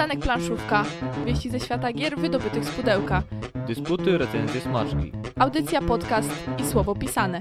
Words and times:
Przystanek 0.00 0.24
planszówka. 0.24 0.84
Wieści 1.26 1.50
ze 1.50 1.60
świata 1.60 1.92
gier 1.92 2.18
wydobytych 2.18 2.64
z 2.64 2.70
pudełka. 2.70 3.22
Dysputy, 3.66 4.18
recenzje, 4.18 4.60
smaczki. 4.60 5.12
Audycja, 5.38 5.82
podcast 5.82 6.30
i 6.58 6.66
słowo 6.66 6.94
pisane. 6.94 7.40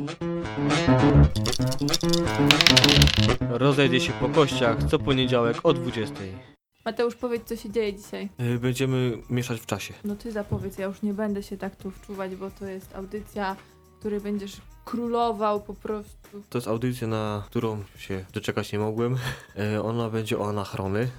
Rozejdzie 3.49 3.99
się 3.99 4.13
po 4.13 4.29
kościach 4.29 4.83
co 4.83 4.99
poniedziałek 4.99 5.57
o 5.63 5.73
20. 5.73 6.15
Mateusz, 6.85 7.15
powiedz, 7.15 7.43
co 7.43 7.55
się 7.55 7.69
dzieje 7.69 7.93
dzisiaj. 7.93 8.29
Yy, 8.39 8.59
Będziemy 8.59 9.17
mieszać 9.29 9.61
w 9.61 9.65
czasie. 9.65 9.93
No 10.03 10.15
ty 10.15 10.31
zapowiedz, 10.31 10.77
ja 10.77 10.85
już 10.85 11.01
nie 11.01 11.13
będę 11.13 11.43
się 11.43 11.57
tak 11.57 11.75
tu 11.75 11.91
wczuwać, 11.91 12.35
bo 12.35 12.51
to 12.51 12.65
jest 12.65 12.95
audycja, 12.95 13.55
w 13.95 13.99
której 13.99 14.19
będziesz 14.19 14.57
królował 14.85 15.61
po 15.61 15.73
prostu. 15.73 16.43
To 16.49 16.57
jest 16.57 16.67
audycja, 16.67 17.07
na 17.07 17.43
którą 17.45 17.83
się 17.97 18.25
doczekać 18.33 18.71
nie 18.71 18.79
mogłem. 18.79 19.17
Yy, 19.55 19.83
Ona 19.89 20.09
będzie 20.09 20.39
o 20.39 20.49
anachrony. 20.49 21.09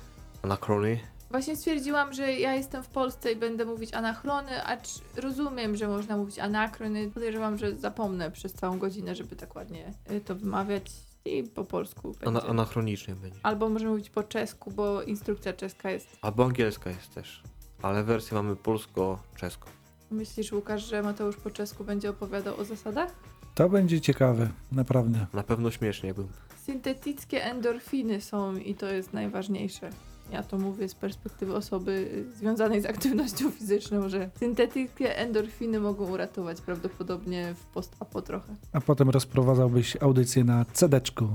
Anachrony. 0.43 1.00
Właśnie 1.30 1.57
stwierdziłam, 1.57 2.12
że 2.12 2.32
ja 2.32 2.54
jestem 2.54 2.82
w 2.82 2.89
Polsce 2.89 3.32
i 3.32 3.36
będę 3.36 3.64
mówić 3.64 3.94
anachrony, 3.94 4.64
acz 4.64 4.88
rozumiem, 5.16 5.76
że 5.76 5.88
można 5.88 6.16
mówić 6.16 6.38
anakrony. 6.38 7.11
Podejrzewam, 7.11 7.58
że 7.58 7.76
zapomnę 7.76 8.30
przez 8.30 8.52
całą 8.52 8.79
godzinę, 8.79 9.14
żeby 9.14 9.36
tak 9.36 9.54
ładnie 9.57 9.94
y, 10.11 10.21
to 10.21 10.35
wymawiać 10.35 10.90
i 11.24 11.43
po 11.43 11.64
polsku 11.64 12.14
Ana 12.22 12.32
będzie. 12.32 12.50
anachronicznie 12.50 13.14
będzie. 13.14 13.40
Albo 13.43 13.68
możemy 13.68 13.90
mówić 13.90 14.11
po 14.11 14.22
czesku, 14.22 14.71
bo 14.71 15.02
instrukcja 15.02 15.52
czeska 15.52 15.90
jest. 15.90 16.08
Albo 16.22 16.44
angielska 16.44 16.90
jest 16.90 17.14
też. 17.14 17.43
Ale 17.82 18.04
wersję 18.04 18.35
mamy 18.35 18.57
polsko-czeską. 18.57 19.66
Myślisz, 20.10 20.52
Łukasz, 20.52 20.82
że 20.86 21.02
Mateusz 21.02 21.36
po 21.36 21.50
czesku 21.50 21.85
będzie 21.85 22.10
opowiadał 22.10 22.60
o 22.60 22.64
zasadach? 22.64 23.14
To 23.54 23.68
będzie 23.68 24.00
ciekawe, 24.00 24.49
naprawdę. 24.72 25.26
Na 25.32 25.43
pewno 25.43 25.71
śmiesznie 25.71 26.14
bym. 26.14 26.29
Syntetyckie 26.66 27.44
endorfiny 27.44 28.21
są 28.21 28.57
i 28.57 28.74
to 28.74 28.86
jest 28.86 29.12
najważniejsze. 29.12 29.90
Ja 30.32 30.43
to 30.43 30.58
mówię 30.58 30.89
z 30.89 30.94
perspektywy 30.94 31.54
osoby 31.54 31.93
y, 32.33 32.36
związanej 32.36 32.80
z 32.80 32.86
aktywnością 32.86 33.50
fizyczną, 33.58 34.08
że 34.08 34.30
syntetyckie 34.38 35.16
endorfiny 35.18 35.80
mogą 35.80 36.10
uratować 36.10 36.60
prawdopodobnie 36.60 37.55
w 37.55 37.66
post-apo 37.66 38.22
trochę. 38.22 38.55
A 38.72 38.80
potem 38.80 39.10
rozprowadzałbyś 39.10 39.96
audycję 40.02 40.44
na 40.44 40.64
cedeczku. 40.72 41.28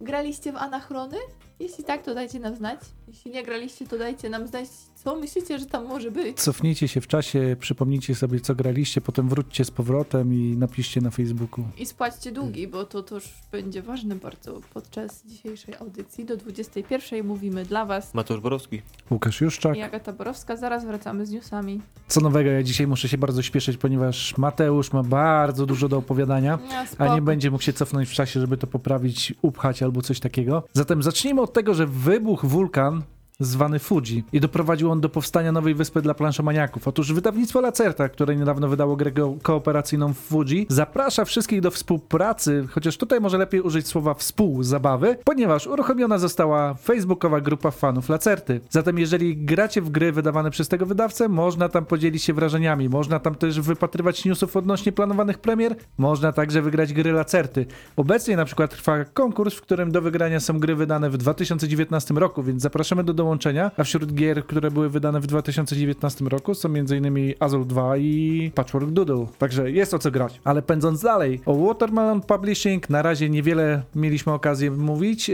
Graliście 0.00 0.52
w 0.52 0.56
anachrony? 0.56 1.16
Jeśli 1.60 1.84
tak, 1.84 2.02
to 2.02 2.14
dajcie 2.14 2.40
nam 2.40 2.56
znać. 2.56 2.80
Jeśli 3.08 3.30
nie 3.30 3.42
graliście, 3.42 3.86
to 3.86 3.98
dajcie 3.98 4.30
nam 4.30 4.46
znać, 4.46 4.68
co 5.04 5.16
myślicie, 5.16 5.58
że 5.58 5.66
tam 5.66 5.86
może 5.86 6.10
być. 6.10 6.36
Cofnijcie 6.40 6.88
się 6.88 7.00
w 7.00 7.06
czasie, 7.06 7.56
przypomnijcie 7.60 8.14
sobie, 8.14 8.40
co 8.40 8.54
graliście, 8.54 9.00
potem 9.00 9.28
wróćcie 9.28 9.64
z 9.64 9.70
powrotem 9.70 10.34
i 10.34 10.56
napiszcie 10.56 11.00
na 11.00 11.10
Facebooku. 11.10 11.64
I 11.78 11.86
spłaćcie 11.86 12.32
długi, 12.32 12.68
bo 12.68 12.84
to 12.84 13.02
też 13.02 13.34
będzie 13.52 13.82
ważne 13.82 14.16
bardzo 14.16 14.60
podczas 14.74 15.26
dzisiejszej 15.26 15.74
audycji. 15.74 16.24
Do 16.24 16.36
21 16.36 17.26
mówimy 17.26 17.64
dla 17.64 17.84
Was. 17.84 18.14
Mateusz 18.14 18.40
Borowski. 18.40 18.82
Łukasz 19.10 19.40
Juszczak. 19.40 19.76
I 19.76 19.82
Agata 19.82 20.12
Borowska. 20.12 20.56
Zaraz 20.56 20.84
wracamy 20.84 21.26
z 21.26 21.30
newsami. 21.30 21.80
Co 22.08 22.20
nowego, 22.20 22.50
ja 22.50 22.62
dzisiaj 22.62 22.86
muszę 22.86 23.08
się 23.08 23.18
bardzo 23.18 23.42
śpieszyć, 23.42 23.76
ponieważ 23.76 24.38
Mateusz 24.38 24.92
ma 24.92 25.02
bardzo 25.02 25.66
dużo 25.66 25.88
do 25.88 25.96
opowiadania. 25.98 26.58
Ja, 26.70 26.86
A 26.98 27.14
nie 27.14 27.22
będzie 27.22 27.50
mógł 27.50 27.62
się 27.62 27.72
cofnąć 27.72 28.08
w 28.08 28.12
czasie, 28.12 28.40
żeby 28.40 28.56
to 28.56 28.66
poprawić, 28.66 29.34
upchać 29.42 29.82
albo 29.82 30.02
coś 30.02 30.20
takiego. 30.20 30.62
Zatem 30.72 31.02
zacznijmy 31.02 31.40
od 31.40 31.52
tego, 31.52 31.74
że 31.74 31.86
wybuchł 31.86 32.48
wulkan 32.48 33.02
zwany 33.44 33.78
Fuji 33.78 34.24
i 34.32 34.40
doprowadził 34.40 34.90
on 34.90 35.00
do 35.00 35.08
powstania 35.08 35.52
nowej 35.52 35.74
wyspy 35.74 36.02
dla 36.02 36.14
planszomaniaków. 36.14 36.88
Otóż 36.88 37.12
wydawnictwo 37.12 37.60
Lacerta, 37.60 38.08
które 38.08 38.36
niedawno 38.36 38.68
wydało 38.68 38.96
grę 38.96 39.12
kooperacyjną 39.42 40.12
Fuji, 40.12 40.66
zaprasza 40.68 41.24
wszystkich 41.24 41.60
do 41.60 41.70
współpracy, 41.70 42.66
chociaż 42.70 42.96
tutaj 42.96 43.20
może 43.20 43.38
lepiej 43.38 43.60
użyć 43.60 43.86
słowa 43.86 44.14
współzabawy, 44.14 45.16
ponieważ 45.24 45.66
uruchomiona 45.66 46.18
została 46.18 46.74
facebookowa 46.74 47.40
grupa 47.40 47.70
fanów 47.70 48.08
Lacerty. 48.08 48.60
Zatem 48.70 48.98
jeżeli 48.98 49.36
gracie 49.36 49.82
w 49.82 49.90
gry 49.90 50.12
wydawane 50.12 50.50
przez 50.50 50.68
tego 50.68 50.86
wydawcę, 50.86 51.28
można 51.28 51.68
tam 51.68 51.84
podzielić 51.84 52.22
się 52.22 52.32
wrażeniami, 52.32 52.88
można 52.88 53.20
tam 53.20 53.34
też 53.34 53.60
wypatrywać 53.60 54.24
newsów 54.24 54.56
odnośnie 54.56 54.92
planowanych 54.92 55.38
premier, 55.38 55.76
można 55.98 56.32
także 56.32 56.62
wygrać 56.62 56.92
gry 56.92 57.12
Lacerty. 57.12 57.66
Obecnie 57.96 58.36
na 58.36 58.44
przykład 58.44 58.70
trwa 58.70 59.04
konkurs, 59.04 59.54
w 59.54 59.60
którym 59.60 59.92
do 59.92 60.02
wygrania 60.02 60.40
są 60.40 60.58
gry 60.58 60.74
wydane 60.74 61.10
w 61.10 61.16
2019 61.16 62.14
roku, 62.14 62.42
więc 62.42 62.62
zapraszamy 62.62 63.04
do 63.04 63.14
dołączenia. 63.32 63.70
A 63.76 63.84
wśród 63.84 64.14
gier, 64.14 64.46
które 64.46 64.70
były 64.70 64.90
wydane 64.90 65.20
w 65.20 65.26
2019 65.26 66.24
roku 66.24 66.54
są 66.54 66.68
m.in. 66.68 67.34
Azul 67.40 67.66
2 67.66 67.96
i 67.96 68.50
Patchwork 68.54 68.90
Doodle. 68.90 69.26
Także 69.38 69.70
jest 69.70 69.94
o 69.94 69.98
co 69.98 70.10
grać. 70.10 70.40
Ale 70.44 70.62
pędząc 70.62 71.02
dalej, 71.02 71.40
o 71.46 71.54
Watermelon 71.54 72.20
Publishing 72.20 72.90
na 72.90 73.02
razie 73.02 73.30
niewiele 73.30 73.82
mieliśmy 73.94 74.32
okazję 74.32 74.70
mówić. 74.70 75.30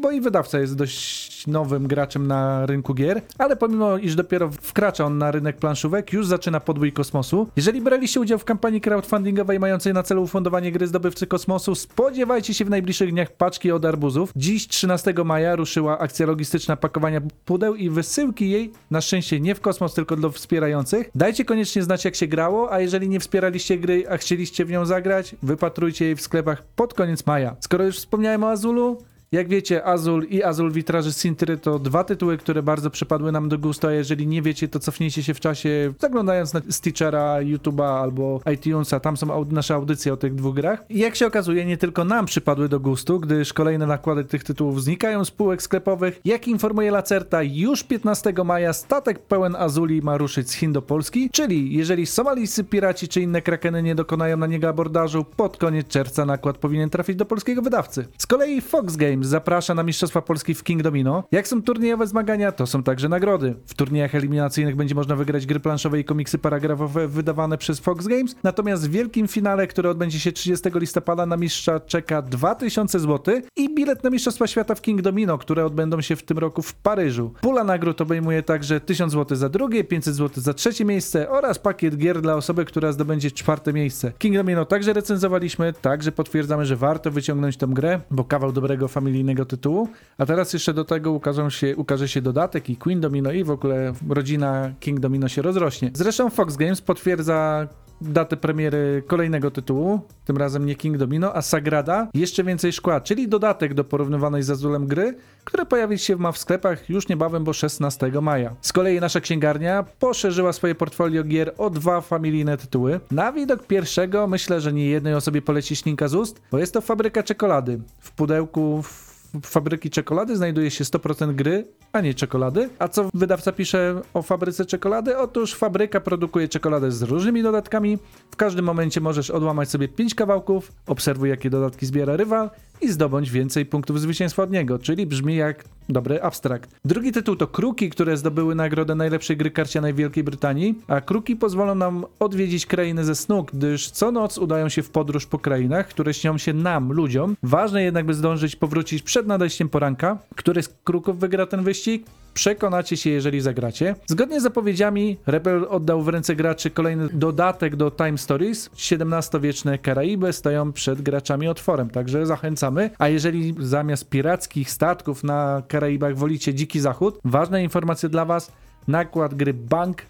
Bo 0.00 0.10
i 0.10 0.20
wydawca 0.20 0.58
jest 0.58 0.76
dość 0.76 1.46
nowym 1.46 1.86
graczem 1.86 2.26
na 2.26 2.66
rynku 2.66 2.94
gier, 2.94 3.22
ale 3.38 3.56
pomimo 3.56 3.98
iż 3.98 4.14
dopiero 4.14 4.50
wkracza 4.50 5.04
on 5.04 5.18
na 5.18 5.30
rynek 5.30 5.56
planszówek, 5.56 6.12
już 6.12 6.26
zaczyna 6.26 6.60
podbój 6.60 6.92
kosmosu. 6.92 7.48
Jeżeli 7.56 7.80
braliście 7.80 8.20
udział 8.20 8.38
w 8.38 8.44
kampanii 8.44 8.80
crowdfundingowej 8.80 9.60
mającej 9.60 9.94
na 9.94 10.02
celu 10.02 10.22
ufundowanie 10.22 10.72
gry 10.72 10.86
Zdobywcy 10.86 11.26
Kosmosu, 11.26 11.74
spodziewajcie 11.74 12.54
się 12.54 12.64
w 12.64 12.70
najbliższych 12.70 13.10
dniach 13.10 13.32
paczki 13.32 13.72
od 13.72 13.84
arbuzów. 13.84 14.32
Dziś, 14.36 14.68
13 14.68 15.14
maja, 15.24 15.56
ruszyła 15.56 15.98
akcja 15.98 16.26
logistyczna 16.26 16.76
pakowania 16.76 17.20
pudeł 17.44 17.74
i 17.74 17.90
wysyłki 17.90 18.50
jej, 18.50 18.72
na 18.90 19.00
szczęście 19.00 19.40
nie 19.40 19.54
w 19.54 19.60
kosmos, 19.60 19.94
tylko 19.94 20.16
dla 20.16 20.30
wspierających. 20.30 21.10
Dajcie 21.14 21.44
koniecznie 21.44 21.82
znać, 21.82 22.04
jak 22.04 22.14
się 22.14 22.26
grało, 22.26 22.72
a 22.72 22.80
jeżeli 22.80 23.08
nie 23.08 23.20
wspieraliście 23.20 23.78
gry, 23.78 24.04
a 24.08 24.16
chcieliście 24.16 24.64
w 24.64 24.70
nią 24.70 24.86
zagrać, 24.86 25.36
wypatrujcie 25.42 26.04
jej 26.04 26.16
w 26.16 26.20
sklepach 26.20 26.62
pod 26.76 26.94
koniec 26.94 27.26
maja. 27.26 27.56
Skoro 27.60 27.84
już 27.84 27.96
wspomniałem 27.96 28.44
o 28.44 28.50
Azulu, 28.50 28.98
jak 29.32 29.48
wiecie, 29.48 29.84
Azul 29.84 30.24
i 30.24 30.42
Azul 30.42 30.72
Witraży 30.72 31.12
Sintry 31.12 31.58
to 31.58 31.78
dwa 31.78 32.04
tytuły, 32.04 32.38
które 32.38 32.62
bardzo 32.62 32.90
przypadły 32.90 33.32
nam 33.32 33.48
do 33.48 33.58
gustu, 33.58 33.86
a 33.86 33.92
jeżeli 33.92 34.26
nie 34.26 34.42
wiecie, 34.42 34.68
to 34.68 34.78
cofnijcie 34.78 35.22
się 35.22 35.34
w 35.34 35.40
czasie, 35.40 35.92
zaglądając 35.98 36.54
na 36.54 36.60
Stitchera, 36.70 37.36
YouTube'a 37.40 38.02
albo 38.02 38.40
iTunesa, 38.54 39.00
tam 39.00 39.16
są 39.16 39.44
nasze 39.44 39.74
audycje 39.74 40.12
o 40.12 40.16
tych 40.16 40.34
dwóch 40.34 40.54
grach. 40.54 40.84
I 40.88 40.98
jak 40.98 41.16
się 41.16 41.26
okazuje, 41.26 41.64
nie 41.64 41.76
tylko 41.76 42.04
nam 42.04 42.26
przypadły 42.26 42.68
do 42.68 42.80
gustu, 42.80 43.20
gdyż 43.20 43.52
kolejne 43.52 43.86
nakłady 43.86 44.24
tych 44.24 44.44
tytułów 44.44 44.82
znikają 44.82 45.24
z 45.24 45.30
półek 45.30 45.62
sklepowych. 45.62 46.20
Jak 46.24 46.48
informuje 46.48 46.90
Lacerta, 46.90 47.42
już 47.42 47.84
15 47.84 48.32
maja 48.44 48.72
statek 48.72 49.18
pełen 49.18 49.56
Azuli 49.56 50.02
ma 50.02 50.16
ruszyć 50.16 50.50
z 50.50 50.52
Chin 50.52 50.72
do 50.72 50.82
Polski, 50.82 51.30
czyli 51.32 51.74
jeżeli 51.74 52.06
somalijscy 52.06 52.64
piraci 52.64 53.08
czy 53.08 53.20
inne 53.20 53.42
krakeny 53.42 53.82
nie 53.82 53.94
dokonają 53.94 54.36
na 54.36 54.46
niego 54.46 54.68
abordażu, 54.68 55.24
pod 55.36 55.56
koniec 55.56 55.88
czerwca 55.88 56.24
nakład 56.24 56.58
powinien 56.58 56.90
trafić 56.90 57.16
do 57.16 57.24
polskiego 57.24 57.62
wydawcy. 57.62 58.08
Z 58.18 58.26
kolei 58.26 58.60
Fox 58.60 58.96
Games 59.18 59.28
zaprasza 59.28 59.74
na 59.74 59.82
Mistrzostwa 59.82 60.22
Polski 60.22 60.54
w 60.54 60.62
King 60.62 60.82
Domino. 60.82 61.24
Jak 61.32 61.48
są 61.48 61.62
turniejowe 61.62 62.06
zmagania, 62.06 62.52
to 62.52 62.66
są 62.66 62.82
także 62.82 63.08
nagrody. 63.08 63.54
W 63.66 63.74
turniejach 63.74 64.14
eliminacyjnych 64.14 64.76
będzie 64.76 64.94
można 64.94 65.16
wygrać 65.16 65.46
gry 65.46 65.60
planszowe 65.60 66.00
i 66.00 66.04
komiksy 66.04 66.38
paragrafowe 66.38 67.08
wydawane 67.08 67.58
przez 67.58 67.80
Fox 67.80 68.06
Games, 68.06 68.36
natomiast 68.42 68.88
w 68.88 68.90
wielkim 68.90 69.28
finale, 69.28 69.66
które 69.66 69.90
odbędzie 69.90 70.20
się 70.20 70.32
30 70.32 70.68
listopada 70.74 71.26
na 71.26 71.36
mistrza 71.36 71.80
czeka 71.80 72.22
2000 72.22 73.00
zł 73.00 73.40
i 73.56 73.74
bilet 73.74 74.04
na 74.04 74.10
Mistrzostwa 74.10 74.46
Świata 74.46 74.74
w 74.74 74.82
King 74.82 75.02
Domino, 75.02 75.38
które 75.38 75.66
odbędą 75.66 76.00
się 76.00 76.16
w 76.16 76.22
tym 76.22 76.38
roku 76.38 76.62
w 76.62 76.74
Paryżu. 76.74 77.32
Pula 77.40 77.64
nagród 77.64 78.00
obejmuje 78.00 78.42
także 78.42 78.80
1000 78.80 79.12
zł 79.12 79.36
za 79.36 79.48
drugie, 79.48 79.84
500 79.84 80.14
zł 80.14 80.42
za 80.42 80.54
trzecie 80.54 80.84
miejsce 80.84 81.30
oraz 81.30 81.58
pakiet 81.58 81.96
gier 81.96 82.20
dla 82.20 82.34
osoby, 82.34 82.64
która 82.64 82.92
zdobędzie 82.92 83.30
czwarte 83.30 83.72
miejsce. 83.72 84.12
King 84.18 84.36
Domino 84.36 84.64
także 84.64 84.92
recenzowaliśmy, 84.92 85.72
także 85.72 86.12
potwierdzamy, 86.12 86.66
że 86.66 86.76
warto 86.76 87.10
wyciągnąć 87.10 87.56
tę 87.56 87.66
grę, 87.66 88.00
bo 88.10 88.24
kawał 88.24 88.52
dobrego 88.52 88.88
familijnego 89.08 89.44
tytułu. 89.44 89.88
A 90.18 90.26
teraz 90.26 90.52
jeszcze 90.52 90.74
do 90.74 90.84
tego 90.84 91.12
ukażą 91.12 91.50
się, 91.50 91.76
ukaże 91.76 92.08
się 92.08 92.22
dodatek 92.22 92.70
i 92.70 92.76
Queen 92.76 93.00
Domino 93.00 93.32
i 93.32 93.44
w 93.44 93.50
ogóle 93.50 93.92
rodzina 94.08 94.72
King 94.80 95.00
Domino 95.00 95.28
się 95.28 95.42
rozrośnie. 95.42 95.90
Zresztą 95.94 96.30
Fox 96.30 96.56
Games 96.56 96.80
potwierdza 96.80 97.68
datę 98.00 98.36
premiery 98.36 99.02
kolejnego 99.06 99.50
tytułu, 99.50 100.00
tym 100.24 100.36
razem 100.36 100.66
nie 100.66 100.74
King 100.74 100.96
Domino, 100.96 101.36
a 101.36 101.42
Sagrada, 101.42 102.08
jeszcze 102.14 102.44
więcej 102.44 102.72
szkła, 102.72 103.00
czyli 103.00 103.28
dodatek 103.28 103.74
do 103.74 103.84
porównywanej 103.84 104.42
z 104.42 104.50
Azulem 104.50 104.86
gry, 104.86 105.16
które 105.44 105.66
pojawić 105.66 106.02
się 106.02 106.16
ma 106.16 106.32
w 106.32 106.38
sklepach 106.38 106.90
już 106.90 107.08
niebawem, 107.08 107.44
bo 107.44 107.52
16 107.52 108.12
maja. 108.22 108.54
Z 108.60 108.72
kolei 108.72 109.00
nasza 109.00 109.20
księgarnia 109.20 109.84
poszerzyła 109.98 110.52
swoje 110.52 110.74
portfolio 110.74 111.24
gier 111.24 111.54
o 111.58 111.70
dwa 111.70 112.00
familijne 112.00 112.56
tytuły. 112.56 113.00
Na 113.10 113.32
widok 113.32 113.66
pierwszego 113.66 114.26
myślę, 114.26 114.60
że 114.60 114.72
nie 114.72 114.86
jednej 114.86 115.14
osobie 115.14 115.42
poleci 115.42 115.76
ślinka 115.76 116.08
z 116.08 116.14
ust, 116.14 116.40
bo 116.50 116.58
jest 116.58 116.74
to 116.74 116.80
Fabryka 116.80 117.22
Czekolady. 117.22 117.80
W 118.00 118.12
pudełku 118.12 118.82
w 118.82 119.07
fabryki 119.42 119.90
czekolady 119.90 120.36
znajduje 120.36 120.70
się 120.70 120.84
100% 120.84 121.34
gry, 121.34 121.66
a 121.92 122.00
nie 122.00 122.14
czekolady. 122.14 122.68
A 122.78 122.88
co 122.88 123.10
wydawca 123.14 123.52
pisze 123.52 124.00
o 124.14 124.22
fabryce 124.22 124.66
czekolady? 124.66 125.18
Otóż 125.18 125.54
fabryka 125.54 126.00
produkuje 126.00 126.48
czekoladę 126.48 126.92
z 126.92 127.02
różnymi 127.02 127.42
dodatkami. 127.42 127.98
W 128.30 128.36
każdym 128.36 128.64
momencie 128.64 129.00
możesz 129.00 129.30
odłamać 129.30 129.70
sobie 129.70 129.88
5 129.88 130.14
kawałków, 130.14 130.72
obserwuj 130.86 131.28
jakie 131.28 131.50
dodatki 131.50 131.86
zbiera 131.86 132.16
rywal 132.16 132.50
i 132.80 132.88
zdobądź 132.88 133.30
więcej 133.30 133.66
punktów 133.66 134.00
zwycięstwa 134.00 134.42
od 134.42 134.50
niego, 134.50 134.78
czyli 134.78 135.06
brzmi 135.06 135.36
jak 135.36 135.64
dobry 135.88 136.22
abstrakt. 136.22 136.70
Drugi 136.84 137.12
tytuł 137.12 137.36
to 137.36 137.46
Kruki, 137.46 137.90
które 137.90 138.16
zdobyły 138.16 138.54
nagrodę 138.54 138.94
najlepszej 138.94 139.36
gry 139.36 139.50
karcianej 139.50 139.92
w 139.92 139.96
Wielkiej 139.96 140.24
Brytanii, 140.24 140.74
a 140.88 141.00
Kruki 141.00 141.36
pozwolą 141.36 141.74
nam 141.74 142.04
odwiedzić 142.18 142.66
krainy 142.66 143.04
ze 143.04 143.14
snu, 143.14 143.46
gdyż 143.52 143.90
co 143.90 144.12
noc 144.12 144.38
udają 144.38 144.68
się 144.68 144.82
w 144.82 144.90
podróż 144.90 145.26
po 145.26 145.38
krainach, 145.38 145.88
które 145.88 146.14
śnią 146.14 146.38
się 146.38 146.52
nam, 146.52 146.92
ludziom. 146.92 147.36
Ważne 147.42 147.82
jednak, 147.82 148.06
by 148.06 148.14
zdążyć 148.14 148.56
powrócić 148.56 149.02
przed 149.02 149.26
nadejściem 149.28 149.68
poranka. 149.68 150.18
Który 150.36 150.62
z 150.62 150.68
Kruków 150.84 151.18
wygra 151.18 151.46
ten 151.46 151.62
wyścig? 151.62 152.06
Przekonacie 152.34 152.96
się, 152.96 153.10
jeżeli 153.10 153.40
zagracie. 153.40 153.94
Zgodnie 154.06 154.40
z 154.40 154.42
zapowiedziami, 154.42 155.16
Rebel 155.26 155.66
oddał 155.70 156.02
w 156.02 156.08
ręce 156.08 156.36
graczy 156.36 156.70
kolejny 156.70 157.08
dodatek 157.12 157.76
do 157.76 157.90
Time 157.90 158.18
Stories. 158.18 158.70
XVII-wieczne 158.92 159.78
Karaiby 159.78 160.32
stoją 160.32 160.72
przed 160.72 161.02
graczami 161.02 161.48
otworem, 161.48 161.90
także 161.90 162.26
zachęcamy. 162.26 162.90
A 162.98 163.08
jeżeli 163.08 163.54
zamiast 163.58 164.08
pirackich 164.08 164.70
statków 164.70 165.24
na 165.24 165.62
Karaibach 165.68 166.16
wolicie 166.16 166.54
Dziki 166.54 166.80
Zachód, 166.80 167.18
ważna 167.24 167.60
informacja 167.60 168.08
dla 168.08 168.24
Was, 168.24 168.52
nakład 168.88 169.34
gry 169.34 169.54
Bank 169.54 170.02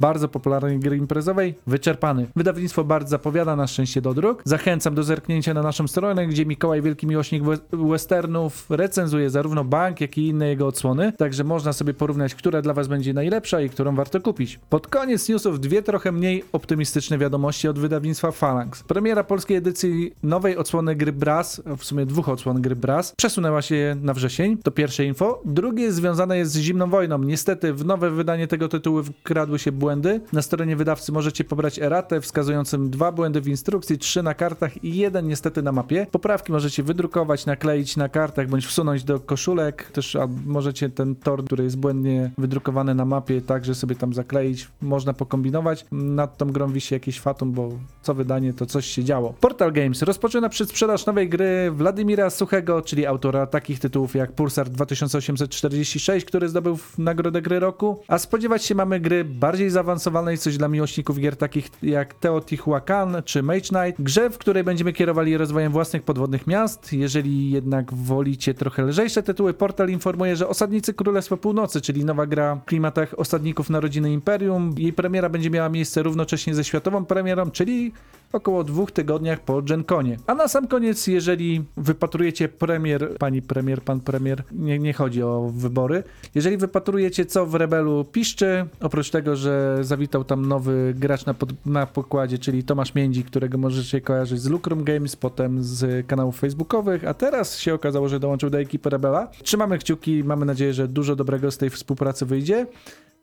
bardzo 0.00 0.28
popularnej 0.28 0.78
gry 0.78 0.96
imprezowej, 0.96 1.54
wyczerpany. 1.66 2.26
Wydawnictwo 2.36 2.84
bardzo 2.84 3.08
zapowiada 3.10 3.56
na 3.56 3.66
szczęście 3.66 4.00
do 4.00 4.14
dróg. 4.14 4.42
Zachęcam 4.44 4.94
do 4.94 5.02
zerknięcia 5.02 5.54
na 5.54 5.62
naszą 5.62 5.88
stronę, 5.88 6.26
gdzie 6.26 6.46
Mikołaj 6.46 6.82
Wielki 6.82 7.06
Miłośnik 7.06 7.42
we- 7.44 7.58
Westernów 7.72 8.66
recenzuje 8.70 9.30
zarówno 9.30 9.64
bank, 9.64 10.00
jak 10.00 10.18
i 10.18 10.28
inne 10.28 10.48
jego 10.48 10.66
odsłony, 10.66 11.12
także 11.12 11.44
można 11.44 11.72
sobie 11.72 11.94
porównać, 11.94 12.34
która 12.34 12.62
dla 12.62 12.74
Was 12.74 12.88
będzie 12.88 13.14
najlepsza 13.14 13.60
i 13.60 13.70
którą 13.70 13.94
warto 13.94 14.20
kupić. 14.20 14.60
Pod 14.70 14.86
koniec 14.86 15.28
newsów 15.28 15.60
dwie 15.60 15.82
trochę 15.82 16.12
mniej 16.12 16.44
optymistyczne 16.52 17.18
wiadomości 17.18 17.68
od 17.68 17.78
wydawnictwa 17.78 18.32
Phalanx. 18.32 18.82
Premiera 18.82 19.24
polskiej 19.24 19.56
edycji 19.56 20.12
nowej 20.22 20.56
odsłony 20.56 20.96
gry 20.96 21.12
Brass, 21.12 21.62
w 21.78 21.84
sumie 21.84 22.06
dwóch 22.06 22.28
odsłon 22.28 22.62
gry 22.62 22.76
Brass, 22.76 23.12
przesunęła 23.16 23.62
się 23.62 23.96
na 24.02 24.14
wrzesień, 24.14 24.58
to 24.58 24.70
pierwsze 24.70 25.04
info. 25.04 25.42
Drugie 25.44 25.92
związane 25.92 26.38
jest 26.38 26.52
z 26.52 26.58
zimną 26.58 26.90
wojną. 26.90 27.18
Niestety 27.18 27.72
w 27.72 27.84
nowe 27.84 28.10
wydanie 28.10 28.46
tego 28.46 28.68
tytułu 28.68 29.02
wkradły 29.02 29.58
się 29.58 29.72
błędy. 29.72 29.85
Na 30.32 30.42
stronie 30.42 30.76
wydawcy 30.76 31.12
możecie 31.12 31.44
pobrać 31.44 31.78
eratę 31.78 32.20
wskazującym 32.20 32.90
dwa 32.90 33.12
błędy 33.12 33.40
w 33.40 33.48
instrukcji, 33.48 33.98
trzy 33.98 34.22
na 34.22 34.34
kartach 34.34 34.84
i 34.84 34.96
jeden 34.96 35.28
niestety 35.28 35.62
na 35.62 35.72
mapie. 35.72 36.06
Poprawki 36.10 36.52
możecie 36.52 36.82
wydrukować, 36.82 37.46
nakleić 37.46 37.96
na 37.96 38.08
kartach 38.08 38.48
bądź 38.48 38.66
wsunąć 38.66 39.04
do 39.04 39.20
koszulek. 39.20 39.90
Też 39.90 40.16
możecie 40.46 40.90
ten 40.90 41.14
tor, 41.14 41.44
który 41.44 41.64
jest 41.64 41.78
błędnie 41.78 42.30
wydrukowany 42.38 42.94
na 42.94 43.04
mapie, 43.04 43.40
także 43.40 43.74
sobie 43.74 43.96
tam 43.96 44.14
zakleić. 44.14 44.68
Można 44.82 45.12
pokombinować. 45.12 45.86
Nad 45.92 46.36
tą 46.36 46.46
grą 46.46 46.72
wisi 46.72 46.94
jakieś 46.94 47.20
fatum, 47.20 47.52
bo 47.52 47.68
co 48.02 48.14
wydanie 48.14 48.52
to 48.52 48.66
coś 48.66 48.86
się 48.86 49.04
działo. 49.04 49.34
Portal 49.40 49.72
Games 49.72 50.02
rozpoczyna 50.02 50.48
przedsprzedaż 50.48 51.06
nowej 51.06 51.28
gry 51.28 51.70
Władimira 51.70 52.30
Suchego, 52.30 52.82
czyli 52.82 53.06
autora 53.06 53.46
takich 53.46 53.80
tytułów 53.80 54.14
jak 54.14 54.32
Pulsar 54.32 54.70
2846, 54.70 56.26
który 56.26 56.48
zdobył 56.48 56.78
nagrodę 56.98 57.42
gry 57.42 57.60
roku. 57.60 58.02
A 58.08 58.18
spodziewać 58.18 58.64
się 58.64 58.74
mamy 58.74 59.00
gry 59.00 59.24
bardziej 59.24 59.70
zaawansowanej, 59.76 60.38
coś 60.38 60.56
dla 60.56 60.68
miłośników 60.68 61.18
gier 61.18 61.36
takich 61.36 61.70
jak 61.82 62.14
Teotihuacan 62.14 63.22
czy 63.24 63.42
Mage 63.42 63.60
Knight. 63.60 64.02
Grze, 64.02 64.30
w 64.30 64.38
której 64.38 64.64
będziemy 64.64 64.92
kierowali 64.92 65.36
rozwojem 65.36 65.72
własnych 65.72 66.02
podwodnych 66.02 66.46
miast. 66.46 66.92
Jeżeli 66.92 67.50
jednak 67.50 67.94
wolicie 67.94 68.54
trochę 68.54 68.82
lżejsze 68.82 69.22
tytuły, 69.22 69.54
portal 69.54 69.88
informuje, 69.88 70.36
że 70.36 70.48
Osadnicy 70.48 70.94
Królestwa 70.94 71.36
Północy, 71.36 71.80
czyli 71.80 72.04
nowa 72.04 72.26
gra 72.26 72.56
w 72.56 72.64
klimatach 72.64 73.18
osadników 73.18 73.70
Narodziny 73.70 74.12
Imperium, 74.12 74.74
jej 74.78 74.92
premiera 74.92 75.28
będzie 75.28 75.50
miała 75.50 75.68
miejsce 75.68 76.02
równocześnie 76.02 76.54
ze 76.54 76.64
światową 76.64 77.04
premierą, 77.04 77.50
czyli 77.50 77.92
około 78.36 78.64
dwóch 78.64 78.92
tygodniach 78.92 79.40
po 79.40 79.62
GenConie. 79.62 80.16
A 80.26 80.34
na 80.34 80.48
sam 80.48 80.68
koniec, 80.68 81.06
jeżeli 81.06 81.64
wypatrujecie 81.76 82.48
premier, 82.48 83.16
pani 83.18 83.42
premier, 83.42 83.82
pan 83.82 84.00
premier, 84.00 84.42
nie, 84.52 84.78
nie 84.78 84.92
chodzi 84.92 85.22
o 85.22 85.52
wybory, 85.54 86.02
jeżeli 86.34 86.56
wypatrujecie 86.56 87.26
co 87.26 87.46
w 87.46 87.54
Rebelu 87.54 88.04
piszczy, 88.04 88.66
oprócz 88.80 89.10
tego, 89.10 89.36
że 89.36 89.78
zawitał 89.80 90.24
tam 90.24 90.46
nowy 90.48 90.94
gracz 90.98 91.26
na, 91.26 91.34
pod, 91.34 91.66
na 91.66 91.86
pokładzie, 91.86 92.38
czyli 92.38 92.64
Tomasz 92.64 92.94
Międzi, 92.94 93.24
którego 93.24 93.58
możecie 93.58 94.00
kojarzyć 94.00 94.40
z 94.40 94.46
Lucrum 94.46 94.84
Games, 94.84 95.16
potem 95.16 95.62
z 95.62 96.06
kanałów 96.06 96.38
facebookowych, 96.38 97.04
a 97.04 97.14
teraz 97.14 97.58
się 97.58 97.74
okazało, 97.74 98.08
że 98.08 98.20
dołączył 98.20 98.50
do 98.50 98.60
ekipy 98.60 98.90
Rebela. 98.90 99.28
Trzymamy 99.42 99.78
kciuki, 99.78 100.24
mamy 100.24 100.46
nadzieję, 100.46 100.74
że 100.74 100.88
dużo 100.88 101.16
dobrego 101.16 101.50
z 101.50 101.58
tej 101.58 101.70
współpracy 101.70 102.26
wyjdzie. 102.26 102.66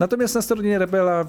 Natomiast 0.03 0.35
na 0.35 0.41
stronie 0.41 0.79
Rebela 0.79 1.25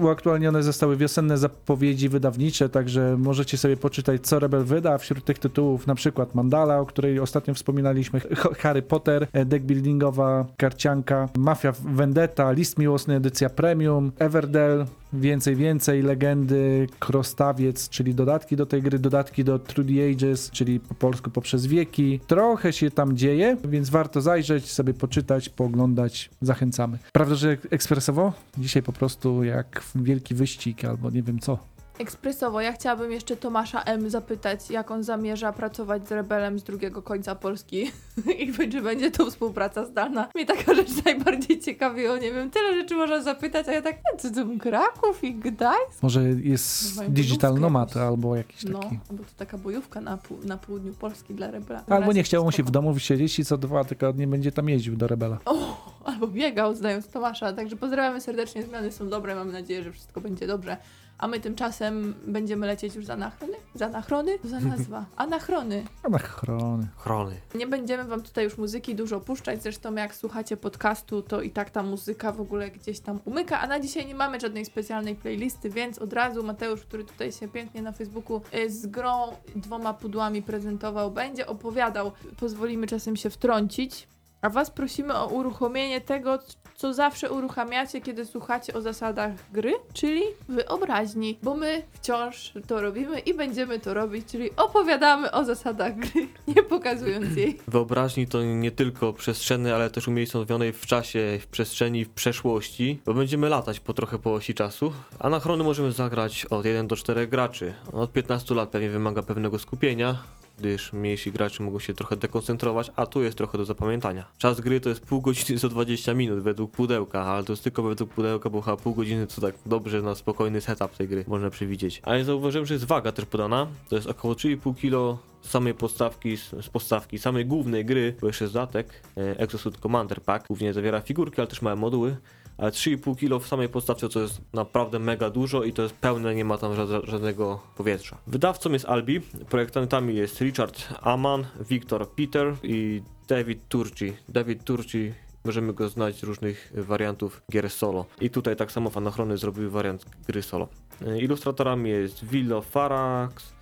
uaktualnione 0.00 0.62
zostały 0.62 0.96
wiosenne 0.96 1.38
zapowiedzi 1.38 2.08
wydawnicze, 2.08 2.68
także 2.68 3.16
możecie 3.18 3.58
sobie 3.58 3.76
poczytać, 3.76 4.26
co 4.26 4.38
Rebel 4.38 4.64
wyda. 4.64 4.98
Wśród 4.98 5.24
tych 5.24 5.38
tytułów 5.38 5.86
na 5.86 5.94
przykład 5.94 6.34
Mandala, 6.34 6.78
o 6.78 6.86
której 6.86 7.20
ostatnio 7.20 7.54
wspominaliśmy, 7.54 8.20
Harry 8.62 8.82
Potter, 8.82 9.26
e, 9.32 9.44
deck 9.44 9.64
buildingowa, 9.64 10.46
karcianka, 10.56 11.28
Mafia 11.38 11.72
Vendetta, 11.84 12.52
List 12.52 12.78
Miłosny 12.78 13.14
edycja 13.14 13.50
Premium, 13.50 14.12
Everdell, 14.18 14.86
Więcej, 15.12 15.56
więcej, 15.56 16.02
legendy, 16.02 16.86
Krostawiec, 16.98 17.88
czyli 17.88 18.14
dodatki 18.14 18.56
do 18.56 18.66
tej 18.66 18.82
gry, 18.82 18.98
dodatki 18.98 19.44
do 19.44 19.58
Through 19.58 19.88
the 19.88 20.10
Ages, 20.10 20.50
czyli 20.50 20.80
po 20.80 20.94
polsku 20.94 21.30
poprzez 21.30 21.66
wieki. 21.66 22.20
Trochę 22.26 22.72
się 22.72 22.90
tam 22.90 23.16
dzieje, 23.16 23.56
więc 23.64 23.90
warto 23.90 24.20
zajrzeć, 24.20 24.72
sobie 24.72 24.94
poczytać, 24.94 25.48
pooglądać. 25.48 26.30
Zachęcamy. 26.40 26.98
Prawda, 27.12 27.34
że 27.34 27.56
ekspresowo? 27.70 28.17
Dzisiaj 28.58 28.82
po 28.82 28.92
prostu 28.92 29.44
jak 29.44 29.82
wielki 29.94 30.34
wyścig 30.34 30.84
albo 30.84 31.10
nie 31.10 31.22
wiem 31.22 31.38
co. 31.38 31.58
Ekspresowo, 31.98 32.60
ja 32.60 32.72
chciałabym 32.72 33.12
jeszcze 33.12 33.36
Tomasza 33.36 33.82
M. 33.82 34.10
zapytać, 34.10 34.70
jak 34.70 34.90
on 34.90 35.02
zamierza 35.04 35.52
pracować 35.52 36.08
z 36.08 36.12
Rebelem 36.12 36.58
z 36.58 36.62
drugiego 36.62 37.02
końca 37.02 37.34
Polski 37.34 37.90
i 38.38 38.52
czy 38.72 38.82
będzie 38.82 39.10
to 39.10 39.30
współpraca 39.30 39.84
zdalna. 39.84 40.28
Mnie 40.34 40.46
taka 40.46 40.74
rzecz 40.74 41.04
najbardziej 41.04 41.60
ciekawi, 41.60 42.06
o 42.08 42.16
nie 42.16 42.32
wiem, 42.32 42.50
tyle 42.50 42.74
rzeczy 42.74 42.94
można 42.94 43.22
zapytać, 43.22 43.68
a 43.68 43.72
ja 43.72 43.82
tak, 43.82 43.94
"E, 44.14 44.16
co 44.18 44.30
to 44.30 44.44
Kraków 44.60 45.24
i 45.24 45.34
Gdańsk? 45.34 46.02
Może 46.02 46.22
jest 46.22 47.04
digital 47.08 47.54
nomad 47.54 47.96
albo 47.96 48.36
jakiś 48.36 48.64
No, 48.64 48.78
taki. 48.78 48.98
albo 49.10 49.22
to 49.24 49.30
taka 49.36 49.58
bojówka 49.58 50.00
na, 50.00 50.16
pół, 50.16 50.38
na 50.44 50.56
południu 50.56 50.92
Polski 50.94 51.34
dla 51.34 51.50
Rebela. 51.50 51.82
Albo 51.88 52.12
nie 52.12 52.22
chciało 52.22 52.44
mu 52.44 52.52
się 52.52 52.62
w 52.62 52.70
domu 52.70 52.98
siedzieć 52.98 53.38
i 53.38 53.44
co 53.44 53.58
dwa 53.58 53.84
tygodnie 53.84 54.26
będzie 54.26 54.52
tam 54.52 54.68
jeździł 54.68 54.96
do 54.96 55.06
Rebela. 55.06 55.38
O, 55.44 55.76
albo 56.04 56.26
biegał, 56.26 56.74
znając 56.74 57.08
Tomasza. 57.08 57.52
Także 57.52 57.76
pozdrawiamy 57.76 58.20
serdecznie, 58.20 58.62
zmiany 58.62 58.92
są 58.92 59.08
dobre, 59.08 59.34
mamy 59.34 59.52
nadzieję, 59.52 59.82
że 59.82 59.92
wszystko 59.92 60.20
będzie 60.20 60.46
dobrze. 60.46 60.76
A 61.18 61.28
my 61.28 61.40
tymczasem 61.40 62.14
będziemy 62.26 62.66
lecieć 62.66 62.94
już 62.94 63.06
za 63.06 63.12
anachrony? 63.12 63.52
Za 63.74 63.86
anachrony? 63.86 64.38
Za 64.44 64.60
nazwa? 64.60 65.04
Anachrony. 65.16 65.84
Anachrony. 66.02 66.88
Chrony. 66.96 67.34
Nie 67.54 67.66
będziemy 67.66 68.04
wam 68.04 68.22
tutaj 68.22 68.44
już 68.44 68.58
muzyki 68.58 68.94
dużo 68.94 69.20
puszczać, 69.20 69.62
zresztą 69.62 69.94
jak 69.94 70.14
słuchacie 70.14 70.56
podcastu, 70.56 71.22
to 71.22 71.42
i 71.42 71.50
tak 71.50 71.70
ta 71.70 71.82
muzyka 71.82 72.32
w 72.32 72.40
ogóle 72.40 72.70
gdzieś 72.70 73.00
tam 73.00 73.20
umyka, 73.24 73.60
a 73.60 73.66
na 73.66 73.80
dzisiaj 73.80 74.06
nie 74.06 74.14
mamy 74.14 74.40
żadnej 74.40 74.64
specjalnej 74.64 75.14
playlisty, 75.14 75.70
więc 75.70 75.98
od 75.98 76.12
razu 76.12 76.42
Mateusz, 76.42 76.80
który 76.80 77.04
tutaj 77.04 77.32
się 77.32 77.48
pięknie 77.48 77.82
na 77.82 77.92
Facebooku 77.92 78.40
y, 78.54 78.70
z 78.70 78.86
grą 78.86 79.32
dwoma 79.56 79.94
pudłami 79.94 80.42
prezentował, 80.42 81.10
będzie 81.10 81.46
opowiadał. 81.46 82.12
Pozwolimy 82.40 82.86
czasem 82.86 83.16
się 83.16 83.30
wtrącić. 83.30 84.08
A 84.42 84.50
Was 84.50 84.70
prosimy 84.70 85.14
o 85.14 85.26
uruchomienie 85.26 86.00
tego, 86.00 86.38
co 86.74 86.94
zawsze 86.94 87.30
uruchamiacie, 87.30 88.00
kiedy 88.00 88.26
słuchacie 88.26 88.74
o 88.74 88.80
zasadach 88.80 89.30
gry, 89.52 89.74
czyli 89.92 90.22
wyobraźni, 90.48 91.38
bo 91.42 91.54
my 91.54 91.82
wciąż 91.92 92.52
to 92.66 92.80
robimy 92.80 93.18
i 93.18 93.34
będziemy 93.34 93.78
to 93.78 93.94
robić, 93.94 94.26
czyli 94.26 94.50
opowiadamy 94.56 95.32
o 95.32 95.44
zasadach 95.44 95.96
gry, 95.96 96.28
nie 96.56 96.62
pokazując 96.62 97.36
jej. 97.36 97.58
Wyobraźni 97.68 98.26
to 98.26 98.42
nie 98.42 98.70
tylko 98.70 99.12
przestrzennej, 99.12 99.72
ale 99.72 99.90
też 99.90 100.08
umiejscowionej 100.08 100.72
w 100.72 100.86
czasie, 100.86 101.38
w 101.40 101.46
przestrzeni, 101.46 102.04
w 102.04 102.10
przeszłości, 102.10 103.00
bo 103.06 103.14
będziemy 103.14 103.48
latać 103.48 103.80
po 103.80 103.94
trochę 103.94 104.18
po 104.18 104.34
osi 104.34 104.54
czasu. 104.54 104.92
Anachrony 105.18 105.64
możemy 105.64 105.92
zagrać 105.92 106.44
od 106.44 106.64
1 106.64 106.86
do 106.86 106.96
4 106.96 107.26
graczy. 107.26 107.74
Od 107.92 108.12
15 108.12 108.54
lat 108.54 108.68
pewnie 108.68 108.90
wymaga 108.90 109.22
pewnego 109.22 109.58
skupienia, 109.58 110.18
gdyż 110.58 110.92
mniejsi 110.92 111.32
gracze 111.32 111.62
mogą 111.62 111.78
się 111.78 111.94
trochę 111.94 112.16
dekoncentrować, 112.16 112.90
a 112.96 113.06
tu 113.06 113.22
jest 113.22 113.38
trochę 113.38 113.58
do 113.58 113.64
zapamiętania. 113.64 114.24
Czas 114.38 114.60
gry 114.60 114.80
to 114.80 114.88
jest 114.88 115.00
pół 115.00 115.20
godziny 115.20 115.58
co 115.60 115.68
20 115.68 116.14
minut 116.14 116.40
według 116.40 116.70
pudełka, 116.70 117.24
ale 117.24 117.44
to 117.44 117.52
jest 117.52 117.64
tylko 117.64 117.82
według 117.82 118.10
pudełka, 118.10 118.50
bo 118.50 118.60
chyba 118.60 118.76
pół 118.76 118.94
godziny 118.94 119.26
to 119.26 119.40
tak 119.40 119.54
dobrze 119.66 120.02
na 120.02 120.14
spokojny 120.14 120.60
setup 120.60 120.96
tej 120.96 121.08
gry 121.08 121.24
można 121.28 121.50
przewidzieć. 121.50 122.00
Ale 122.04 122.24
zauważyłem, 122.24 122.66
że 122.66 122.74
jest 122.74 122.84
waga 122.84 123.12
też 123.12 123.24
podana, 123.24 123.66
to 123.88 123.96
jest 123.96 124.08
około 124.08 124.34
3,5 124.34 124.74
kg 124.76 125.18
samej 125.42 125.74
podstawki, 125.74 126.36
z 126.36 126.68
podstawki, 126.72 127.18
samej 127.18 127.46
głównej 127.46 127.84
gry, 127.84 128.14
bo 128.20 128.26
jeszcze 128.26 128.46
dodatek, 128.46 129.02
Exosuit 129.16 129.78
Commander 129.78 130.22
Pack, 130.22 130.46
głównie 130.46 130.72
zawiera 130.72 131.00
figurki, 131.00 131.40
ale 131.40 131.46
też 131.46 131.62
małe 131.62 131.76
moduły, 131.76 132.16
ale 132.58 132.70
3,5 132.70 133.16
kg 133.16 133.44
w 133.44 133.48
samej 133.48 133.68
podstawce 133.68 134.08
to 134.08 134.20
jest 134.20 134.40
naprawdę 134.52 134.98
mega 134.98 135.30
dużo 135.30 135.64
i 135.64 135.72
to 135.72 135.82
jest 135.82 135.94
pełne, 135.94 136.34
nie 136.34 136.44
ma 136.44 136.58
tam 136.58 136.72
ża- 136.72 137.10
żadnego 137.10 137.60
powietrza. 137.76 138.18
Wydawcą 138.26 138.72
jest 138.72 138.84
Albi, 138.84 139.20
projektantami 139.48 140.14
jest 140.14 140.40
Richard 140.40 140.88
Aman, 141.02 141.46
Victor 141.70 142.10
Peter 142.10 142.54
i 142.62 143.02
David 143.28 143.68
Turci. 143.68 144.12
David 144.28 144.64
Turci 144.64 145.12
Możemy 145.44 145.72
go 145.72 145.88
znać 145.88 146.16
z 146.16 146.22
różnych 146.22 146.72
wariantów 146.74 147.42
gier 147.52 147.70
solo. 147.70 148.06
I 148.20 148.30
tutaj 148.30 148.56
tak 148.56 148.72
samo 148.72 148.90
Fanochrony 148.90 149.38
zrobiły 149.38 149.70
wariant 149.70 150.06
gry 150.28 150.42
solo. 150.42 150.68
E, 151.06 151.20
Ilustratorami 151.20 151.90
jest 151.90 152.24
Willo 152.24 152.62
Farax, 152.62 153.52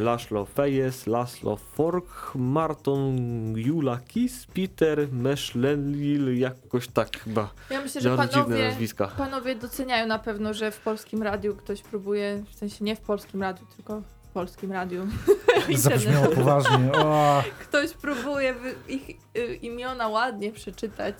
Laszlo 0.00 0.44
Fejes, 0.44 1.06
Laszlo 1.06 1.56
Fork, 1.56 2.32
Marton 2.34 3.16
Julakis, 3.56 4.46
Peter 4.46 5.12
Meszlenil, 5.12 6.38
jakoś 6.38 6.88
tak 6.88 7.18
chyba. 7.18 7.50
Ja 7.70 7.80
myślę, 7.80 8.00
że 8.00 8.16
Bardzo 8.16 8.44
panowie, 8.44 8.64
nazwiska. 8.68 9.06
panowie 9.06 9.54
doceniają 9.54 10.06
na 10.06 10.18
pewno, 10.18 10.54
że 10.54 10.70
w 10.70 10.80
polskim 10.80 11.22
radiu 11.22 11.56
ktoś 11.56 11.82
próbuje, 11.82 12.44
w 12.50 12.54
sensie 12.54 12.84
nie 12.84 12.96
w 12.96 13.00
polskim 13.00 13.42
radiu, 13.42 13.66
tylko 13.76 14.02
polskim 14.36 14.72
radiu. 14.72 15.06
Zabrzmiało 15.74 16.26
poważnie. 16.26 16.92
O, 16.92 17.42
Ktoś 17.60 17.90
próbuje 17.92 18.54
ich 18.88 19.10
y, 19.36 19.54
imiona 19.54 20.08
ładnie 20.08 20.52
przeczytać. 20.52 21.14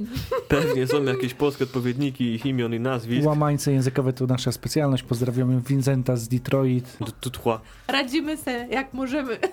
Pewnie 0.48 0.86
są 0.86 1.04
jakieś 1.04 1.34
polskie 1.34 1.64
odpowiedniki 1.64 2.24
ich 2.24 2.46
imion 2.46 2.74
i 2.74 2.80
nazwisk. 2.80 3.26
łamańce 3.26 3.72
językowe 3.72 4.12
to 4.12 4.26
nasza 4.26 4.52
specjalność. 4.52 5.02
Pozdrawiamy 5.02 5.60
Vincenta 5.68 6.16
z 6.16 6.28
Detroit. 6.28 6.98
Tutła. 7.20 7.60
Radzimy 7.88 8.36
se 8.36 8.66
jak 8.70 8.94
możemy. 8.94 9.38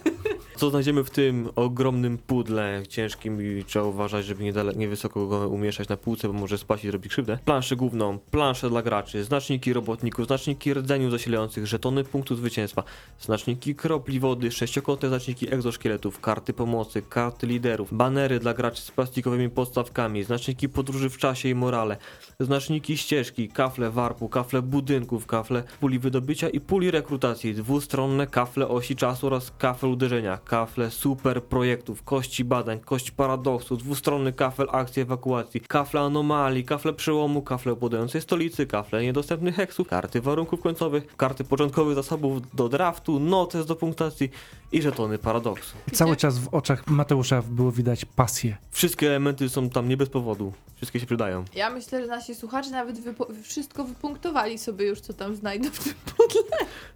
Co 0.58 0.70
znajdziemy 0.70 1.04
w 1.04 1.10
tym 1.10 1.50
ogromnym 1.56 2.18
pudle 2.18 2.84
ciężkim 2.90 3.42
i 3.42 3.66
trzeba 3.66 3.86
uważać, 3.86 4.26
żeby 4.26 4.44
nie, 4.44 4.54
dale, 4.54 4.74
nie 4.74 4.88
wysoko 4.88 5.28
go 5.28 5.50
umieszczać 5.50 5.90
na 5.90 5.98
półce, 5.98 6.28
bo 6.28 6.34
może 6.34 6.58
spaść 6.58 6.84
i 6.84 6.88
zrobi 6.88 7.10
krzywdę. 7.10 7.38
Planszę 7.46 7.76
główną, 7.76 8.20
planszę 8.32 8.70
dla 8.70 8.82
graczy, 8.82 9.24
znaczniki 9.24 9.74
robotników, 9.74 10.26
znaczniki 10.28 10.74
rdzeniu 10.74 11.10
zasilających, 11.10 11.68
żetony 11.68 12.04
punktu 12.04 12.36
zwycięstwa, 12.36 12.84
znaczniki 13.22 13.76
kropli 13.76 14.20
wody, 14.20 14.52
sześciokątne 14.52 15.10
znaczniki 15.10 15.54
egzoszkieletów, 15.54 16.20
karty 16.20 16.54
pomocy, 16.54 17.02
karty 17.02 17.48
liderów, 17.48 17.94
banery 17.94 18.40
dla 18.40 18.54
graczy 18.54 18.82
z 18.82 18.92
plastikowymi 18.92 19.50
podstawkami, 19.50 20.24
znaczniki 20.24 20.70
podróży 20.70 21.10
w 21.10 21.18
czasie 21.18 21.50
i 21.50 21.56
morale, 21.56 21.98
znaczniki 22.40 22.98
ścieżki, 22.98 23.50
kafle 23.50 23.92
warpu, 23.92 24.30
kafle 24.30 24.62
budynków, 24.62 25.26
kafle 25.26 25.64
puli 25.80 26.00
wydobycia 26.00 26.50
i 26.50 26.60
puli 26.60 26.92
rekrutacji, 26.92 27.54
dwustronne 27.54 28.28
kafle 28.28 28.68
osi 28.68 28.96
czasu 28.96 29.28
oraz 29.28 29.52
kafle 29.58 29.90
uderzenia, 29.90 30.38
kafle 30.38 30.92
super 30.92 31.44
projektów, 31.44 32.04
kości 32.04 32.46
badań, 32.46 32.80
kość 32.80 33.12
paradoksu, 33.12 33.78
dwustronny 33.78 34.34
kafel 34.34 34.68
akcji 34.72 35.02
ewakuacji, 35.02 35.62
kafle 35.62 36.02
anomalii, 36.02 36.64
kafle 36.64 36.94
przełomu, 36.94 37.42
kafle 37.42 37.76
podającej 37.76 38.22
stolicy, 38.22 38.68
kafle 38.68 39.04
niedostępnych 39.04 39.56
heksów, 39.56 39.88
karty 39.88 40.22
warunków 40.22 40.62
końcowych, 40.62 41.16
karty 41.18 41.44
początkowych 41.44 41.96
zasobów 41.96 42.56
do 42.56 42.70
draftu, 42.82 43.20
notes 43.20 43.66
do 43.66 43.76
punktacji 43.76 44.30
i 44.72 44.82
żetony 44.82 45.18
paradoksu. 45.18 45.76
Cały 45.94 46.16
czas 46.16 46.40
w 46.40 46.48
oczach 46.54 46.88
Mateusza 46.88 47.42
było 47.42 47.72
widać 47.72 48.06
pasję. 48.06 48.58
Wszystkie 48.72 49.08
elementy 49.08 49.50
są 49.50 49.70
tam 49.70 49.90
nie 49.90 49.98
bez 49.98 50.10
powodu. 50.10 50.54
Wszystkie 50.76 51.00
się 51.00 51.06
przydają. 51.06 51.46
Ja 51.56 51.70
myślę, 51.70 52.02
że 52.02 52.08
nasi 52.08 52.36
słuchacze 52.36 52.70
nawet 52.72 53.00
wypo- 53.00 53.44
wszystko 53.44 53.84
wypunktowali 53.84 54.58
sobie 54.58 54.86
już, 54.88 55.00
co 55.00 55.14
tam 55.14 55.36
znajdą 55.36 55.70
w 55.70 55.84
tym 55.84 55.94
pudle. 56.06 56.42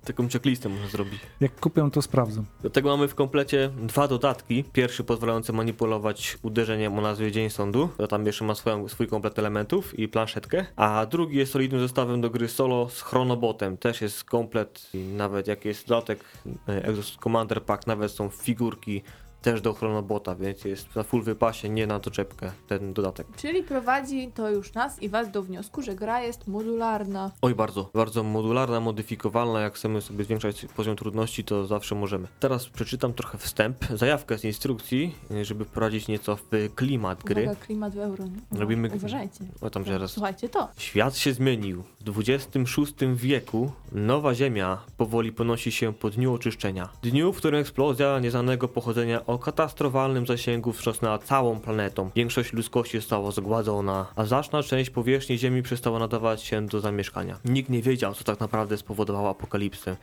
Taką 0.06 0.30
checklistę 0.30 0.70
można 0.70 0.88
zrobić. 0.88 1.20
Jak 1.40 1.60
kupią, 1.60 1.92
to 1.92 2.02
sprawdzą. 2.02 2.44
Do 2.64 2.70
tego 2.70 2.90
mamy 2.90 3.08
w 3.08 3.16
komplecie 3.16 3.70
dwa 3.82 4.08
dodatki. 4.08 4.64
Pierwszy 4.74 5.04
pozwalający 5.04 5.54
manipulować 5.54 6.38
uderzeniem 6.42 7.00
o 7.00 7.02
nazwie 7.02 7.32
Dzień 7.32 7.50
Sądu. 7.50 7.90
To 7.98 8.08
tam 8.08 8.26
jeszcze 8.26 8.46
ma 8.46 8.56
swoją, 8.56 8.88
swój 8.88 9.08
komplet 9.08 9.40
elementów 9.40 10.00
i 10.00 10.08
planszetkę. 10.08 10.66
A 10.76 11.06
drugi 11.06 11.38
jest 11.38 11.52
solidnym 11.52 11.82
zestawem 11.82 12.22
do 12.22 12.30
gry 12.30 12.48
solo 12.48 12.90
z 12.90 13.02
Chronobotem. 13.02 13.78
Też 13.78 14.02
jest 14.02 14.24
komplet 14.24 14.90
i 14.94 14.98
nawet 14.98 15.48
jak 15.48 15.66
jest 15.76 15.88
dodatek 15.88 16.26
e, 16.68 16.84
Exos 16.84 17.18
Commander 17.24 17.64
Pack, 17.64 17.88
nawet 17.88 18.12
są 18.12 18.30
figurki 18.30 19.04
też 19.46 19.62
do 19.62 19.74
Chronobota, 19.74 20.36
więc 20.36 20.66
jest 20.66 20.96
na 20.96 21.04
full 21.04 21.22
wypasie, 21.24 21.70
nie 21.70 21.88
na 21.88 22.00
doczepkę 22.00 22.52
ten 22.68 22.94
dodatek. 22.94 23.28
Czyli 23.38 23.64
prowadzi 23.64 24.32
to 24.36 24.50
już 24.50 24.74
nas 24.74 25.02
i 25.02 25.10
was 25.10 25.32
do 25.32 25.44
wniosku, 25.44 25.82
że 25.82 25.96
gra 25.96 26.22
jest 26.22 26.48
modularna. 26.48 27.32
Oj, 27.42 27.56
bardzo, 27.56 27.90
bardzo 27.94 28.24
modularna, 28.24 28.80
modyfikowalna. 28.80 29.60
Jak 29.62 29.74
chcemy 29.76 30.02
sobie 30.02 30.24
zwiększać 30.24 30.66
poziom 30.76 30.96
trudności, 30.96 31.44
to 31.44 31.66
zawsze 31.66 31.96
możemy. 31.96 32.28
Teraz 32.40 32.70
przeczytam 32.70 33.14
trochę 33.14 33.38
wstęp, 33.38 33.86
zajawkę 33.94 34.38
z 34.38 34.44
instrukcji, 34.46 35.16
żeby 35.42 35.66
wprowadzić 35.66 36.08
nieco 36.08 36.36
w 36.36 36.44
klimat 36.76 37.24
gry. 37.24 37.44
Uwaga, 37.44 37.60
klimat 37.60 37.96
w 37.96 38.00
euro. 38.00 38.24
nie? 38.26 38.60
Robimy- 38.60 38.90
Uważajcie. 38.96 39.46
O 39.62 39.70
tam 39.70 39.86
zaraz. 39.86 40.12
Słuchajcie 40.12 40.50
to. 40.50 40.68
Świat 40.78 41.18
się 41.18 41.34
zmienił. 41.34 41.84
W 42.06 42.20
XXVI 42.30 43.06
wieku 43.16 43.72
nowa 43.92 44.36
Ziemia 44.36 44.78
powoli 44.98 45.32
ponosi 45.32 45.72
się 45.72 45.94
po 45.94 46.10
dniu 46.10 46.34
oczyszczenia. 46.34 46.90
Dniu, 47.04 47.34
w 47.34 47.38
którym 47.38 47.62
eksplozja 47.62 48.20
nieznanego 48.20 48.68
pochodzenia 48.68 49.26
katastrofalnym 49.40 50.28
zasięgu 50.28 50.74
wstrząsnęła 50.74 51.18
całą 51.18 51.60
planetą. 51.60 52.10
Większość 52.16 52.54
ludzkości 52.54 52.98
została 52.98 53.32
zgładzona, 53.32 54.06
a 54.16 54.26
znaczna 54.26 54.64
część 54.64 54.90
powierzchni 54.90 55.38
Ziemi 55.38 55.64
przestała 55.64 56.00
nadawać 56.00 56.44
się 56.44 56.66
do 56.68 56.80
zamieszkania. 56.80 57.40
Nikt 57.46 57.70
nie 57.70 57.82
wiedział, 57.82 58.14
co 58.14 58.24
tak 58.24 58.40
naprawdę 58.40 58.78
spowodowało 58.78 59.30
apokalipsę. 59.30 59.96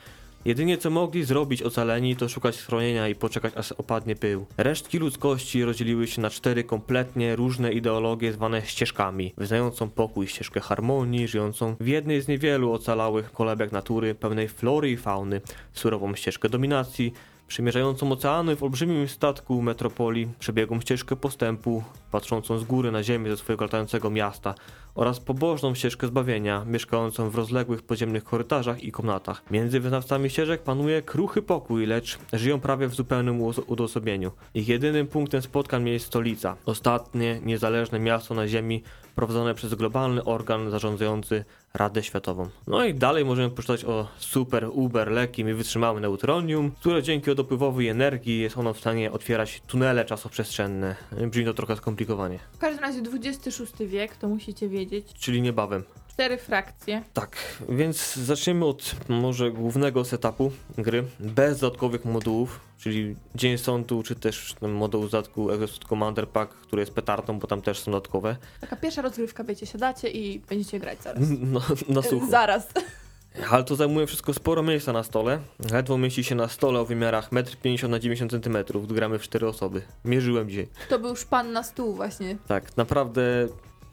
Jedynie 0.45 0.79
co 0.79 0.91
mogli 0.91 1.25
zrobić 1.25 1.63
ocaleni 1.63 2.17
to 2.17 2.29
szukać 2.29 2.57
schronienia 2.57 3.09
i 3.09 3.15
poczekać 3.15 3.57
aż 3.57 3.73
opadnie 3.73 4.17
pył. 4.17 4.47
Resztki 4.57 4.99
ludzkości 4.99 5.65
rozdzieliły 5.65 6.07
się 6.07 6.23
na 6.23 6.31
cztery 6.31 6.65
kompletnie 6.65 7.37
różne 7.37 7.73
ideologie 7.73 8.33
zwane 8.33 8.63
ścieżkami, 8.67 9.35
wyznającą 9.37 9.91
pokój 9.91 10.29
ścieżkę 10.29 10.61
harmonii, 10.61 11.29
żyjącą 11.29 11.77
w 11.81 11.87
jednej 11.87 12.21
z 12.23 12.29
niewielu 12.29 12.73
ocalałych 12.73 13.33
kolebek 13.33 13.73
natury, 13.73 14.15
pełnej 14.15 14.49
flory 14.49 14.91
i 14.91 14.97
fauny, 14.97 15.41
surową 15.73 16.15
ścieżkę 16.15 16.49
dominacji, 16.49 17.13
przemierzającą 17.53 18.13
oceany 18.13 18.57
w 18.57 18.63
olbrzymim 18.63 19.09
statku 19.09 19.63
metropolii, 19.63 20.29
przebiegłą 20.39 20.81
ścieżkę 20.81 21.17
postępu, 21.17 21.83
patrzącą 22.11 22.59
z 22.59 22.65
góry 22.65 22.93
na 22.93 23.03
ziemię 23.03 23.31
ze 23.31 23.37
swojego 23.37 23.65
latającego 23.65 24.11
miasta 24.11 24.55
oraz 24.95 25.21
pobożną 25.21 25.75
ścieżkę 25.75 26.07
zbawienia, 26.07 26.65
mieszkającą 26.65 27.31
w 27.31 27.35
rozległych 27.35 27.83
podziemnych 27.83 28.25
korytarzach 28.25 28.85
i 28.85 28.93
komnatach. 28.93 29.43
Między 29.51 29.81
wyznawcami 29.81 30.31
ścieżek 30.31 30.63
panuje 30.63 31.03
kruchy 31.03 31.43
pokój, 31.43 31.87
lecz 31.87 32.19
żyją 32.33 32.61
prawie 32.61 32.89
w 32.89 32.95
zupełnym 32.95 33.43
odosobnieniu. 33.69 34.33
Ich 34.55 34.69
jedynym 34.69 35.07
punktem 35.07 35.43
spotkań 35.43 35.89
jest 35.89 36.07
stolica, 36.07 36.57
ostatnie 36.67 37.41
niezależne 37.43 37.99
miasto 37.99 38.35
na 38.35 38.49
ziemi 38.49 38.83
prowadzone 39.15 39.55
przez 39.55 39.75
globalny 39.75 40.25
organ 40.25 40.71
zarządzający 40.71 41.45
Radę 41.75 42.03
Światową. 42.03 42.49
No 42.67 42.85
i 42.85 42.95
dalej 42.95 43.25
możemy 43.25 43.51
poczytać 43.51 43.85
o 43.85 44.09
super, 44.19 44.69
uber, 44.73 45.11
lekkim 45.11 45.49
i 45.51 45.53
wytrzymałym 45.53 46.03
neutronium, 46.03 46.71
które 46.71 47.03
dzięki 47.03 47.35
dopływowi 47.35 47.89
energii 47.89 48.41
jest 48.41 48.59
ono 48.59 48.75
w 48.75 48.79
stanie 48.79 49.13
otwierać 49.13 49.63
tunele 49.67 50.05
czasoprzestrzenne. 50.05 50.97
Brzmi 51.31 51.45
to 51.45 51.55
trochę 51.55 51.77
skomplikowanie. 51.77 52.39
W 52.53 52.59
każdym 52.59 52.85
razie 52.85 53.01
XXVI 53.15 53.87
wiek, 53.87 54.17
to 54.17 54.29
musicie 54.29 54.69
wiedzieć. 54.69 54.82
Czyli 55.19 55.43
niebawem. 55.43 55.85
Cztery 56.09 56.39
frakcje. 56.39 57.03
Tak, 57.13 57.37
więc 57.69 58.17
zaczniemy 58.17 58.65
od 58.67 58.95
może 59.09 59.51
głównego 59.51 60.05
setupu 60.05 60.53
gry, 60.79 61.05
bez 61.21 61.61
dodatkowych 61.61 62.05
modułów, 62.05 62.61
czyli 62.79 63.17
Dzień 63.35 63.59
Sądu, 63.59 64.03
czy 64.03 64.15
też 64.15 64.55
ten 64.61 64.71
moduł 64.71 65.09
z 65.09 65.11
dodatku 65.11 65.51
Exhaust 65.51 65.85
Commander 65.85 66.29
Pack, 66.29 66.55
który 66.55 66.83
jest 66.83 66.93
petardą, 66.93 67.39
bo 67.39 67.47
tam 67.47 67.63
też 67.63 67.79
są 67.79 67.93
dodatkowe. 67.93 68.37
Taka 68.61 68.77
pierwsza 68.77 69.03
rozgrywka, 69.03 69.45
wiecie, 69.45 69.67
siadacie 69.67 70.11
i 70.11 70.39
będziecie 70.39 70.81
grać 70.81 71.03
zaraz. 71.03 71.23
No, 71.41 71.61
na 71.89 72.03
sucho. 72.03 72.27
Zaraz. 72.27 72.69
Ale 73.51 73.65
to 73.65 73.77
zajmuje 73.77 74.07
wszystko 74.07 74.35
sporo 74.35 74.63
miejsca 74.63 74.93
na 74.93 75.03
stole. 75.03 75.39
Ledwo 75.73 75.99
mieści 75.99 76.25
się 76.25 76.35
na 76.35 76.49
stole 76.49 76.81
o 76.81 76.85
wymiarach 76.85 77.31
1,50 77.31 77.85
m 77.85 77.91
na 77.91 77.99
90 77.99 78.33
cm, 78.33 78.57
gramy 78.87 79.19
w 79.19 79.23
4 79.23 79.47
osoby. 79.49 79.83
Mierzyłem 80.05 80.49
dzisiaj. 80.49 80.69
To 80.89 80.99
był 80.99 81.17
szpan 81.17 81.53
na 81.53 81.63
stół 81.63 81.95
właśnie. 81.95 82.37
Tak, 82.49 82.77
naprawdę 82.77 83.49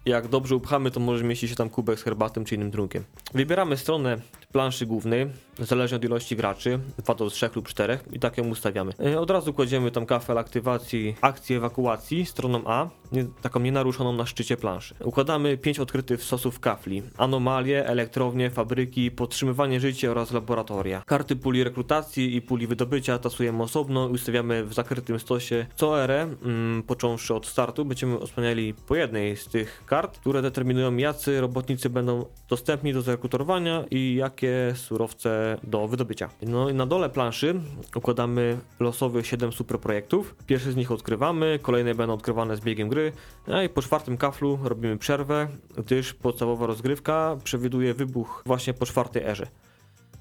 jak 0.05 0.27
dobrze 0.27 0.55
upchamy, 0.55 0.91
to 0.91 0.99
może 0.99 1.23
mieści 1.23 1.47
się 1.47 1.55
tam 1.55 1.69
kubek 1.69 1.99
z 1.99 2.03
herbatą 2.03 2.45
czy 2.45 2.55
innym 2.55 2.71
trunkiem. 2.71 3.03
Wybieramy 3.33 3.77
stronę 3.77 4.17
planszy 4.51 4.85
głównej, 4.85 5.29
zależnie 5.59 5.97
od 5.97 6.03
ilości 6.03 6.35
graczy, 6.35 6.79
2 6.97 7.15
do 7.15 7.29
3 7.29 7.49
lub 7.55 7.67
4 7.67 7.99
i 8.11 8.19
tak 8.19 8.37
ją 8.37 8.47
ustawiamy. 8.47 8.93
E, 9.05 9.19
Od 9.19 9.31
razu 9.31 9.53
kładziemy 9.53 9.91
tam 9.91 10.05
kafel 10.05 10.37
aktywacji 10.37 11.15
akcji 11.21 11.55
ewakuacji 11.55 12.25
stroną 12.25 12.61
A, 12.65 12.89
nie, 13.11 13.25
taką 13.41 13.59
nienaruszoną 13.59 14.13
na 14.13 14.25
szczycie 14.25 14.57
planszy. 14.57 14.95
Układamy 15.03 15.57
5 15.57 15.79
odkrytych 15.79 16.23
stosów 16.23 16.59
kafli, 16.59 17.03
anomalie, 17.17 17.85
elektrownie, 17.85 18.49
fabryki, 18.49 19.11
podtrzymywanie 19.11 19.79
życia 19.79 20.11
oraz 20.11 20.31
laboratoria. 20.31 21.03
Karty 21.05 21.35
puli 21.35 21.63
rekrutacji 21.63 22.35
i 22.35 22.41
puli 22.41 22.67
wydobycia 22.67 23.19
tasujemy 23.19 23.63
osobno 23.63 24.09
i 24.09 24.11
ustawiamy 24.11 24.65
w 24.65 24.73
zakrytym 24.73 25.19
stosie 25.19 25.65
co 25.75 26.03
erę, 26.03 26.21
mm, 26.43 26.83
począwszy 26.83 27.33
od 27.33 27.47
startu, 27.47 27.85
będziemy 27.85 28.19
osłaniali 28.19 28.73
po 28.73 28.95
jednej 28.95 29.37
z 29.37 29.47
tych 29.47 29.83
kart, 29.85 30.19
które 30.19 30.41
determinują 30.41 30.97
jacy 30.97 31.41
robotnicy 31.41 31.89
będą 31.89 32.25
dostępni 32.49 32.93
do 32.93 33.01
zarekrutowania 33.01 33.85
i 33.91 34.15
jakie 34.15 34.73
surowce 34.75 35.48
do 35.63 35.87
wydobycia. 35.87 36.29
No 36.41 36.69
i 36.69 36.73
na 36.73 36.85
dole 36.85 37.09
planszy 37.09 37.55
układamy 37.95 38.57
losowych 38.79 39.27
7 39.27 39.51
superprojektów. 39.51 40.35
Pierwszy 40.47 40.71
z 40.71 40.75
nich 40.75 40.91
odkrywamy, 40.91 41.59
kolejne 41.61 41.95
będą 41.95 42.13
odkrywane 42.13 42.57
z 42.57 42.59
biegiem 42.59 42.89
gry, 42.89 43.11
a 43.47 43.63
i 43.63 43.69
po 43.69 43.81
czwartym 43.81 44.17
kaflu 44.17 44.59
robimy 44.63 44.97
przerwę, 44.97 45.47
gdyż 45.77 46.13
podstawowa 46.13 46.65
rozgrywka 46.65 47.37
przewiduje 47.43 47.93
wybuch 47.93 48.43
właśnie 48.45 48.73
po 48.73 48.85
czwartej 48.85 49.23
erze. 49.23 49.47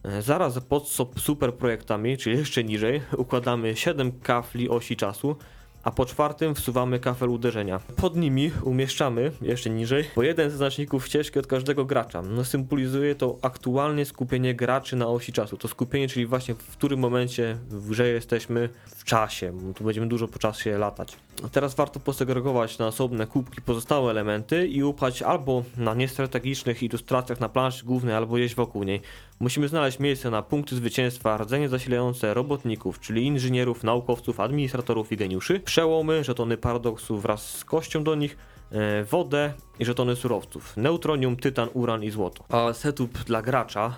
E, 0.03 0.23
Zaraz 0.23 0.61
pod 0.61 0.89
so- 0.89 1.11
superprojektami, 1.19 2.17
czyli 2.17 2.39
jeszcze 2.39 2.65
niżej, 2.65 3.01
układamy 3.17 3.77
7 3.77 4.13
kafli 4.13 4.69
osi 4.69 4.97
czasu, 4.97 5.37
a 5.83 5.91
po 5.91 6.07
czwartym 6.07 6.55
wsuwamy 6.55 6.99
kafel 6.99 7.29
uderzenia. 7.29 7.81
Pod 7.97 8.17
nimi 8.17 8.51
umieszczamy, 8.63 9.33
jeszcze 9.43 9.71
niżej, 9.71 10.05
po 10.15 10.23
jeden 10.23 10.51
ze 10.51 10.57
znaczników 10.57 11.07
ścieżki 11.07 11.39
od 11.39 11.47
każdego 11.47 11.85
gracza. 11.85 12.23
No, 12.23 12.45
symbolizuje 12.45 13.15
to 13.15 13.39
aktualnie 13.43 14.05
skupienie 14.05 14.55
graczy 14.55 14.97
na 14.97 15.07
osi 15.07 15.33
czasu. 15.33 15.57
To 15.57 15.69
skupienie, 15.69 16.09
czyli 16.09 16.27
właśnie 16.27 16.55
w 16.55 16.77
którym 16.77 17.01
momencie 17.01 17.59
w 17.71 17.99
jesteśmy 17.99 18.69
w 18.87 19.05
czasie. 19.05 19.53
Tu 19.77 19.85
będziemy 19.85 20.07
dużo 20.07 20.29
po 20.29 20.39
czasie 20.39 20.79
latać. 20.79 21.17
Teraz 21.53 21.75
warto 21.75 22.01
posegregować 22.01 22.79
na 22.79 22.87
osobne 22.87 23.27
kubki 23.27 23.63
pozostałe 23.63 24.11
elementy 24.11 24.67
i 24.67 24.83
upchać 24.83 25.23
albo 25.23 25.63
na 25.77 25.95
niestrategicznych 25.95 26.83
ilustracjach 26.83 27.41
na 27.41 27.49
planszy 27.49 27.85
głównej, 27.85 28.15
albo 28.15 28.39
jeść 28.39 28.55
wokół 28.55 28.83
niej. 28.83 29.01
Musimy 29.41 29.69
znaleźć 29.69 29.99
miejsce 29.99 30.31
na 30.31 30.43
punkty 30.43 30.77
zwycięstwa, 30.77 31.37
rdzenie 31.37 31.69
zasilające 31.69 32.35
robotników, 32.35 33.01
czyli 33.01 33.27
inżynierów, 33.27 33.85
naukowców, 33.85 34.41
administratorów 34.41 35.13
i 35.13 35.17
geniuszy, 35.17 35.61
przełomy, 35.61 36.25
żetony 36.25 36.57
paradoksu 36.57 37.19
wraz 37.19 37.57
z 37.57 37.65
kością 37.65 38.05
do 38.05 38.15
nich, 38.15 38.37
e, 38.71 39.05
wodę 39.05 39.53
i 39.79 39.85
żetony 39.85 40.17
surowców, 40.17 40.77
neutronium, 40.77 41.37
tytan, 41.37 41.69
uran 41.73 42.05
i 42.05 42.11
złoto. 42.11 42.45
A 42.49 42.73
setup 42.73 43.19
dla 43.19 43.43
gracza 43.43 43.95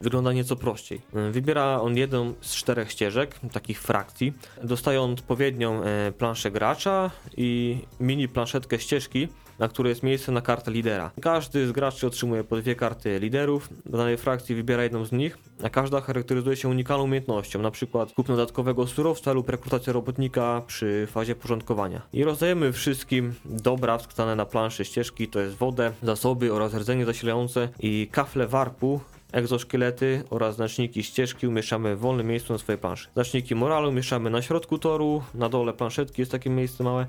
wygląda 0.00 0.32
nieco 0.32 0.56
prościej. 0.56 1.00
E, 1.14 1.30
Wybiera 1.30 1.80
on 1.80 1.96
jedną 1.96 2.34
z 2.40 2.54
czterech 2.54 2.90
ścieżek, 2.90 3.40
takich 3.52 3.82
frakcji. 3.82 4.32
Dostaje 4.62 5.02
odpowiednią 5.02 5.82
e, 5.82 6.12
planszę 6.12 6.50
gracza 6.50 7.10
i 7.36 7.78
mini 8.00 8.28
planszetkę 8.28 8.78
ścieżki, 8.78 9.28
na 9.60 9.68
której 9.68 9.90
jest 9.90 10.02
miejsce 10.02 10.32
na 10.32 10.40
kartę 10.40 10.70
lidera. 10.70 11.10
Każdy 11.20 11.66
z 11.66 11.72
graczy 11.72 12.06
otrzymuje 12.06 12.44
po 12.44 12.56
dwie 12.56 12.74
karty 12.74 13.18
liderów. 13.18 13.68
Do 13.86 13.98
danej 13.98 14.16
frakcji 14.16 14.54
wybiera 14.54 14.82
jedną 14.82 15.04
z 15.04 15.12
nich, 15.12 15.38
a 15.62 15.70
każda 15.70 16.00
charakteryzuje 16.00 16.56
się 16.56 16.68
unikalną 16.68 17.04
umiejętnością, 17.04 17.62
przykład 17.70 18.12
kupno 18.12 18.36
dodatkowego 18.36 18.86
surowca 18.86 19.32
lub 19.32 19.48
rekrutacja 19.48 19.92
robotnika 19.92 20.62
przy 20.66 21.06
fazie 21.10 21.34
porządkowania. 21.34 22.02
I 22.12 22.24
rozdajemy 22.24 22.72
wszystkim 22.72 23.34
dobra 23.44 23.98
wskazane 23.98 24.36
na 24.36 24.46
planszy 24.46 24.84
ścieżki, 24.84 25.28
to 25.28 25.40
jest 25.40 25.56
wodę, 25.56 25.92
zasoby 26.02 26.52
oraz 26.52 26.74
rdzenie 26.74 27.06
zasilające 27.06 27.68
i 27.80 28.08
kafle 28.12 28.46
warpu 28.46 29.00
egzoszkielety 29.32 30.22
oraz 30.30 30.56
znaczniki 30.56 31.02
ścieżki 31.02 31.46
umieszczamy 31.46 31.96
w 31.96 32.00
wolnym 32.00 32.26
miejscu 32.26 32.52
na 32.52 32.58
swojej 32.58 32.78
planszy. 32.78 33.08
Znaczniki 33.14 33.54
moralu 33.54 33.88
umieszczamy 33.88 34.30
na 34.30 34.42
środku 34.42 34.78
toru, 34.78 35.22
na 35.34 35.48
dole 35.48 35.72
planszetki 35.72 36.22
jest 36.22 36.32
takie 36.32 36.50
miejsce 36.50 36.84
małe. 36.84 37.06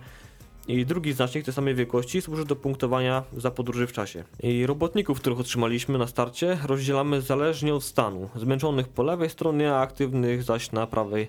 I 0.67 0.85
drugi 0.85 1.13
znacznik 1.13 1.45
tej 1.45 1.53
samej 1.53 1.75
wielkości 1.75 2.21
służy 2.21 2.45
do 2.45 2.55
punktowania 2.55 3.23
za 3.37 3.51
podróży 3.51 3.87
w 3.87 3.93
czasie. 3.93 4.23
I 4.43 4.65
robotników, 4.65 5.19
których 5.19 5.39
otrzymaliśmy 5.39 5.97
na 5.97 6.07
starcie, 6.07 6.57
rozdzielamy 6.65 7.21
zależnie 7.21 7.75
od 7.75 7.83
stanu. 7.83 8.29
Zmęczonych 8.35 8.87
po 8.87 9.03
lewej 9.03 9.29
stronie, 9.29 9.73
a 9.73 9.79
aktywnych 9.79 10.43
zaś 10.43 10.71
na 10.71 10.87
prawej 10.87 11.27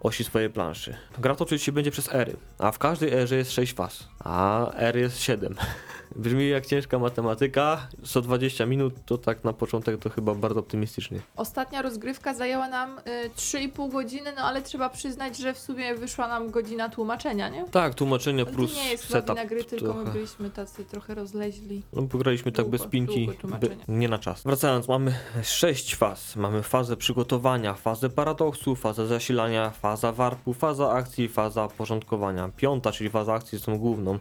osi 0.00 0.24
swojej 0.24 0.50
planszy. 0.50 0.96
Gra 1.18 1.34
toczyć 1.34 1.62
się 1.62 1.72
będzie 1.72 1.90
przez 1.90 2.14
ery, 2.14 2.36
a 2.58 2.72
w 2.72 2.78
każdej 2.78 3.12
erze 3.12 3.36
jest 3.36 3.52
6 3.52 3.74
faz, 3.74 4.08
a 4.18 4.70
er 4.74 4.96
jest 4.96 5.18
7. 5.18 5.54
Brzmi 6.16 6.48
jak 6.48 6.66
ciężka 6.66 6.98
matematyka, 6.98 7.88
120 8.04 8.66
minut 8.66 8.94
to 9.06 9.18
tak 9.18 9.44
na 9.44 9.52
początek 9.52 10.00
to 10.00 10.10
chyba 10.10 10.34
bardzo 10.34 10.60
optymistycznie. 10.60 11.20
Ostatnia 11.36 11.82
rozgrywka 11.82 12.34
zajęła 12.34 12.68
nam 12.68 12.98
y, 12.98 13.02
3,5 13.36 13.92
godziny, 13.92 14.32
no 14.36 14.42
ale 14.42 14.62
trzeba 14.62 14.88
przyznać, 14.88 15.36
że 15.36 15.54
w 15.54 15.58
sumie 15.58 15.94
wyszła 15.94 16.28
nam 16.28 16.50
godzina 16.50 16.88
tłumaczenia, 16.88 17.48
nie? 17.48 17.64
Tak, 17.64 17.94
tłumaczenie 17.94 18.44
To 18.46 18.52
plus 18.52 18.76
nie 18.76 18.90
jest 18.90 19.04
setup. 19.08 19.36
wina 19.36 19.44
gry, 19.48 19.64
tylko 19.64 19.94
my 19.94 20.10
byliśmy 20.12 20.50
tacy 20.50 20.84
trochę 20.84 21.14
rozleźli. 21.14 21.82
No, 21.92 22.02
pograliśmy 22.02 22.52
tak 22.52 22.64
Długo, 22.64 22.78
bez 22.78 22.86
pinki, 22.86 23.24
długo 23.26 23.40
tłumaczenie. 23.40 23.76
by, 23.86 23.92
nie 23.92 24.08
na 24.08 24.18
czas. 24.18 24.42
Wracając, 24.42 24.88
mamy 24.88 25.14
sześć 25.42 25.96
faz. 25.96 26.36
Mamy 26.36 26.62
fazę 26.62 26.96
przygotowania, 26.96 27.74
fazę 27.74 28.10
paradoksu, 28.10 28.76
fazę 28.76 29.06
zasilania, 29.06 29.70
faza 29.70 30.12
warpu, 30.12 30.54
faza 30.54 30.90
akcji, 30.92 31.28
faza 31.28 31.68
porządkowania. 31.68 32.50
Piąta, 32.56 32.92
czyli 32.92 33.10
faza 33.10 33.34
akcji 33.34 33.56
jest 33.56 33.66
tą 33.66 33.78
główną 33.78 34.18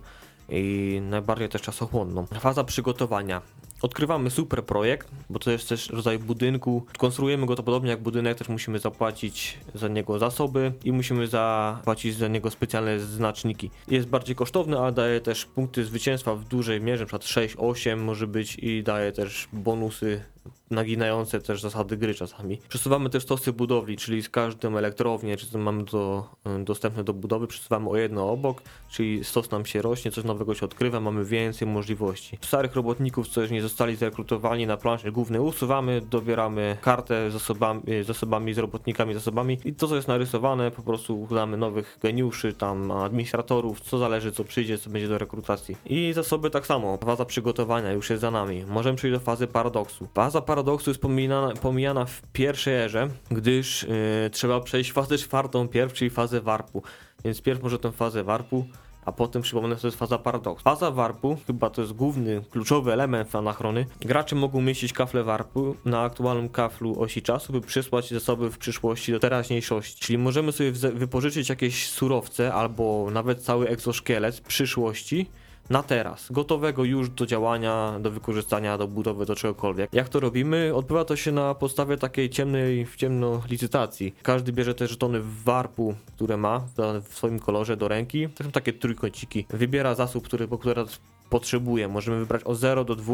i 0.52 1.02
najbardziej 1.10 1.50
też 1.50 1.62
czasochłonną. 1.62 2.26
Faza 2.26 2.64
przygotowania. 2.64 3.42
Odkrywamy 3.82 4.30
super 4.30 4.66
projekt, 4.66 5.12
bo 5.30 5.40
to 5.40 5.52
jest 5.52 5.70
też 5.70 5.90
rodzaj 5.90 6.20
budynku. 6.20 6.86
Konstruujemy 6.98 7.46
go 7.46 7.56
to 7.56 7.64
podobnie 7.64 7.90
jak 7.90 8.02
budynek, 8.02 8.38
też 8.38 8.50
musimy 8.50 8.80
zapłacić 8.80 9.58
za 9.76 9.88
niego 9.88 10.20
zasoby 10.20 10.74
i 10.84 10.92
musimy 10.92 11.28
zapłacić 11.28 12.16
za 12.16 12.28
niego 12.28 12.52
specjalne 12.52 13.00
znaczniki. 13.00 13.72
Jest 13.88 14.08
bardziej 14.08 14.36
kosztowny, 14.36 14.80
ale 14.80 14.92
daje 14.92 15.22
też 15.22 15.46
punkty 15.46 15.86
zwycięstwa 15.86 16.36
w 16.36 16.44
dużej 16.44 16.82
mierze, 16.82 17.04
np. 17.04 17.28
6, 17.28 17.56
8 17.58 18.04
może 18.04 18.28
być 18.28 18.56
i 18.56 18.84
daje 18.84 19.12
też 19.12 19.48
bonusy 19.54 20.22
naginające 20.72 21.42
też 21.42 21.62
zasady 21.62 21.98
gry 21.98 22.14
czasami. 22.14 22.60
Przesuwamy 22.70 23.10
też 23.10 23.24
stosy 23.24 23.54
budowli, 23.54 23.98
czyli 23.98 24.22
z 24.22 24.30
każdą 24.30 24.78
elektrownię, 24.78 25.38
czy 25.38 25.58
mamy 25.58 25.84
do, 25.84 26.26
dostępne 26.60 27.04
do 27.04 27.14
budowy, 27.14 27.48
przesuwamy 27.48 27.90
o 27.90 27.98
jedno 27.98 28.32
obok, 28.32 28.62
czyli 28.90 29.24
stos 29.24 29.52
nam 29.52 29.66
się 29.66 29.82
rośnie, 29.82 30.12
coś 30.12 30.24
nowego 30.24 30.56
się 30.56 30.66
odkrywa, 30.66 31.00
mamy 31.00 31.26
więcej 31.26 31.68
możliwości. 31.68 32.38
Starych 32.42 32.76
robotników, 32.76 33.28
co 33.28 33.46
nie 33.46 33.62
zostali 33.62 33.96
zrekrutowani 33.96 34.68
na 34.68 34.78
planszy 34.78 35.12
głównej, 35.12 35.42
usuwamy, 35.42 36.02
dobieramy 36.02 36.78
kartę 36.82 37.32
z 37.32 37.36
osobami, 37.36 37.82
z 38.04 38.10
osobami, 38.10 38.54
z 38.54 38.58
robotnikami, 38.58 39.14
z 39.14 39.18
osobami 39.18 39.58
i 39.66 39.74
to, 39.74 39.88
co 39.88 39.96
jest 39.96 40.08
narysowane, 40.08 40.72
po 40.72 40.82
prostu 40.82 41.28
damy 41.32 41.58
nowych 41.58 42.00
geniuszy, 42.02 42.54
tam 42.54 42.92
administratorów, 42.92 43.82
co 43.82 43.98
zależy, 43.98 44.32
co 44.32 44.44
przyjdzie, 44.44 44.78
co 44.78 44.90
będzie 44.90 45.08
do 45.08 45.18
rekrutacji. 45.18 45.78
I 45.86 46.14
zasoby 46.14 46.50
tak 46.50 46.66
samo, 46.66 46.98
faza 46.98 47.26
przygotowania 47.26 47.92
już 47.92 48.10
jest 48.10 48.22
za 48.22 48.32
nami. 48.32 48.66
Możemy 48.68 48.98
przejść 48.98 49.18
do 49.18 49.20
fazy 49.20 49.48
paradoksu. 49.48 50.08
Faza 50.14 50.31
paradoksu 50.40 50.90
jest 50.90 51.02
pomijana, 51.02 51.54
pomijana 51.62 52.06
w 52.06 52.22
pierwszej 52.34 52.74
erze, 52.74 53.10
gdyż 53.32 53.84
yy, 53.84 54.30
trzeba 54.30 54.60
przejść 54.60 54.92
fazę 54.92 55.18
czwartą 55.18 55.68
pierw, 55.68 55.94
czyli 55.94 56.10
fazę 56.10 56.42
warpu. 56.42 56.84
Więc 57.26 57.42
pierw 57.42 57.64
może 57.64 57.80
tę 57.80 57.92
fazę 57.92 58.24
warpu, 58.24 58.66
a 59.06 59.12
potem 59.12 59.42
przypomnę, 59.42 59.76
to 59.76 59.88
jest 59.88 59.98
faza 59.98 60.18
paradoksu. 60.18 60.64
Faza 60.64 60.92
warpu, 60.92 61.38
chyba 61.48 61.70
to 61.70 61.82
jest 61.82 61.94
główny, 61.94 62.42
kluczowy 62.50 62.94
element 62.94 63.36
anachrony. 63.36 63.86
Gracze 64.00 64.36
mogą 64.36 64.58
umieścić 64.58 64.94
kafle 64.94 65.24
warpu 65.24 65.76
na 65.86 66.02
aktualnym 66.02 66.50
kaflu 66.50 67.02
osi 67.02 67.22
czasu, 67.22 67.54
by 67.54 67.62
przysłać 67.62 68.10
zasoby 68.10 68.52
w 68.52 68.58
przyszłości 68.58 69.12
do 69.12 69.20
teraźniejszości. 69.20 70.00
Czyli 70.00 70.18
możemy 70.18 70.52
sobie 70.52 70.72
wypożyczyć 70.72 71.50
jakieś 71.50 71.90
surowce 71.90 72.54
albo 72.54 73.08
nawet 73.12 73.44
cały 73.44 73.68
egzoszkielet 73.68 74.42
przyszłości 74.42 75.30
na 75.72 75.84
teraz, 75.84 76.32
gotowego 76.32 76.84
już 76.84 77.10
do 77.10 77.26
działania, 77.26 78.00
do 78.00 78.12
wykorzystania, 78.12 78.78
do 78.78 78.88
budowy, 78.88 79.26
do 79.26 79.36
czegokolwiek. 79.36 79.90
Jak 79.94 80.10
to 80.10 80.20
robimy? 80.20 80.72
Odbywa 80.76 81.06
to 81.06 81.16
się 81.16 81.32
na 81.32 81.56
podstawie 81.56 81.98
takiej 81.98 82.30
ciemnej, 82.30 82.86
w 82.86 82.96
ciemno 82.96 83.42
licytacji. 83.50 84.16
Każdy 84.24 84.52
bierze 84.52 84.76
te 84.76 84.88
żetony 84.88 85.20
w 85.20 85.44
warpu, 85.44 85.96
które 86.16 86.38
ma 86.38 86.60
w- 87.02 87.14
swoim 87.16 87.40
kolorze 87.40 87.78
do 87.78 87.88
ręki. 87.88 88.30
To 88.30 88.44
są 88.44 88.52
takie 88.52 88.74
trójkąciki. 88.74 89.46
Wybiera 89.50 89.96
zasób, 89.96 90.26
który, 90.26 90.48
który 90.60 90.86
potrzebuje. 91.30 91.88
Możemy 91.88 92.20
wybrać 92.20 92.44
od 92.44 92.58
0 92.58 92.84
do 92.84 92.96
2 92.96 93.14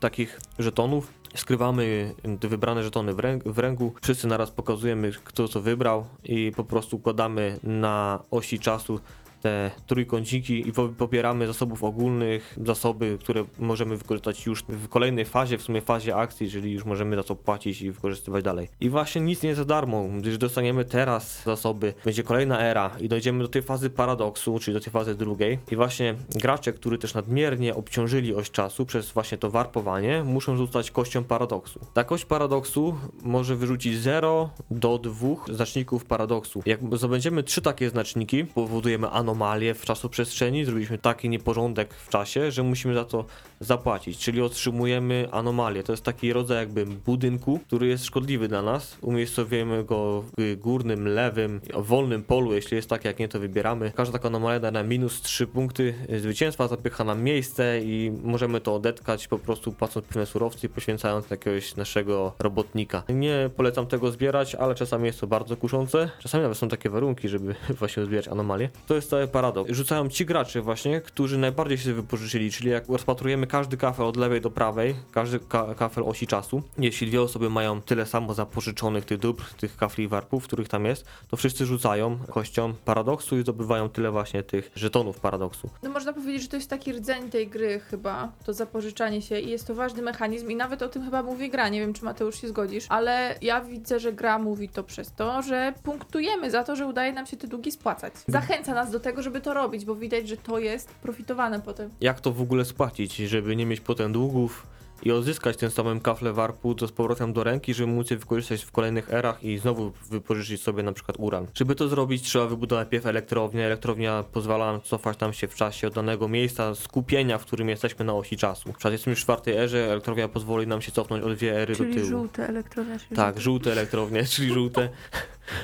takich 0.00 0.40
żetonów. 0.58 1.12
Skrywamy 1.34 2.14
wybrane 2.40 2.82
żetony 2.82 3.14
w, 3.14 3.16
w 3.46 3.58
ręku. 3.58 3.94
Wszyscy 4.02 4.26
naraz 4.26 4.50
pokazujemy, 4.50 5.12
kto 5.24 5.48
co 5.48 5.60
wybrał 5.60 6.06
i 6.24 6.52
po 6.56 6.64
prostu 6.64 6.96
układamy 6.96 7.58
na 7.62 8.22
osi 8.30 8.58
czasu 8.58 9.00
te 9.42 9.70
trójkąciki 9.86 10.68
i 10.68 10.72
po- 10.72 10.88
pobieramy 10.88 11.46
zasobów 11.46 11.84
ogólnych, 11.84 12.58
zasoby, 12.66 13.18
które 13.20 13.44
możemy 13.58 13.96
wykorzystać 13.96 14.46
już 14.46 14.64
w 14.68 14.88
kolejnej 14.88 15.24
fazie, 15.24 15.58
w 15.58 15.62
sumie 15.62 15.80
fazie 15.80 16.16
akcji, 16.16 16.50
czyli 16.50 16.72
już 16.72 16.84
możemy 16.84 17.16
za 17.16 17.22
to 17.22 17.36
płacić 17.36 17.82
i 17.82 17.90
wykorzystywać 17.92 18.44
dalej. 18.44 18.68
I 18.80 18.90
właśnie 18.90 19.20
nic 19.20 19.42
nie 19.42 19.48
jest 19.48 19.58
za 19.58 19.64
darmo, 19.64 20.04
gdyż 20.18 20.38
dostaniemy 20.38 20.84
teraz 20.84 21.42
zasoby, 21.44 21.94
będzie 22.04 22.22
kolejna 22.22 22.60
era 22.60 22.90
i 23.00 23.08
dojdziemy 23.08 23.42
do 23.42 23.48
tej 23.48 23.62
fazy 23.62 23.90
paradoksu, 23.90 24.58
czyli 24.58 24.74
do 24.74 24.80
tej 24.80 24.92
fazy 24.92 25.14
drugiej 25.14 25.58
i 25.70 25.76
właśnie 25.76 26.14
gracze, 26.34 26.72
którzy 26.72 26.98
też 26.98 27.14
nadmiernie 27.14 27.74
obciążyli 27.74 28.34
oś 28.34 28.50
czasu 28.50 28.86
przez 28.86 29.10
właśnie 29.10 29.38
to 29.38 29.50
warpowanie, 29.50 30.24
muszą 30.24 30.56
rzucać 30.56 30.90
kością 30.90 31.24
paradoksu. 31.24 31.80
Ta 31.94 32.04
kość 32.04 32.24
paradoksu 32.24 32.94
może 33.22 33.56
wyrzucić 33.56 33.98
0 33.98 34.50
do 34.70 34.98
2 34.98 35.28
znaczników 35.48 36.04
paradoksu. 36.04 36.62
Jak 36.66 36.80
zdobędziemy 36.92 37.42
trzy 37.42 37.62
takie 37.62 37.90
znaczniki, 37.90 38.44
powodujemy 38.44 39.10
anomalie 39.30 39.74
w 39.74 39.84
czasoprzestrzeni, 39.84 40.64
zrobiliśmy 40.64 40.98
taki 40.98 41.28
nieporządek 41.28 41.94
w 41.94 42.08
czasie, 42.08 42.50
że 42.50 42.62
musimy 42.62 42.94
za 42.94 43.04
to 43.04 43.24
zapłacić, 43.60 44.18
czyli 44.18 44.42
otrzymujemy 44.42 45.28
anomalię. 45.30 45.82
To 45.82 45.92
jest 45.92 46.04
taki 46.04 46.32
rodzaj 46.32 46.56
jakby 46.56 46.86
budynku, 46.86 47.60
który 47.66 47.86
jest 47.86 48.04
szkodliwy 48.04 48.48
dla 48.48 48.62
nas. 48.62 48.98
Umiejscowimy 49.00 49.84
go 49.84 50.24
w 50.38 50.56
górnym, 50.56 51.08
lewym, 51.08 51.60
wolnym 51.74 52.22
polu, 52.22 52.54
jeśli 52.54 52.76
jest 52.76 52.88
tak, 52.88 53.04
jak 53.04 53.18
nie, 53.18 53.28
to 53.28 53.40
wybieramy. 53.40 53.92
Każda 53.96 54.12
taka 54.12 54.28
anomalia 54.28 54.60
da 54.60 54.70
nam 54.70 54.88
minus 54.88 55.22
3 55.22 55.46
punkty 55.46 55.94
zwycięstwa, 56.18 56.68
zapycha 56.68 57.04
nam 57.04 57.22
miejsce 57.22 57.80
i 57.80 58.12
możemy 58.22 58.60
to 58.60 58.74
odetkać 58.74 59.28
po 59.28 59.38
prostu 59.38 59.72
płacąc 59.72 60.06
pewne 60.06 60.26
surowce 60.26 60.66
i 60.66 60.70
poświęcając 60.70 61.30
jakiegoś 61.30 61.76
naszego 61.76 62.32
robotnika. 62.38 63.02
Nie 63.08 63.50
polecam 63.56 63.86
tego 63.86 64.10
zbierać, 64.10 64.54
ale 64.54 64.74
czasami 64.74 65.06
jest 65.06 65.20
to 65.20 65.26
bardzo 65.26 65.56
kuszące. 65.56 66.10
Czasami 66.18 66.42
nawet 66.42 66.58
są 66.58 66.68
takie 66.68 66.90
warunki, 66.90 67.28
żeby 67.28 67.54
właśnie 67.80 68.04
zbierać 68.04 68.28
anomalie. 68.28 68.70
To 68.86 68.94
jest 68.94 69.10
ta 69.10 69.19
paradoks. 69.28 69.72
Rzucają 69.72 70.08
ci 70.08 70.26
gracze 70.26 70.62
właśnie, 70.62 71.00
którzy 71.00 71.38
najbardziej 71.38 71.78
się 71.78 71.94
wypożyczyli, 71.94 72.50
czyli 72.50 72.70
jak 72.70 72.88
rozpatrujemy 72.88 73.46
każdy 73.46 73.76
kafel 73.76 74.06
od 74.06 74.16
lewej 74.16 74.40
do 74.40 74.50
prawej, 74.50 74.94
każdy 75.12 75.38
ka 75.38 75.74
kafel 75.74 76.04
osi 76.04 76.26
czasu, 76.26 76.62
jeśli 76.78 77.06
dwie 77.06 77.22
osoby 77.22 77.50
mają 77.50 77.82
tyle 77.82 78.06
samo 78.06 78.34
zapożyczonych 78.34 79.04
tych 79.04 79.18
dóbr, 79.18 79.44
tych 79.44 79.76
kafli 79.76 80.04
i 80.04 80.08
warpów, 80.08 80.44
których 80.44 80.68
tam 80.68 80.84
jest, 80.84 81.06
to 81.28 81.36
wszyscy 81.36 81.66
rzucają 81.66 82.18
kością 82.18 82.74
paradoksu 82.84 83.38
i 83.38 83.42
zdobywają 83.42 83.88
tyle 83.88 84.10
właśnie 84.10 84.42
tych 84.42 84.70
żetonów 84.74 85.20
paradoksu. 85.20 85.70
No 85.82 85.90
można 85.90 86.12
powiedzieć, 86.12 86.42
że 86.42 86.48
to 86.48 86.56
jest 86.56 86.70
taki 86.70 86.92
rdzeń 86.92 87.30
tej 87.30 87.48
gry 87.48 87.80
chyba, 87.80 88.32
to 88.44 88.52
zapożyczanie 88.52 89.22
się 89.22 89.40
i 89.40 89.50
jest 89.50 89.66
to 89.66 89.74
ważny 89.74 90.02
mechanizm 90.02 90.50
i 90.50 90.56
nawet 90.56 90.82
o 90.82 90.88
tym 90.88 91.04
chyba 91.04 91.22
mówi 91.22 91.50
gra, 91.50 91.68
nie 91.68 91.80
wiem 91.80 91.92
czy 91.92 92.04
Mateusz 92.04 92.40
się 92.40 92.48
zgodzisz, 92.48 92.86
ale 92.88 93.34
ja 93.42 93.60
widzę, 93.60 94.00
że 94.00 94.12
gra 94.12 94.38
mówi 94.38 94.68
to 94.68 94.82
przez 94.82 95.12
to, 95.12 95.42
że 95.42 95.74
punktujemy 95.82 96.50
za 96.50 96.64
to, 96.64 96.76
że 96.76 96.86
udaje 96.86 97.12
nam 97.12 97.26
się 97.26 97.36
te 97.36 97.46
długi 97.46 97.72
spłacać. 97.72 98.14
Zachęca 98.28 98.74
nas 98.74 98.90
do 98.90 99.00
tego, 99.00 99.09
żeby 99.18 99.40
to 99.40 99.54
robić, 99.54 99.84
bo 99.84 99.94
widać, 99.94 100.28
że 100.28 100.36
to 100.36 100.58
jest 100.58 100.88
profitowane 100.88 101.60
potem. 101.60 101.90
Jak 102.00 102.20
to 102.20 102.32
w 102.32 102.42
ogóle 102.42 102.64
spłacić, 102.64 103.16
żeby 103.16 103.56
nie 103.56 103.66
mieć 103.66 103.80
potem 103.80 104.12
długów 104.12 104.66
i 105.02 105.12
odzyskać 105.12 105.56
ten 105.56 105.70
samym 105.70 106.00
kafle 106.00 106.32
warpu 106.32 106.74
do 106.74 106.88
z 106.88 106.92
powrotem 106.92 107.32
do 107.32 107.44
ręki, 107.44 107.74
żeby 107.74 107.92
móc 107.92 108.10
je 108.10 108.16
wykorzystać 108.16 108.64
w 108.64 108.70
kolejnych 108.70 109.12
erach 109.12 109.44
i 109.44 109.58
znowu 109.58 109.92
wypożyczyć 110.10 110.62
sobie 110.62 110.82
na 110.82 110.92
przykład 110.92 111.16
uran. 111.20 111.46
Żeby 111.54 111.74
to 111.74 111.88
zrobić, 111.88 112.22
trzeba 112.22 112.46
wybudować 112.46 112.84
najpierw 112.84 113.06
elektrownię. 113.06 113.66
Elektrownia 113.66 114.24
pozwala 114.32 114.72
nam 114.72 114.80
cofać 114.80 115.18
nam 115.18 115.32
się 115.32 115.48
w 115.48 115.54
czasie 115.54 115.86
od 115.86 115.94
danego 115.94 116.28
miejsca 116.28 116.74
skupienia, 116.74 117.38
w 117.38 117.46
którym 117.46 117.68
jesteśmy 117.68 118.04
na 118.04 118.14
osi 118.14 118.36
czasu. 118.36 118.68
Na 118.68 118.74
przykład 118.74 118.92
jesteśmy 118.92 119.14
w 119.14 119.18
czwartej 119.18 119.56
erze, 119.56 119.92
elektrownia 119.92 120.28
pozwoli 120.28 120.66
nam 120.66 120.82
się 120.82 120.92
cofnąć 120.92 121.24
o 121.24 121.28
dwie 121.28 121.56
ery 121.56 121.76
do 121.76 121.84
tyłu. 121.84 122.06
żółte 122.06 122.48
elektrownia. 122.48 122.98
Tak, 123.14 123.40
żółte 123.40 123.72
elektrownie, 123.72 124.24
czyli 124.34 124.52
żółte. 124.52 124.88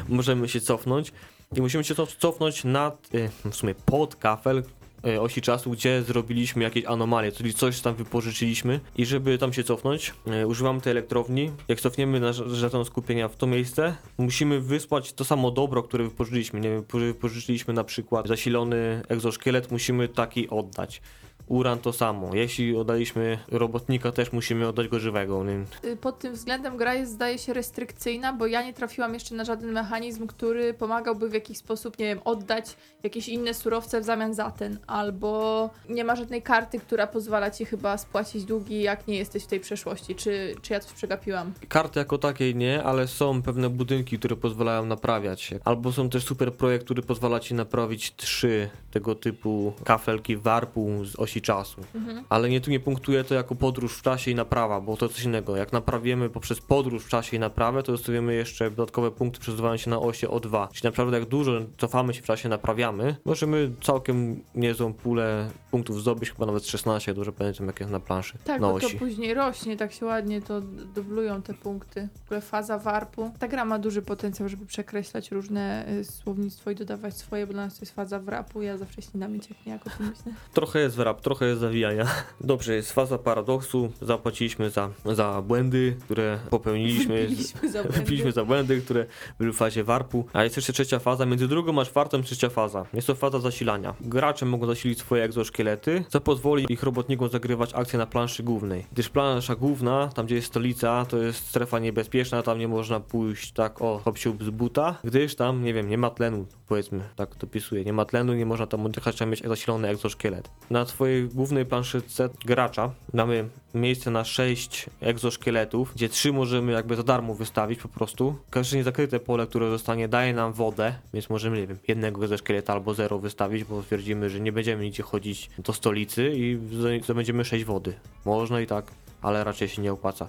Możemy 0.09 0.49
się 0.49 0.61
cofnąć 0.61 1.13
i 1.57 1.61
musimy 1.61 1.85
się 1.85 1.95
cof- 1.95 2.17
cofnąć 2.19 2.65
nad, 2.65 3.15
y, 3.15 3.51
w 3.51 3.57
sumie 3.57 3.75
pod 3.75 4.17
kafel 4.17 4.63
y, 5.07 5.21
osi 5.21 5.41
czasu, 5.43 5.71
gdzie 5.71 6.03
zrobiliśmy 6.03 6.63
jakieś 6.65 6.85
anomalie, 6.85 7.33
czyli 7.33 7.55
coś 7.55 7.81
tam 7.81 7.95
wypożyczyliśmy 7.95 8.81
i 8.97 9.07
żeby 9.07 9.39
tam 9.39 9.53
się 9.53 9.65
cofnąć, 9.65 10.15
y, 10.43 10.47
używamy 10.47 10.81
tej 10.81 10.91
elektrowni. 10.91 11.51
Jak 11.69 11.81
cofniemy 11.81 12.21
nasz 12.21 12.37
żeton 12.37 12.85
skupienia 12.85 13.29
w 13.29 13.37
to 13.37 13.47
miejsce, 13.47 13.97
musimy 14.19 14.61
wysłać 14.61 15.13
to 15.13 15.25
samo 15.25 15.51
dobro, 15.51 15.83
które 15.83 16.05
wypożyczyliśmy. 16.05 16.61
Nie 16.61 16.69
wiem, 16.71 16.83
wypo- 16.83 16.99
wypożyczyliśmy 17.01 17.75
na 17.75 17.85
przykład 17.85 18.29
zasilony 18.29 19.03
egzoszkielet, 19.09 19.71
musimy 19.71 20.09
taki 20.09 20.49
oddać. 20.49 21.01
Uran 21.49 21.79
to 21.79 21.93
samo. 21.93 22.35
Jeśli 22.35 22.77
oddaliśmy 22.77 23.39
robotnika, 23.49 24.13
też 24.13 24.33
musimy 24.33 24.69
oddać 24.69 24.89
go 24.89 25.01
żywego. 25.01 25.45
Y, 25.85 25.97
Pod 25.97 26.19
tym 26.19 26.33
względem 26.35 26.77
gra 26.77 26.95
jest, 26.95 27.13
zdaje 27.13 27.39
się, 27.39 27.53
restrykcyjna, 27.53 28.33
bo 28.33 28.47
ja 28.47 28.63
nie 28.63 28.73
trafiłam 28.75 29.15
jeszcze 29.15 29.35
na 29.35 29.45
żaden 29.45 29.73
mechanizm, 29.73 30.27
który 30.27 30.75
pomagałby 30.75 31.29
w 31.29 31.33
jakiś 31.35 31.59
sposób, 31.59 31.99
nie 31.99 32.05
wiem, 32.07 32.19
oddać 32.25 32.77
jakieś 33.03 33.29
inne 33.29 33.55
surowce 33.55 34.01
w 34.01 34.05
zamian 34.05 34.35
za 34.35 34.51
ten, 34.51 34.79
albo 34.87 35.71
nie 35.89 36.05
ma 36.05 36.17
żadnej 36.17 36.43
karty, 36.43 36.79
która 36.79 37.07
pozwala 37.07 37.51
ci 37.51 37.65
chyba 37.65 37.99
spłacić 37.99 38.45
długi, 38.45 38.83
jak 38.83 39.07
nie 39.09 39.17
jesteś 39.17 39.45
w 39.45 39.47
tej 39.47 39.61
przeszłości. 39.61 40.15
Czy, 40.15 40.55
czy 40.63 40.73
ja 40.73 40.81
coś 40.81 40.93
przegapiłam? 40.93 41.53
Karty 41.69 41.99
jako 41.99 42.19
takiej 42.19 42.55
nie, 42.55 42.83
ale 42.85 43.09
są 43.09 43.43
pewne 43.43 43.71
budynki, 43.71 44.19
które 44.19 44.37
pozwalają 44.37 44.87
naprawiać. 44.87 45.55
Albo 45.65 45.93
są 45.93 46.11
też 46.11 46.25
super 46.25 46.53
projekt, 46.53 46.85
który 46.85 47.03
pozwala 47.03 47.41
ci 47.41 47.55
naprawić 47.55 48.17
trzy 48.17 48.69
tego 48.91 49.15
typu 49.15 49.73
kafelki 49.85 50.37
warpu 50.37 51.05
z 51.05 51.17
osi 51.37 51.43
czasu. 51.43 51.81
Ale 52.29 52.49
nie 52.49 52.61
tu 52.61 52.71
nie 52.71 52.81
punktuje 52.81 53.25
to 53.25 53.35
jako 53.35 53.55
podróż 53.55 53.97
w 53.99 54.03
czasie 54.03 54.31
i 54.31 54.35
naprawa, 54.35 54.81
bo 54.81 54.97
to 54.97 55.09
coś 55.09 55.25
innego. 55.25 55.57
Jak 55.57 55.73
naprawimy 55.73 56.31
poprzez 56.31 56.61
podróż 56.61 57.05
w 57.05 57.09
czasie 57.09 57.37
i 57.37 57.41
naprawę, 57.41 57.83
to 57.83 57.93
dostajemy 57.93 58.35
jeszcze 58.35 58.71
dodatkowe 58.71 59.11
punkty 59.11 59.41
przesuwania 59.41 59.79
się 59.79 59.91
na 59.91 59.99
osie 59.99 60.29
o 60.29 60.41
2. 60.41 60.69
Czyli 60.73 60.85
naprawdę 60.85 61.19
jak 61.19 61.29
dużo 61.29 61.53
cofamy 61.79 62.15
się 62.15 62.23
w 62.23 62.25
czasie, 62.27 62.49
naprawiamy, 62.49 63.17
możemy 63.25 63.71
całkiem 63.83 64.43
niezłą 64.55 64.95
pulę 64.95 65.51
punktów 65.71 66.01
zdobyć, 66.01 66.31
chyba 66.31 66.47
nawet 66.47 66.67
16, 66.67 67.15
dobrze 67.15 67.33
pamiętam 67.33 67.67
jak 67.67 67.81
jest 67.81 67.93
na 67.93 68.01
planszy, 68.01 68.39
Tak, 68.45 68.61
na 68.61 68.69
bo 68.69 68.81
to 68.81 68.87
osi. 68.87 68.97
później 68.97 69.35
rośnie, 69.35 69.77
tak 69.77 69.93
się 69.93 70.07
ładnie 70.07 70.43
to 70.43 70.61
dublują 70.95 71.43
te 71.43 71.55
punkty. 71.55 72.09
W 72.23 72.27
ogóle 72.27 72.41
faza 72.41 72.79
warpu. 72.79 73.31
Ta 73.39 73.49
gra 73.49 73.65
ma 73.65 73.79
duży 73.79 74.03
potencjał, 74.03 74.49
żeby 74.49 74.67
przekreślać 74.67 75.31
różne 75.31 75.89
y, 75.89 76.05
słownictwo 76.05 76.71
i 76.71 76.75
dodawać 76.75 77.17
swoje, 77.17 77.47
bo 77.47 77.53
dla 77.53 77.65
nas 77.65 77.75
to 77.75 77.83
jest 77.83 77.95
faza 77.95 78.19
wrapu. 78.19 78.63
Ja 78.63 78.77
zawsze 78.79 79.03
ślinami 79.03 79.41
cieknie, 79.41 79.73
jak 79.73 79.87
o 79.87 79.91
tym 79.91 80.07
myślę. 80.09 80.33
Trochę 80.55 80.79
jest 80.81 80.97
wrap, 80.97 81.21
trochę 81.27 81.47
jest 81.47 81.61
zawijania. 81.61 82.07
Dobrze, 82.41 82.75
jest 82.75 82.93
faza 82.93 83.19
paradoksu. 83.19 83.93
Zapłaciliśmy 84.03 84.71
za, 84.71 84.91
za 85.05 85.43
błędy, 85.43 85.97
które 86.05 86.39
popełniliśmy. 86.51 87.29
Wypiliśmy 87.29 87.71
za 87.71 87.83
błędy. 87.83 88.33
Za 88.33 88.45
błędy, 88.45 88.81
które 88.81 89.07
były 89.39 89.53
w 89.53 89.57
fazie 89.57 89.85
warpu. 89.85 90.25
A 90.33 90.45
jest 90.45 90.57
jeszcze 90.57 90.73
trzecia 90.73 90.99
faza. 90.99 91.27
Między 91.27 91.49
drugą 91.49 91.81
a 91.81 91.85
czwartą 91.85 92.23
trzecia 92.23 92.49
faza. 92.49 92.87
Jest 92.95 93.07
to 93.07 93.15
faza 93.15 93.41
zasilania. 93.41 93.95
Gracze 94.01 94.47
mogą 94.47 94.67
zasilić 94.67 94.99
swoje 94.99 95.25
egzoszkielety, 95.25 96.05
co 96.09 96.21
pozwoli 96.21 96.67
ich 96.69 96.83
robotnikom 96.83 97.29
zagrywać 97.29 97.75
akcje 97.75 97.99
na 97.99 98.07
planszy 98.07 98.43
głównej. 98.43 98.87
Gdyż 98.93 99.09
plansza 99.09 99.55
główna, 99.55 100.09
tam 100.15 100.27
gdzie 100.27 100.35
jest 100.35 100.47
stolica, 100.47 101.05
to 101.05 101.19
jest 101.19 101.49
strefa 101.49 101.79
niebezpieczna, 101.79 102.43
tam 102.43 102.59
nie 102.59 102.69
można 102.69 103.01
pójść 103.01 103.53
tak 103.53 103.83
o 103.83 103.99
hop 103.99 104.19
siup 104.19 104.45
z 104.45 104.51
buta, 104.51 104.95
gdyż 105.05 105.35
tam, 105.35 105.65
nie 105.65 105.75
wiem, 105.75 105.89
nie 105.89 105.99
ma 105.99 106.11
tlenu, 106.11 106.47
powiedzmy, 106.69 107.01
tak 107.17 107.35
to 107.35 107.47
pisuje, 107.47 107.85
nie 107.85 107.93
ma 107.93 108.05
tlenu, 108.05 108.35
nie 108.35 108.47
można 108.47 108.67
tam 108.67 108.87
oddychać, 108.87 109.15
trzeba 109.15 109.31
mieć 109.31 109.43
zasilony 109.43 109.89
egzoszkielet. 109.89 110.51
Na 110.71 110.87
swojej 110.87 111.16
głównej 111.23 111.67
planszyce 111.67 112.29
gracza 112.45 112.91
mamy 113.13 113.49
miejsce 113.75 114.11
na 114.11 114.25
6 114.25 114.87
egzoszkieletów, 115.01 115.95
gdzie 115.95 116.09
3 116.09 116.33
możemy 116.33 116.73
jakby 116.73 116.97
za 116.97 117.03
darmo 117.03 117.35
wystawić 117.35 117.81
po 117.81 117.89
prostu. 117.89 118.37
Każde 118.51 118.77
niezakryte 118.77 119.21
pole, 119.21 119.47
które 119.47 119.71
zostanie, 119.71 120.09
daje 120.09 120.35
nam 120.35 120.53
wodę, 120.53 120.95
więc 121.15 121.31
możemy, 121.31 121.61
nie 121.61 121.67
wiem, 121.67 121.79
jednego 121.89 122.25
egzoszkieleta 122.25 122.73
albo 122.73 122.95
zero 122.95 123.19
wystawić, 123.19 123.65
bo 123.65 123.83
stwierdzimy, 123.83 124.31
że 124.31 124.41
nie 124.41 124.53
będziemy 124.53 124.85
nigdzie 124.85 125.03
chodzić 125.03 125.51
do 125.59 125.73
stolicy 125.73 126.33
i 126.37 126.59
zdobędziemy 127.03 127.45
6 127.45 127.65
wody. 127.65 127.95
Można 128.25 128.61
i 128.61 128.67
tak, 128.67 128.91
ale 129.23 129.45
raczej 129.45 129.69
się 129.69 129.83
nie 129.83 129.93
opłaca. 129.93 130.29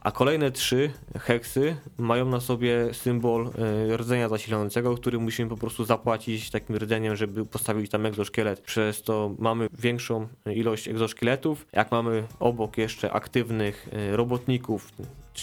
A 0.00 0.10
kolejne 0.12 0.50
trzy 0.50 0.90
heksy 1.18 1.76
mają 1.98 2.28
na 2.28 2.40
sobie 2.40 2.94
symbol 2.94 3.50
y, 3.90 3.96
rdzenia 3.96 4.28
zasilającego, 4.28 4.94
który 4.94 5.18
musimy 5.18 5.50
po 5.50 5.56
prostu 5.56 5.84
zapłacić 5.84 6.50
takim 6.50 6.76
rdzeniem, 6.76 7.16
żeby 7.16 7.46
postawić 7.46 7.90
tam 7.90 8.06
egzoszkielet. 8.06 8.60
Przez 8.60 9.02
to 9.02 9.34
mamy 9.38 9.68
większą 9.78 10.28
ilość 10.54 10.88
egzoszkieletów. 10.88 11.66
Jak 11.72 11.90
mamy 11.90 12.24
obok 12.38 12.78
jeszcze 12.78 13.12
aktywnych 13.12 13.88
y, 14.12 14.16
robotników, 14.16 14.92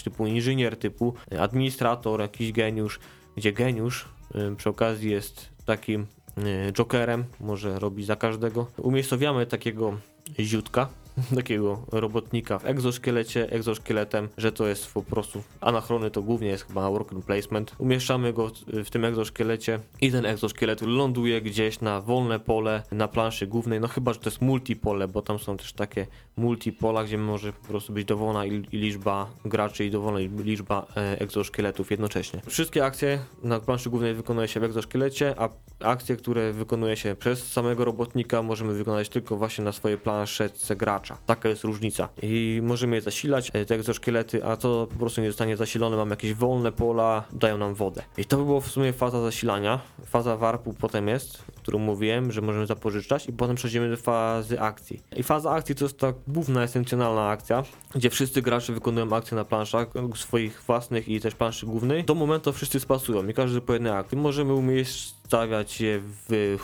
typu 0.04 0.26
inżynier, 0.26 0.76
typu 0.76 1.14
administrator, 1.40 2.20
jakiś 2.20 2.52
geniusz, 2.52 3.00
gdzie 3.36 3.52
geniusz 3.52 4.08
y, 4.34 4.56
przy 4.56 4.68
okazji 4.68 5.10
jest 5.10 5.48
takim 5.64 6.06
jokerem, 6.72 7.24
może 7.40 7.78
robi 7.78 8.04
za 8.04 8.16
każdego. 8.16 8.66
Umiejscowiamy 8.76 9.46
takiego 9.46 9.98
ziutka, 10.40 10.88
takiego 11.36 11.82
robotnika 11.92 12.58
w 12.58 12.66
egzoszkielecie, 12.66 13.50
egzoszkieletem, 13.50 14.28
że 14.36 14.52
to 14.52 14.66
jest 14.66 14.92
po 14.92 15.02
prostu 15.02 15.42
anachrony, 15.60 16.10
to 16.10 16.22
głównie 16.22 16.48
jest 16.48 16.66
chyba 16.66 16.90
worker 16.90 17.18
placement. 17.18 17.74
Umieszczamy 17.78 18.32
go 18.32 18.50
w- 18.66 18.90
tym 18.90 19.04
egzoszkielecie 19.04 19.80
i 20.00 20.12
ten 20.12 20.26
egzoszkielet 20.26 20.82
ląduje 20.82 21.42
gdzieś 21.42 21.80
na 21.80 22.00
wolne 22.00 22.40
pole 22.40 22.82
na 22.92 23.08
planszy 23.08 23.46
głównej, 23.46 23.80
no 23.80 23.88
chyba, 23.88 24.12
że 24.12 24.20
to 24.20 24.30
jest 24.30 24.40
multipole, 24.40 25.08
bo 25.08 25.22
tam 25.22 25.38
są 25.38 25.56
też 25.56 25.72
takie 25.72 26.06
multipola, 26.36 27.04
gdzie 27.04 27.18
może 27.18 27.52
po 27.52 27.68
prostu 27.68 27.92
być 27.92 28.04
dowolna 28.04 28.44
liczba 28.72 29.30
graczy 29.44 29.84
i 29.84 29.90
dowolna 29.90 30.18
liczba 30.38 30.86
e, 30.96 31.20
egzoszkieletów 31.20 31.90
jednocześnie. 31.90 32.40
Wszystkie 32.46 32.84
akcje 32.84 33.18
na 33.42 33.60
planszy 33.60 33.90
głównej 33.90 34.14
wykonuje 34.14 34.48
się 34.48 34.60
w 34.60 34.64
egzoszkielecie, 34.64 35.34
a 35.38 35.48
akcje, 35.80 36.16
które 36.16 36.52
wykonuje 36.52 36.96
się 36.96 37.16
przez 37.16 37.52
samego 37.52 37.84
robotnika, 37.84 38.42
możemy 38.42 38.74
wykonać 38.74 39.08
tylko 39.08 39.36
właśnie 39.36 39.64
na 39.64 39.72
swojej 39.72 39.98
planszetce 39.98 40.76
Taka 41.26 41.48
jest 41.48 41.64
różnica. 41.64 42.08
I 42.22 42.60
możemy 42.62 42.96
je 42.96 43.02
zasilać, 43.02 43.50
e, 43.54 43.64
te 43.64 43.74
egzoszkielety, 43.74 44.44
a 44.44 44.56
to 44.56 44.86
po 44.90 44.98
prostu 44.98 45.20
nie 45.20 45.26
zostanie 45.26 45.56
zasilone, 45.56 45.96
mamy 45.96 46.10
jakieś 46.10 46.34
wolne 46.34 46.72
pola, 46.72 47.24
dają 47.32 47.58
nam 47.58 47.74
wodę. 47.74 48.02
I 48.16 48.24
to 48.24 48.36
by 48.36 48.44
było 48.44 48.60
w 48.60 48.66
sumie 48.66 48.92
faza 48.92 49.22
zasilania. 49.22 49.80
Faza 50.06 50.36
warpu 50.36 50.74
potem 50.80 51.08
jest, 51.08 51.42
którą 51.56 51.78
mówiłem, 51.78 52.32
że 52.32 52.40
możemy 52.40 52.66
zapożyczać 52.66 53.28
i 53.28 53.32
potem 53.32 53.56
przejdziemy 53.56 53.90
do 53.90 53.96
fazy 53.96 54.60
akcji. 54.60 55.02
I 55.16 55.22
faza 55.22 55.50
akcji 55.50 55.74
to 55.74 55.84
jest 55.84 55.98
ta 55.98 56.12
główna, 56.28 56.62
esencjonalna 56.62 57.28
akcja, 57.28 57.62
gdzie 57.94 58.10
wszyscy 58.10 58.42
gracze 58.42 58.72
wykonują 58.72 59.16
akcje 59.16 59.36
na 59.36 59.44
planszach 59.44 59.88
swoich 60.14 60.62
własnych 60.62 61.08
i 61.08 61.20
też 61.20 61.34
planszy 61.34 61.66
głównej. 61.66 62.04
Do 62.04 62.14
momentu 62.14 62.52
wszyscy 62.52 62.80
spasują 62.80 63.28
i 63.28 63.34
każdy 63.34 63.60
po 63.60 63.72
jednej 63.72 63.92
akcji. 63.92 64.18
Możemy 64.18 64.54
umiejscawiać 64.54 65.80
je 65.80 66.00
w 66.28 66.56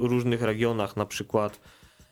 różnych 0.00 0.42
regionach, 0.42 0.96
na 0.96 1.06
przykład 1.06 1.60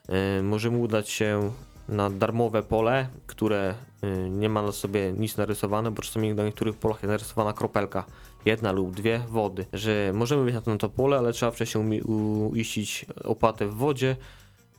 e, 0.08 0.42
możemy 0.42 0.78
udać 0.78 1.10
się 1.10 1.52
na 1.88 2.10
darmowe 2.10 2.62
pole, 2.62 3.08
które 3.26 3.74
y, 4.04 4.30
nie 4.30 4.48
ma 4.48 4.62
na 4.62 4.72
sobie 4.72 5.12
nic 5.12 5.36
narysowane, 5.36 5.90
bo 5.90 6.02
czasami 6.02 6.34
na 6.34 6.44
niektórych 6.44 6.76
polach 6.76 6.96
jest 6.96 7.10
narysowana 7.10 7.52
kropelka, 7.52 8.04
jedna 8.44 8.72
lub 8.72 8.94
dwie 8.94 9.18
wody, 9.28 9.66
że 9.72 10.12
możemy 10.14 10.44
mieć 10.44 10.66
na 10.66 10.76
to, 10.76 10.88
pole, 10.88 11.18
ale 11.18 11.32
trzeba 11.32 11.52
wcześniej 11.52 12.02
uiścić 12.02 13.06
opłatę 13.24 13.66
w 13.66 13.74
wodzie 13.74 14.16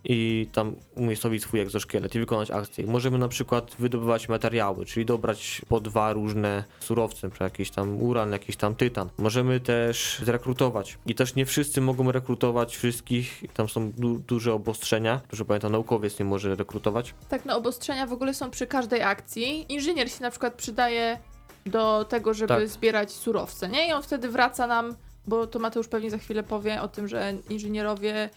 i 0.03 0.47
tam 0.51 0.75
umiejscowić 0.95 1.43
swój 1.43 1.59
egzoszkielet 1.59 2.15
i 2.15 2.19
wykonać 2.19 2.51
akcję. 2.51 2.87
Możemy 2.87 3.17
na 3.17 3.27
przykład 3.27 3.75
wydobywać 3.79 4.29
materiały, 4.29 4.85
czyli 4.85 5.05
dobrać 5.05 5.61
po 5.67 5.79
dwa 5.79 6.13
różne 6.13 6.63
surowce, 6.79 7.29
jakiś 7.39 7.71
tam 7.71 8.01
uran, 8.01 8.31
jakiś 8.31 8.55
tam 8.55 8.75
tytan. 8.75 9.09
Możemy 9.17 9.59
też 9.59 10.19
zrekrutować 10.23 10.97
i 11.05 11.15
też 11.15 11.35
nie 11.35 11.45
wszyscy 11.45 11.81
mogą 11.81 12.11
rekrutować 12.11 12.77
wszystkich, 12.77 13.43
tam 13.53 13.69
są 13.69 13.91
du 13.91 14.19
duże 14.19 14.53
obostrzenia, 14.53 15.21
że 15.31 15.45
pamiętam 15.45 15.71
naukowiec 15.71 16.19
nie 16.19 16.25
może 16.25 16.55
rekrutować. 16.55 17.13
Tak, 17.29 17.45
no 17.45 17.57
obostrzenia 17.57 18.07
w 18.07 18.13
ogóle 18.13 18.33
są 18.33 18.49
przy 18.51 18.67
każdej 18.67 19.01
akcji. 19.03 19.65
Inżynier 19.73 20.11
się 20.11 20.21
na 20.21 20.31
przykład 20.31 20.53
przydaje 20.53 21.19
do 21.65 22.05
tego, 22.05 22.33
żeby 22.33 22.47
Tak. 22.47 22.67
zbierać 22.67 23.11
surowce, 23.11 23.69
nie? 23.69 23.87
I 23.87 23.93
on 23.93 24.03
wtedy 24.03 24.29
wraca 24.29 24.67
nam, 24.67 24.95
bo 25.27 25.47
to 25.47 25.59
Mateusz 25.59 25.87
pewnie 25.87 26.11
za 26.11 26.17
chwilę 26.17 26.43
powie 26.43 26.81
o 26.81 26.87
tym, 26.87 27.07
że 27.07 27.33
inżynierowie 27.49 28.29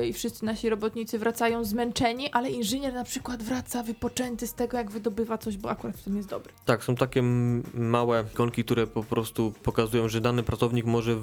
y, 0.00 0.06
i 0.06 0.12
wszyscy 0.12 0.44
nasi 0.44 0.68
robotnicy 0.68 1.18
wracają 1.18 1.64
zmęczeni, 1.64 2.30
ale 2.32 2.50
inżynier 2.50 2.94
na 2.94 3.04
przykład 3.04 3.42
wraca 3.42 3.82
wypoczęty 3.82 4.46
z 4.46 4.54
tego, 4.54 4.76
jak 4.76 4.90
wydobywa 4.90 5.38
coś, 5.38 5.56
bo 5.56 5.70
akurat 5.70 5.96
w 5.96 6.02
tym 6.04 6.16
jest 6.16 6.28
dobry. 6.28 6.52
Tak, 6.64 6.84
są 6.84 6.94
takie 6.94 7.22
małe 7.74 8.24
ikonki, 8.32 8.64
które 8.64 8.86
po 8.86 9.04
prostu 9.04 9.52
pokazują, 9.62 10.08
że 10.08 10.20
dany 10.20 10.42
pracownik 10.42 10.86
może 10.86 11.16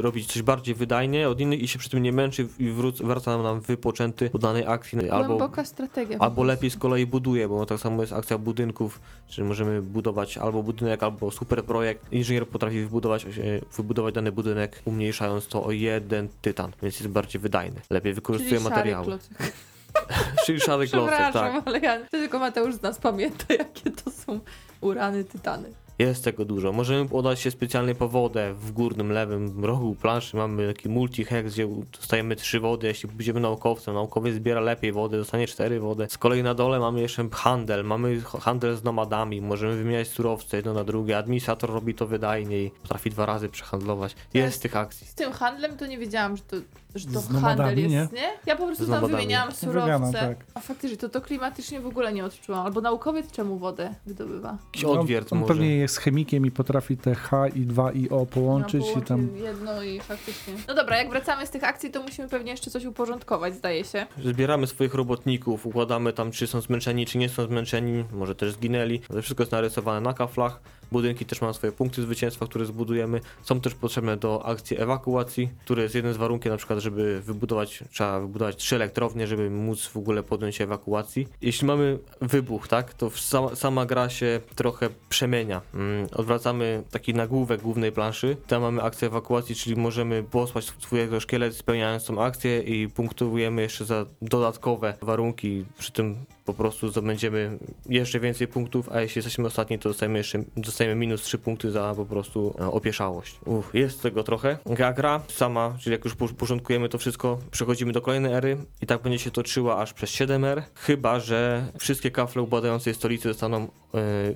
robić 0.00 0.32
coś 0.32 0.42
bardziej 0.42 0.74
wydajnie 0.74 1.28
od 1.28 1.40
innych 1.40 1.60
i 1.62 1.68
się 1.68 1.78
przy 1.78 1.90
tym 1.90 2.02
nie 2.02 2.12
męczy 2.12 2.48
i 2.58 2.70
wraca 3.04 3.42
nam 3.42 3.60
wypoczęty 3.60 4.30
po 4.30 4.38
danej 4.38 4.66
akcji. 4.66 5.10
Albo, 5.10 5.26
Głęboka 5.26 5.64
strategia. 5.64 6.18
albo 6.18 6.44
lepiej 6.44 6.70
z 6.70 6.76
kolei 6.76 7.06
buduje, 7.06 7.48
bo 7.48 7.66
tak 7.66 7.78
samo 7.78 8.00
jest 8.00 8.12
akcja 8.12 8.38
budynków, 8.38 9.00
czyli 9.28 9.48
możemy 9.48 9.82
budować 9.82 10.38
albo 10.38 10.62
budynek, 10.62 11.02
albo 11.02 11.30
super 11.30 11.64
projekt. 11.64 12.12
Inżynier 12.12 12.48
potrafi 12.48 12.80
wybudować, 12.80 13.24
e, 13.24 13.28
wybudować 13.76 14.14
dany 14.14 14.32
budynek, 14.32 14.51
umniejszając 14.84 15.46
to 15.46 15.64
o 15.64 15.70
jeden 15.72 16.28
tytan, 16.42 16.72
więc 16.82 17.00
jest 17.00 17.12
bardziej 17.12 17.40
wydajny. 17.40 17.80
Lepiej 17.90 18.14
wykorzystuje 18.14 18.50
Czyli 18.50 18.62
szary 18.62 18.74
materiały. 18.74 19.06
klocek. 19.06 19.52
Czyli 20.46 20.60
szary 20.60 20.88
klocek, 20.88 21.32
tak. 21.32 21.62
Ale 21.64 21.78
ja, 21.78 21.98
tylko 22.10 22.38
Mateusz 22.38 22.74
z 22.74 22.82
nas 22.82 22.98
pamięta, 22.98 23.54
jakie 23.54 23.90
to 23.90 24.10
są 24.10 24.40
urany, 24.80 25.24
tytany. 25.24 25.72
Jest 26.02 26.24
tego 26.24 26.44
dużo. 26.44 26.72
Możemy 26.72 27.08
podać 27.08 27.40
się 27.40 27.50
specjalnie 27.50 27.94
po 27.94 28.08
wodę 28.08 28.54
w 28.54 28.72
górnym 28.72 29.12
lewym 29.12 29.64
rogu 29.64 29.94
planszy. 29.94 30.36
Mamy 30.36 30.74
taki 30.74 30.88
multi-hex, 30.88 31.42
gdzie 31.42 31.68
dostajemy 31.92 32.36
trzy 32.36 32.60
wody. 32.60 32.86
Jeśli 32.86 33.08
będziemy 33.08 33.40
naukowcem, 33.40 33.94
naukowiec 33.94 34.34
zbiera 34.34 34.60
lepiej 34.60 34.92
wodę, 34.92 35.16
dostanie 35.18 35.46
cztery 35.46 35.80
wody. 35.80 36.06
Z 36.10 36.18
kolei 36.18 36.42
na 36.42 36.54
dole 36.54 36.80
mamy 36.80 37.00
jeszcze 37.00 37.28
handel. 37.32 37.84
Mamy 37.84 38.20
handel 38.20 38.76
z 38.76 38.84
nomadami. 38.84 39.40
Możemy 39.40 39.76
wymieniać 39.76 40.08
surowce 40.08 40.56
jedno 40.56 40.74
na 40.74 40.84
drugie. 40.84 41.18
Administrator 41.18 41.70
robi 41.70 41.94
to 41.94 42.06
wydajniej. 42.06 42.70
Potrafi 42.70 43.10
dwa 43.10 43.26
razy 43.26 43.48
przehandlować. 43.48 44.16
Jest 44.34 44.62
tych 44.62 44.76
akcji. 44.76 45.06
Z 45.06 45.14
tym 45.14 45.32
handlem 45.32 45.76
to 45.76 45.86
nie 45.86 45.98
wiedziałam, 45.98 46.36
że 46.36 46.42
to, 46.42 46.56
że 46.94 47.06
to 47.06 47.20
Z 47.20 47.28
handel 47.28 47.42
nomadami, 47.42 47.92
jest, 47.92 48.12
nie? 48.12 48.30
Ja 48.46 48.56
po 48.56 48.66
prostu 48.66 48.84
Z 48.84 48.86
tam 48.86 48.94
nomadami. 48.94 49.12
wymieniałam 49.12 49.52
surowce. 49.52 49.80
Wymiana, 49.80 50.12
tak. 50.12 50.36
A 50.54 50.60
faktycznie 50.60 50.96
to 50.96 51.08
to 51.08 51.20
klimatycznie 51.20 51.80
w 51.80 51.86
ogóle 51.86 52.12
nie 52.12 52.24
odczułam. 52.24 52.66
Albo 52.66 52.80
naukowiec 52.80 53.30
czemu 53.32 53.58
wodę 53.58 53.94
wydobywa? 54.06 54.58
Jakiś 54.66 54.84
odwiert 54.84 55.32
on, 55.32 55.36
on 55.38 55.40
może. 55.40 55.54
pewnie 55.54 55.76
jest 55.76 55.98
chemikiem 55.98 56.46
i 56.46 56.50
potrafi 56.50 56.96
te 56.96 57.14
H 57.14 57.48
i 57.48 57.60
2 57.60 57.92
i 57.92 58.08
O 58.08 58.26
połączyć 58.26 58.84
No, 58.94 59.00
i 59.02 59.04
tam... 59.04 59.28
jedno 59.36 59.82
i 59.82 60.00
faktycznie. 60.00 60.54
No 60.68 60.74
dobra, 60.74 60.96
jak 60.96 61.10
wracamy 61.10 61.46
z 61.46 61.50
tych 61.50 61.64
akcji, 61.64 61.90
to 61.90 62.02
musimy 62.02 62.28
pewnie 62.28 62.50
jeszcze 62.50 62.70
coś 62.70 62.84
uporządkować, 62.84 63.54
zdaje 63.54 63.84
się. 63.84 64.06
Zbieramy 64.24 64.66
swoich 64.66 64.94
robotników, 64.94 65.66
układamy 65.66 66.12
tam, 66.12 66.30
czy 66.30 66.46
są 66.46 66.60
zmęczeni, 66.60 67.06
czy 67.06 67.18
nie 67.18 67.28
są 67.28 67.46
zmęczeni, 67.46 68.04
może 68.12 68.34
też 68.34 68.52
zginęli. 68.52 69.00
To 69.00 69.22
wszystko 69.22 69.42
jest 69.42 69.52
narysowane 69.52 70.00
na 70.00 70.14
kaflach. 70.14 70.60
Budynki 70.92 71.26
też 71.26 71.40
mają 71.40 71.52
swoje 71.52 71.72
punkty 71.72 72.02
zwycięstwa, 72.02 72.46
które 72.46 72.64
zbudujemy. 72.64 73.20
Są 73.42 73.60
też 73.60 73.74
potrzebne 73.74 74.16
do 74.16 74.46
akcji 74.46 74.80
ewakuacji, 74.80 75.48
które 75.64 75.82
jest 75.82 75.94
jeden 75.94 76.14
z 76.14 76.16
warunków, 76.16 76.50
na 76.50 76.56
przykład, 76.56 76.78
żeby 76.78 77.20
wybudować, 77.20 77.84
trzeba 77.90 78.20
wybudować 78.20 78.56
trzy 78.56 78.76
elektrownie, 78.76 79.26
żeby 79.26 79.50
móc 79.50 79.86
w 79.86 79.96
ogóle 79.96 80.22
podjąć 80.22 80.60
ewakuacji. 80.60 81.28
Jeśli 81.42 81.66
mamy 81.66 81.98
wybuch, 82.20 82.68
tak, 82.68 82.94
to 82.94 83.10
sama, 83.10 83.56
sama 83.56 83.86
gra 83.86 84.08
się 84.08 84.40
trochę 84.54 84.88
przemienia. 85.08 85.60
Mm, 85.74 86.06
odwracamy 86.12 86.82
taki 86.90 87.14
nagłówek 87.14 87.62
głównej 87.62 87.92
planszy. 87.92 88.36
Tam 88.46 88.62
mamy 88.62 88.82
akcję 88.82 89.08
ewakuacji, 89.08 89.54
czyli 89.54 89.76
możemy 89.76 90.22
posłać 90.22 90.64
swojego 90.64 91.20
szkielet 91.20 91.56
spełniając 91.56 92.04
tą 92.04 92.22
akcję 92.22 92.62
i 92.62 92.88
punktujemy 92.88 93.62
jeszcze 93.62 93.84
za 93.84 94.06
dodatkowe 94.22 94.94
warunki. 95.02 95.64
Przy 95.78 95.92
tym 95.92 96.16
po 96.52 96.58
prostu 96.58 96.88
zdobędziemy 96.88 97.58
jeszcze 97.88 98.20
więcej 98.20 98.48
punktów, 98.48 98.88
a 98.92 99.00
jeśli 99.00 99.18
jesteśmy 99.18 99.46
ostatni, 99.46 99.78
to 99.78 99.88
dostajemy 99.88 100.18
jeszcze 100.18 100.42
dostajemy 100.56 100.94
minus 100.94 101.22
3 101.22 101.38
punkty 101.38 101.70
za 101.70 101.94
po 101.96 102.06
prostu 102.06 102.54
e, 102.60 102.66
opieszałość. 102.66 103.38
Uff, 103.44 103.74
jest 103.74 104.02
tego 104.02 104.22
trochę. 104.22 104.58
Gra 104.66 104.92
gra 104.92 105.20
sama, 105.28 105.76
czyli 105.80 105.92
jak 105.92 106.04
już 106.04 106.14
por- 106.14 106.34
porządkujemy 106.34 106.88
to 106.88 106.98
wszystko, 106.98 107.38
przechodzimy 107.50 107.92
do 107.92 108.00
kolejnej 108.00 108.32
ery 108.32 108.56
i 108.82 108.86
tak 108.86 109.02
będzie 109.02 109.18
się 109.18 109.30
toczyła 109.30 109.78
aż 109.78 109.92
przez 109.92 110.10
7 110.10 110.44
er, 110.44 110.62
chyba 110.74 111.20
że 111.20 111.66
wszystkie 111.78 112.10
kafle 112.10 112.42
ubadającej 112.42 112.94
stolicy 112.94 113.28
zostaną 113.28 113.62
e, 113.62 113.68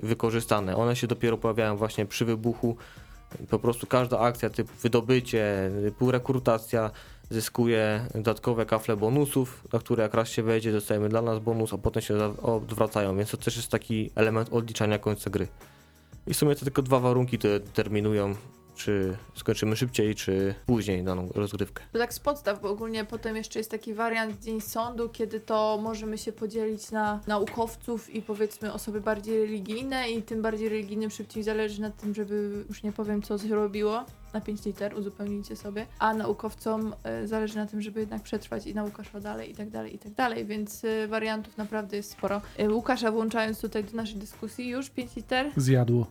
wykorzystane. 0.02 0.76
One 0.76 0.96
się 0.96 1.07
dopiero 1.07 1.38
pojawiają 1.38 1.76
właśnie 1.76 2.07
przy 2.07 2.24
wybuchu. 2.24 2.76
Po 3.50 3.59
prostu 3.59 3.87
każda 3.87 4.18
akcja 4.18 4.50
typu 4.50 4.72
wydobycie, 4.83 5.70
typu 5.85 6.11
rekrutacja 6.11 6.90
zyskuje 7.30 8.06
dodatkowe 8.14 8.66
kafle 8.66 8.96
bonusów, 8.96 9.64
na 9.72 9.78
które 9.78 10.02
jak 10.02 10.14
raz 10.14 10.28
się 10.28 10.42
wejdzie, 10.42 10.72
dostajemy 10.72 11.08
dla 11.08 11.22
nas 11.22 11.38
bonus, 11.38 11.72
a 11.72 11.78
potem 11.78 12.02
się 12.02 12.42
odwracają, 12.42 13.16
więc 13.16 13.30
to 13.30 13.36
też 13.36 13.56
jest 13.56 13.68
taki 13.68 14.10
element 14.14 14.48
odliczania 14.52 14.98
końca 14.98 15.30
gry. 15.30 15.48
I 16.26 16.34
w 16.34 16.36
sumie 16.36 16.54
to 16.54 16.64
tylko 16.64 16.82
dwa 16.82 17.00
warunki 17.00 17.38
to 17.38 17.48
determinują, 17.48 18.34
czy 18.76 19.16
skończymy 19.34 19.76
szybciej, 19.76 20.14
czy 20.14 20.54
później 20.66 21.02
daną 21.02 21.28
rozgrywkę. 21.34 21.82
To 21.92 21.98
tak 21.98 22.14
z 22.14 22.20
podstaw, 22.20 22.60
bo 22.62 22.70
ogólnie 22.70 23.04
potem 23.04 23.36
jeszcze 23.36 23.58
jest 23.58 23.70
taki 23.70 23.94
wariant 23.94 24.42
Dzień 24.42 24.60
Sądu, 24.60 25.08
kiedy 25.08 25.40
to 25.40 25.78
możemy 25.82 26.18
się 26.18 26.32
podzielić 26.32 26.90
na 26.90 27.20
naukowców 27.26 28.14
i 28.14 28.22
powiedzmy 28.22 28.72
osoby 28.72 29.00
bardziej 29.00 29.38
religijne 29.38 30.10
i 30.10 30.22
tym 30.22 30.42
bardziej 30.42 30.68
religijnym 30.68 31.10
szybciej 31.10 31.42
zależy 31.42 31.80
na 31.80 31.90
tym, 31.90 32.14
żeby, 32.14 32.64
już 32.68 32.82
nie 32.82 32.92
powiem 32.92 33.22
co 33.22 33.38
zrobiło, 33.38 34.04
na 34.34 34.40
5 34.40 34.64
liter 34.64 34.94
uzupełnijcie 34.98 35.56
sobie, 35.56 35.86
a 35.98 36.14
naukowcom 36.14 36.94
y, 37.22 37.28
zależy 37.28 37.56
na 37.56 37.66
tym, 37.66 37.82
żeby 37.82 38.00
jednak 38.00 38.22
przetrwać 38.22 38.66
i 38.66 38.74
nauka 38.74 39.04
szła 39.04 39.20
dalej 39.20 39.50
i 39.50 39.54
tak 39.54 39.70
dalej, 39.70 39.94
i 39.94 39.98
tak 39.98 40.12
dalej, 40.12 40.46
więc 40.46 40.84
y, 40.84 41.08
wariantów 41.08 41.56
naprawdę 41.56 41.96
jest 41.96 42.10
sporo. 42.10 42.40
Y, 42.60 42.70
Łukasza 42.72 43.10
włączając 43.12 43.60
tutaj 43.60 43.84
do 43.84 43.96
naszej 43.96 44.16
dyskusji 44.16 44.68
już 44.68 44.90
5 44.90 45.16
liter, 45.16 45.50
Zjadło. 45.56 46.06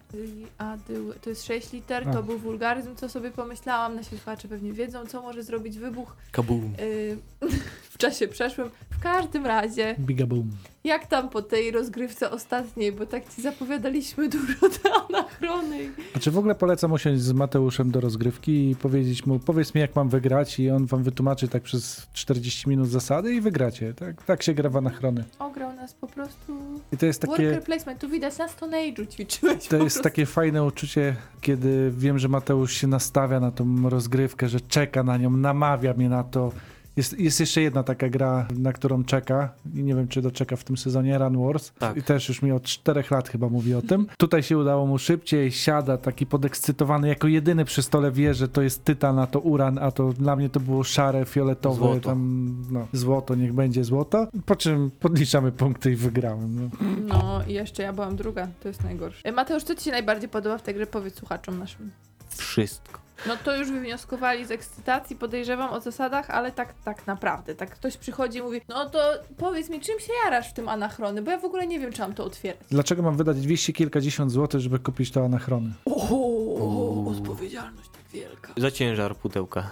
a 0.58 0.78
to 1.22 1.30
jest 1.30 1.46
6 1.46 1.74
liter, 1.74 2.10
A. 2.10 2.14
to 2.14 2.24
był 2.24 2.38
wulgaryzm, 2.38 2.96
co 2.96 3.10
sobie 3.10 3.32
pomyślałam, 3.32 3.96
nasi 3.96 4.10
słuchacze 4.10 4.48
pewnie 4.48 4.74
wiedzą, 4.74 5.06
co 5.06 5.22
może 5.22 5.44
zrobić 5.44 5.78
wybuch 5.80 6.16
Kabum! 6.32 6.74
y, 6.80 7.18
w 7.96 7.98
czasie 7.98 8.28
przeszłym. 8.28 8.70
W 8.90 9.00
każdym 9.00 9.46
razie, 9.46 9.96
Bigaboom. 10.00 10.50
jak 10.84 11.08
tam 11.08 11.30
po 11.30 11.42
tej 11.42 11.72
rozgrywce 11.72 12.32
ostatniej, 12.32 12.92
bo 12.92 13.06
tak 13.06 13.30
ci 13.36 13.42
zapowiadaliśmy 13.42 14.30
dużo 14.36 14.70
te 14.84 14.90
anachrony. 15.10 15.90
A 16.16 16.20
czy 16.20 16.32
w 16.32 16.38
ogóle 16.38 16.56
polecam 16.56 16.92
usiąść 16.92 17.22
z 17.22 17.32
Mateuszem 17.34 17.92
do 17.92 18.02
rozgrywki 18.02 18.70
i 18.72 18.76
powiedzieć 18.76 19.26
mu, 19.26 19.40
powiedz 19.40 19.76
mi 19.76 19.82
jak 19.82 19.96
mam 19.96 20.10
wygrać 20.10 20.60
i 20.60 20.70
on 20.70 20.86
wam 20.86 21.04
wytłumaczy 21.04 21.48
tak 21.48 21.64
przez 21.64 22.08
40 22.14 22.70
minut 22.70 22.90
zasady 22.90 23.34
i 23.34 23.42
wygracie. 23.42 23.94
Tak, 23.94 24.24
tak 24.24 24.44
się 24.44 24.54
gra 24.54 24.70
w 24.70 24.78
anachrony. 24.78 25.24
Ograł 25.40 25.74
nas 25.76 25.94
po 25.94 26.08
prostu. 26.08 26.58
I 26.94 26.98
to 26.98 27.06
jest 27.06 27.22
takie... 27.22 27.44
Worker 27.44 27.64
placement, 27.64 28.02
tu 28.02 28.10
widać 28.10 28.38
na 28.38 28.48
Stone 28.48 28.78
Age'u 28.78 29.08
ćwiczyłeś 29.08 29.64
To 29.64 29.70
po 29.78 29.84
jest 29.84 29.96
prostu. 29.96 30.04
takie 30.04 30.26
fajne 30.26 30.64
uczucie, 30.64 31.16
kiedy 31.42 31.92
wiem, 31.98 32.20
że 32.20 32.28
Mateusz 32.28 32.74
się 32.74 32.88
nastawia 32.88 33.40
na 33.40 33.52
tą 33.52 33.90
rozgrywkę, 33.90 34.50
że 34.50 34.60
czeka 34.62 35.04
na 35.04 35.18
nią, 35.18 35.30
namawia 35.30 35.94
mnie 35.94 36.10
na 36.10 36.24
to. 36.24 36.52
Jest, 36.98 37.20
jest 37.20 37.40
jeszcze 37.40 37.62
jedna 37.62 37.84
taka 37.84 38.10
gra, 38.10 38.48
na 38.58 38.74
którą 38.74 39.04
czeka 39.04 39.50
i 39.76 39.84
nie 39.84 39.96
wiem, 39.96 40.08
czy 40.08 40.22
doczeka 40.22 40.56
w 40.56 40.64
tym 40.64 40.78
sezonie, 40.78 41.18
Run 41.18 41.46
Wars. 41.46 41.72
Tak. 41.80 41.98
I 41.98 42.04
też 42.04 42.30
już 42.30 42.42
mi 42.42 42.52
od 42.52 42.64
czterech 42.64 43.12
lat 43.12 43.30
chyba 43.30 43.50
mówi 43.50 43.74
o 43.74 43.82
tym. 43.82 44.08
Tutaj 44.18 44.44
się 44.44 44.58
udało 44.58 44.86
mu 44.86 44.98
szybciej, 44.98 45.52
siada 45.52 45.98
taki 45.98 46.26
podekscytowany, 46.26 47.08
jako 47.08 47.28
jedyny 47.28 47.66
przy 47.66 47.84
stole 47.84 48.12
wie, 48.12 48.34
że 48.34 48.48
to 48.48 48.62
jest 48.62 48.84
tytan, 48.84 49.20
a 49.20 49.28
to 49.28 49.40
uran, 49.40 49.78
a 49.78 49.92
to 49.92 50.14
dla 50.14 50.36
mnie 50.36 50.50
to 50.50 50.60
było 50.60 50.84
szare, 50.84 51.26
fioletowe, 51.26 51.76
Złoto. 51.76 52.00
tam 52.00 52.56
no, 52.72 52.88
złoto, 52.94 53.36
niech 53.36 53.54
będzie 53.54 53.84
złoto. 53.84 54.28
Po 54.46 54.56
czym 54.56 54.92
podliczamy 55.00 55.52
punkty 55.52 55.92
i 55.92 55.96
wygrałem. 55.96 56.56
No. 56.56 56.70
No 57.08 57.42
i 57.48 57.54
jeszcze 57.54 57.84
ja 57.84 57.94
byłam 57.94 58.16
druga, 58.16 58.48
to 58.62 58.68
jest 58.68 58.84
najgorsze. 58.84 59.22
E, 59.24 59.32
Mateusz, 59.32 59.64
co 59.64 59.76
ci 59.76 59.84
się 59.84 59.92
najbardziej 59.92 60.30
podoba 60.30 60.58
w 60.58 60.62
tej 60.62 60.76
grze? 60.76 60.88
Powiedz 60.88 61.16
słuchaczom 61.16 61.60
naszym. 61.60 61.92
Wszystko. 62.38 63.00
No 63.28 63.38
to 63.38 63.58
już 63.58 63.72
wywnioskowali 63.72 64.46
z 64.46 64.52
ekscytacji, 64.52 65.16
podejrzewam 65.16 65.70
o 65.70 65.82
zasadach, 65.82 66.30
ale 66.30 66.52
tak, 66.52 66.74
tak 66.84 67.08
naprawdę. 67.08 67.56
Tak 67.56 67.70
ktoś 67.70 67.98
przychodzi 67.98 68.38
i 68.40 68.42
mówi, 68.42 68.62
no 68.70 68.90
to 68.90 69.00
powiedz 69.38 69.70
mi, 69.70 69.80
czym 69.82 70.00
się 70.00 70.14
jarasz 70.26 70.50
w 70.50 70.54
tym 70.54 70.70
anachrony, 70.70 71.22
bo 71.22 71.32
ja 71.32 71.38
w 71.40 71.46
ogóle 71.46 71.68
nie 71.68 71.80
wiem, 71.80 71.94
czy 71.94 72.02
mam 72.02 72.14
to 72.14 72.24
otwierać. 72.26 72.60
Dlaczego 72.70 73.02
mam 73.02 73.18
wydać 73.18 73.38
200 73.42 73.74
kilkadziesiąt 73.74 74.32
złotych, 74.32 74.62
żeby 74.62 74.80
kupić 74.80 75.12
to 75.12 75.26
anachrony? 75.26 75.74
O, 75.86 77.06
odpowiedzialność 77.12 77.90
tak 77.90 78.02
wielka. 78.14 78.54
Za 78.58 78.72
ciężar 78.72 79.16
pudełka. 79.18 79.70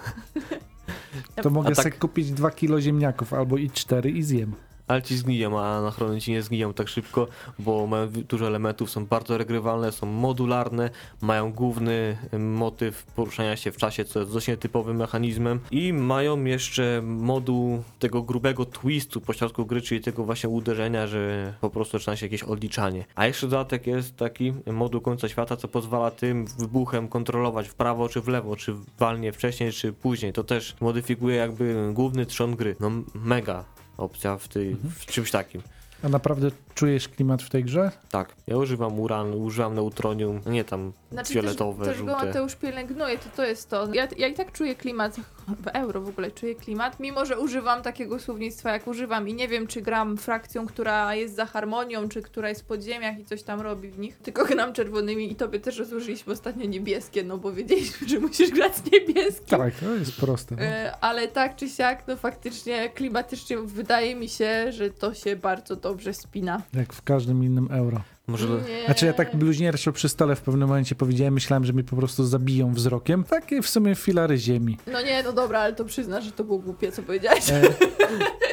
To 1.42 1.50
mogę 1.50 1.70
A 1.70 1.76
tak- 1.76 1.84
sobie 1.84 1.92
kupić 1.98 2.32
2 2.32 2.52
kilo 2.52 2.82
ziemniaków 2.82 3.34
albo 3.34 3.58
i 3.58 3.70
4 3.70 4.10
i 4.12 4.24
zjem. 4.24 4.54
Ale 4.88 5.02
ci 5.02 5.18
zgniją, 5.18 5.60
a 5.60 5.64
anachrony 5.64 6.22
ci 6.22 6.32
nie 6.32 6.42
zgniją 6.42 6.74
tak 6.74 6.88
szybko, 6.88 7.28
bo 7.60 7.88
mają 7.88 8.08
dużo 8.08 8.48
elementów, 8.48 8.90
są 8.90 9.06
bardzo 9.06 9.38
regrywalne, 9.38 9.92
są 9.92 10.06
modularne, 10.06 10.90
mają 11.22 11.54
główny 11.54 12.18
motyw 12.40 13.04
poruszania 13.04 13.56
się 13.56 13.72
w 13.72 13.78
czasie, 13.78 14.06
co 14.06 14.20
jest 14.20 14.34
dość 14.34 14.48
nietypowym 14.48 14.98
mechanizmem 14.98 15.60
i 15.72 15.94
mają 15.94 16.44
jeszcze 16.44 17.02
moduł 17.04 17.84
tego 18.00 18.22
grubego 18.22 18.66
twistu 18.66 19.22
po 19.22 19.34
środku 19.34 19.66
gry, 19.66 19.82
czyli 19.82 20.02
tego 20.02 20.24
właśnie 20.24 20.50
uderzenia, 20.50 21.08
że 21.08 21.54
po 21.62 21.70
prostu 21.70 21.98
zaczyna 21.98 22.16
się 22.16 22.26
jakieś 22.26 22.44
odliczanie. 22.44 23.06
A 23.16 23.28
jeszcze 23.28 23.48
dodatek 23.48 23.88
jest 23.88 24.18
taki 24.18 24.54
moduł 24.66 25.02
końca 25.02 25.30
świata, 25.30 25.58
co 25.58 25.68
pozwala 25.68 26.12
tym 26.12 26.46
wybuchem 26.60 27.08
kontrolować 27.08 27.68
w 27.68 27.76
prawo 27.76 28.10
czy 28.10 28.22
w 28.22 28.28
lewo, 28.28 28.56
czy 28.56 28.74
walnie 29.00 29.32
wcześniej, 29.32 29.72
czy 29.72 29.94
później. 29.94 30.34
To 30.34 30.44
też 30.44 30.76
modyfikuje 30.82 31.36
jakby 31.36 31.92
główny 31.94 32.26
trzon 32.26 32.56
gry. 32.56 32.76
No 32.80 32.92
mega 33.14 33.66
opcja 33.98 34.38
w, 34.38 34.48
tej, 34.48 34.76
w 34.76 35.06
czymś 35.06 35.32
takim. 35.32 35.62
A 36.04 36.10
naprawdę 36.10 36.52
czujesz 36.76 37.10
klimat 37.10 37.44
w 37.44 37.50
tej 37.50 37.64
grze? 37.64 37.92
Tak, 38.12 38.36
ja 38.48 38.58
używam 38.58 39.00
uran, 39.00 39.34
używam 39.34 39.76
neutronium, 39.76 40.42
nie 40.46 40.64
tam 40.64 40.94
Znaczy 41.12 41.34
fioletowe, 41.34 41.86
też, 41.86 41.94
też 41.94 42.04
go 42.04 42.12
żółte. 42.12 42.26
Mateusz 42.26 42.56
pielęgnuje, 42.56 43.18
to 43.18 43.26
to 43.36 43.46
jest 43.46 43.70
to. 43.70 43.94
Ja, 43.94 44.08
ja 44.18 44.28
i 44.28 44.34
tak 44.34 44.52
czuję 44.52 44.76
klimat, 44.76 45.16
w 45.48 45.68
euro 45.68 46.02
w 46.02 46.10
ogóle 46.10 46.32
czuję 46.32 46.56
klimat, 46.56 47.00
mimo 47.00 47.26
że 47.26 47.40
używam 47.40 47.82
takiego 47.82 48.20
słownictwa 48.20 48.72
jak 48.72 48.88
używam 48.88 49.30
i 49.30 49.34
nie 49.34 49.48
wiem 49.48 49.68
czy 49.68 49.82
gram 49.82 50.18
frakcją, 50.18 50.68
która 50.68 51.16
jest 51.16 51.36
za 51.36 51.46
harmonią, 51.46 52.10
czy 52.10 52.22
która 52.22 52.50
jest 52.50 52.62
w 52.62 52.66
podziemiach 52.66 53.20
i 53.20 53.26
coś 53.26 53.44
tam 53.44 53.62
robi 53.62 53.90
w 53.90 54.00
nich, 54.00 54.18
tylko 54.18 54.46
gram 54.46 54.74
czerwonymi 54.74 55.32
i 55.32 55.36
tobie 55.36 55.60
też 55.60 55.78
rozłożyliśmy 55.78 56.34
ostatnio 56.34 56.66
niebieskie, 56.66 57.24
no 57.24 57.38
bo 57.38 57.54
wiedzieliśmy, 57.54 58.08
że 58.08 58.20
musisz 58.20 58.52
grać 58.52 58.76
z 58.76 58.92
niebieskim. 58.92 59.58
Tak, 59.58 59.74
to 59.76 59.96
jest 59.96 60.16
proste. 60.16 60.56
No. 60.56 60.62
E, 60.62 60.96
Ale 61.02 61.28
tak 61.28 61.56
czy 61.56 61.70
siak, 61.70 62.08
no 62.08 62.18
faktycznie 62.18 62.90
klimatycznie 62.90 63.58
wydaje 63.58 64.16
mi 64.16 64.30
się, 64.30 64.72
że 64.72 64.90
to 64.90 65.14
się 65.14 65.36
bardzo 65.36 65.76
dobrze 65.76 66.14
spina. 66.14 66.62
Jak 66.74 66.94
w 66.94 67.02
każdym 67.02 67.44
innym 67.44 67.68
euro. 67.72 68.02
Może 68.28 68.48
Nie. 68.48 68.86
Znaczy 68.86 69.06
ja 69.06 69.14
tak 69.14 69.36
bluźnierczo 69.36 69.92
przy 69.92 70.10
stole 70.10 70.36
w 70.36 70.42
pewnym 70.42 70.68
momencie 70.68 70.96
powiedziałem, 70.96 71.34
myślałem, 71.34 71.66
że 71.66 71.74
mnie 71.74 71.84
po 71.84 71.96
prostu 71.96 72.24
zabiją 72.26 72.74
wzrokiem. 72.74 73.24
Takie 73.24 73.62
w 73.62 73.70
sumie 73.70 73.96
filary 73.96 74.38
ziemi. 74.38 74.78
No 74.92 75.02
nie, 75.02 75.24
no 75.24 75.34
dobra, 75.34 75.60
ale 75.60 75.74
to 75.74 75.86
przyznasz, 75.86 76.24
że 76.24 76.32
to 76.32 76.44
było 76.44 76.60
głupie, 76.60 76.92
co 76.92 77.04
powiedziałeś. 77.04 77.50
E, 77.50 77.62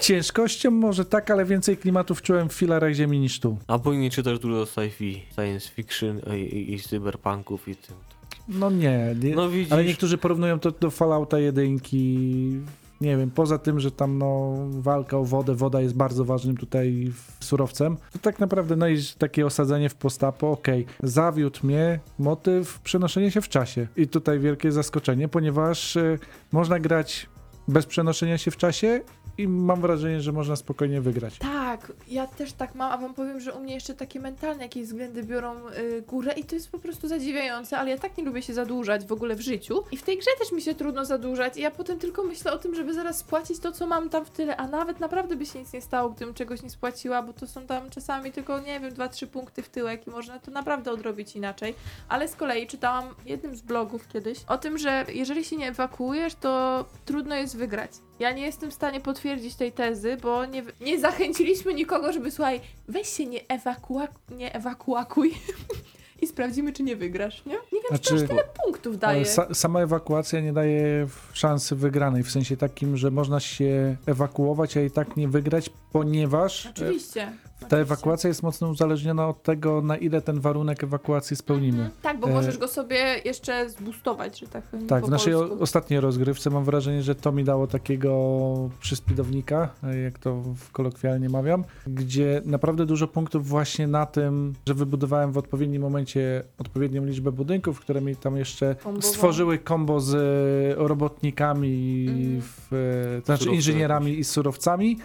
ciężkością 0.00 0.70
może 0.70 1.04
tak, 1.04 1.30
ale 1.30 1.44
więcej 1.44 1.76
klimatów 1.76 2.22
czułem 2.22 2.48
w 2.48 2.52
filarach 2.52 2.92
ziemi 2.92 3.20
niż 3.20 3.40
tu. 3.40 3.58
A 3.66 3.78
powinien 3.78 4.10
czytać 4.10 4.38
dużo 4.38 4.64
sci-fi, 4.64 5.20
science 5.34 5.68
fiction 5.68 6.20
i, 6.36 6.40
i, 6.40 6.74
i 6.74 6.80
cyberpunków 6.80 7.68
i 7.68 7.76
tym. 7.76 7.94
No 8.48 8.70
nie, 8.70 9.14
nie 9.22 9.34
No 9.34 9.48
widzisz, 9.50 9.72
ale 9.72 9.84
niektórzy 9.84 10.18
porównują 10.18 10.60
to 10.60 10.70
do 10.70 10.90
Fallouta 10.90 11.38
jedynki. 11.38 12.60
Nie 13.00 13.16
wiem, 13.16 13.30
poza 13.30 13.58
tym, 13.58 13.80
że 13.80 13.90
tam 13.90 14.18
no, 14.18 14.56
walka 14.70 15.18
o 15.18 15.24
wodę, 15.24 15.54
woda 15.54 15.80
jest 15.80 15.94
bardzo 15.94 16.24
ważnym 16.24 16.56
tutaj 16.56 17.12
surowcem, 17.40 17.96
to 18.12 18.18
tak 18.18 18.38
naprawdę 18.38 18.76
no 18.76 18.88
i 18.88 18.98
takie 19.18 19.46
osadzenie 19.46 19.88
w 19.88 19.94
postapo, 19.94 20.50
okej, 20.50 20.86
zawiódł 21.02 21.66
mnie 21.66 22.00
motyw 22.18 22.80
przenoszenia 22.80 23.30
się 23.30 23.40
w 23.40 23.48
czasie. 23.48 23.86
I 23.96 24.08
tutaj 24.08 24.38
wielkie 24.38 24.72
zaskoczenie, 24.72 25.28
ponieważ 25.28 25.96
e, 25.96 26.18
można 26.52 26.80
grać 26.80 27.28
bez 27.70 27.86
przenoszenia 27.86 28.38
się 28.38 28.50
w 28.50 28.56
czasie 28.56 29.00
i 29.38 29.48
mam 29.48 29.80
wrażenie, 29.80 30.20
że 30.20 30.32
można 30.32 30.56
spokojnie 30.56 31.00
wygrać. 31.00 31.38
Tak, 31.38 31.92
ja 32.08 32.26
też 32.26 32.52
tak 32.52 32.74
mam, 32.74 32.92
a 32.92 32.98
wam 32.98 33.14
powiem, 33.14 33.40
że 33.40 33.52
u 33.52 33.60
mnie 33.60 33.74
jeszcze 33.74 33.94
takie 33.94 34.20
mentalne 34.20 34.62
jakieś 34.62 34.86
względy 34.86 35.22
biorą 35.22 35.68
y, 35.68 36.02
górę 36.02 36.32
i 36.32 36.44
to 36.44 36.54
jest 36.54 36.70
po 36.70 36.78
prostu 36.78 37.08
zadziwiające, 37.08 37.78
ale 37.78 37.90
ja 37.90 37.98
tak 37.98 38.16
nie 38.18 38.24
lubię 38.24 38.42
się 38.42 38.54
zadłużać 38.54 39.06
w 39.06 39.12
ogóle 39.12 39.36
w 39.36 39.40
życiu 39.40 39.82
i 39.92 39.96
w 39.96 40.02
tej 40.02 40.18
grze 40.18 40.30
też 40.38 40.52
mi 40.52 40.62
się 40.62 40.74
trudno 40.74 41.04
zadłużać 41.04 41.56
i 41.56 41.60
ja 41.60 41.70
potem 41.70 41.98
tylko 41.98 42.24
myślę 42.24 42.52
o 42.52 42.58
tym, 42.58 42.74
żeby 42.74 42.94
zaraz 42.94 43.18
spłacić 43.18 43.58
to, 43.58 43.72
co 43.72 43.86
mam 43.86 44.08
tam 44.08 44.24
w 44.24 44.30
tyle, 44.30 44.56
a 44.56 44.66
nawet 44.66 45.00
naprawdę 45.00 45.36
by 45.36 45.46
się 45.46 45.58
nic 45.58 45.72
nie 45.72 45.80
stało, 45.80 46.10
gdybym 46.10 46.34
czegoś 46.34 46.62
nie 46.62 46.70
spłaciła, 46.70 47.22
bo 47.22 47.32
to 47.32 47.46
są 47.46 47.66
tam 47.66 47.90
czasami 47.90 48.32
tylko, 48.32 48.60
nie 48.60 48.80
wiem, 48.80 48.94
2-3 48.94 49.26
punkty 49.26 49.62
w 49.62 49.68
tyłek 49.68 50.06
i 50.06 50.10
można 50.10 50.38
to 50.38 50.50
naprawdę 50.50 50.92
odrobić 50.92 51.36
inaczej, 51.36 51.74
ale 52.08 52.28
z 52.28 52.36
kolei 52.36 52.66
czytałam 52.66 53.04
w 53.24 53.26
jednym 53.26 53.56
z 53.56 53.60
blogów 53.62 54.08
kiedyś 54.08 54.38
o 54.48 54.58
tym, 54.58 54.78
że 54.78 55.06
jeżeli 55.14 55.44
się 55.44 55.56
nie 55.56 55.68
ewakuujesz, 55.68 56.34
to 56.34 56.84
trudno 57.04 57.34
jest 57.34 57.56
wygrać. 57.60 57.90
Ja 58.18 58.32
nie 58.32 58.42
jestem 58.42 58.70
w 58.70 58.74
stanie 58.74 59.00
potwierdzić 59.00 59.54
tej 59.54 59.72
tezy, 59.72 60.16
bo 60.22 60.44
nie, 60.44 60.62
nie 60.80 61.00
zachęciliśmy 61.00 61.74
nikogo, 61.74 62.12
żeby 62.12 62.30
słuchaj, 62.30 62.60
weź 62.88 63.08
się 63.08 63.26
nie, 63.26 63.40
ewakua, 63.48 64.08
nie 64.30 64.48
ewakuakuj 64.54 65.34
i 66.22 66.26
sprawdzimy, 66.26 66.72
czy 66.72 66.82
nie 66.82 66.96
wygrasz, 66.96 67.44
nie? 67.46 67.52
Nie 67.52 67.80
wiem, 67.82 67.88
Znaczy- 67.88 68.08
czy 68.08 68.16
to 68.16 68.22
aż 68.22 68.28
tyle 68.28 68.44
punktów 68.64 68.98
daje. 68.98 69.24
Sa 69.24 69.54
sama 69.54 69.80
ewakuacja 69.80 70.40
nie 70.40 70.52
daje 70.52 71.06
szansy 71.32 71.76
wygranej, 71.76 72.22
w 72.22 72.30
sensie 72.30 72.56
takim, 72.56 72.96
że 72.96 73.10
można 73.10 73.40
się 73.40 73.96
ewakuować, 74.06 74.76
a 74.76 74.80
i 74.80 74.90
tak 74.90 75.16
nie 75.16 75.28
wygrać, 75.28 75.70
ponieważ 75.92 76.66
e, 76.66 76.70
Oczywiście. 76.70 77.32
ta 77.68 77.76
ewakuacja 77.76 78.28
jest 78.28 78.42
mocno 78.42 78.68
uzależniona 78.68 79.28
od 79.28 79.42
tego, 79.42 79.82
na 79.82 79.96
ile 79.96 80.20
ten 80.22 80.40
warunek 80.40 80.84
ewakuacji 80.84 81.36
spełnimy. 81.36 81.78
Mhm, 81.82 81.90
Tak, 82.02 82.20
bo 82.20 82.28
E, 82.28 82.32
możesz 82.32 82.58
go 82.58 82.68
sobie 82.68 82.96
jeszcze 83.24 83.70
zboostować, 83.70 84.40
że 84.40 84.46
tak 84.46 84.64
powiem, 84.64 84.86
Tak, 84.86 85.00
po 85.00 85.06
w 85.06 85.10
naszej 85.10 85.34
o, 85.34 85.38
polsku. 85.40 85.62
ostatniej 85.62 86.00
rozgrywce 86.00 86.50
mam 86.50 86.64
wrażenie, 86.64 87.02
że 87.02 87.14
to 87.14 87.32
mi 87.32 87.44
dało 87.44 87.66
takiego 87.66 88.70
przyspidownika, 88.80 89.68
e, 89.84 89.98
jak 89.98 90.18
to 90.18 90.42
w 90.56 90.70
kolokwialnie 90.72 91.28
mawiam, 91.28 91.64
gdzie 91.86 92.42
naprawdę 92.44 92.86
dużo 92.86 93.08
punktów 93.08 93.48
właśnie 93.48 93.86
na 93.86 94.06
tym, 94.06 94.54
że 94.68 94.74
wybudowałem 94.74 95.32
w 95.32 95.38
odpowiednim 95.38 95.82
momencie 95.82 96.42
odpowiednią 96.58 97.04
liczbę 97.04 97.32
budynków, 97.32 97.80
które 97.80 98.00
mi 98.00 98.16
tam 98.16 98.36
jeszcze 98.36 98.74
Kombowało. 98.74 99.12
stworzyły 99.12 99.58
kombo 99.58 100.00
z 100.00 100.14
e, 100.14 100.88
robotnikami, 100.88 102.06
Mhm. 102.08 102.40
w, 102.42 102.72
e, 103.18 103.20
to 103.20 103.26
znaczy 103.26 103.50
inżynierami 103.54 104.18
i 104.18 104.24
surowcami. 104.24 104.98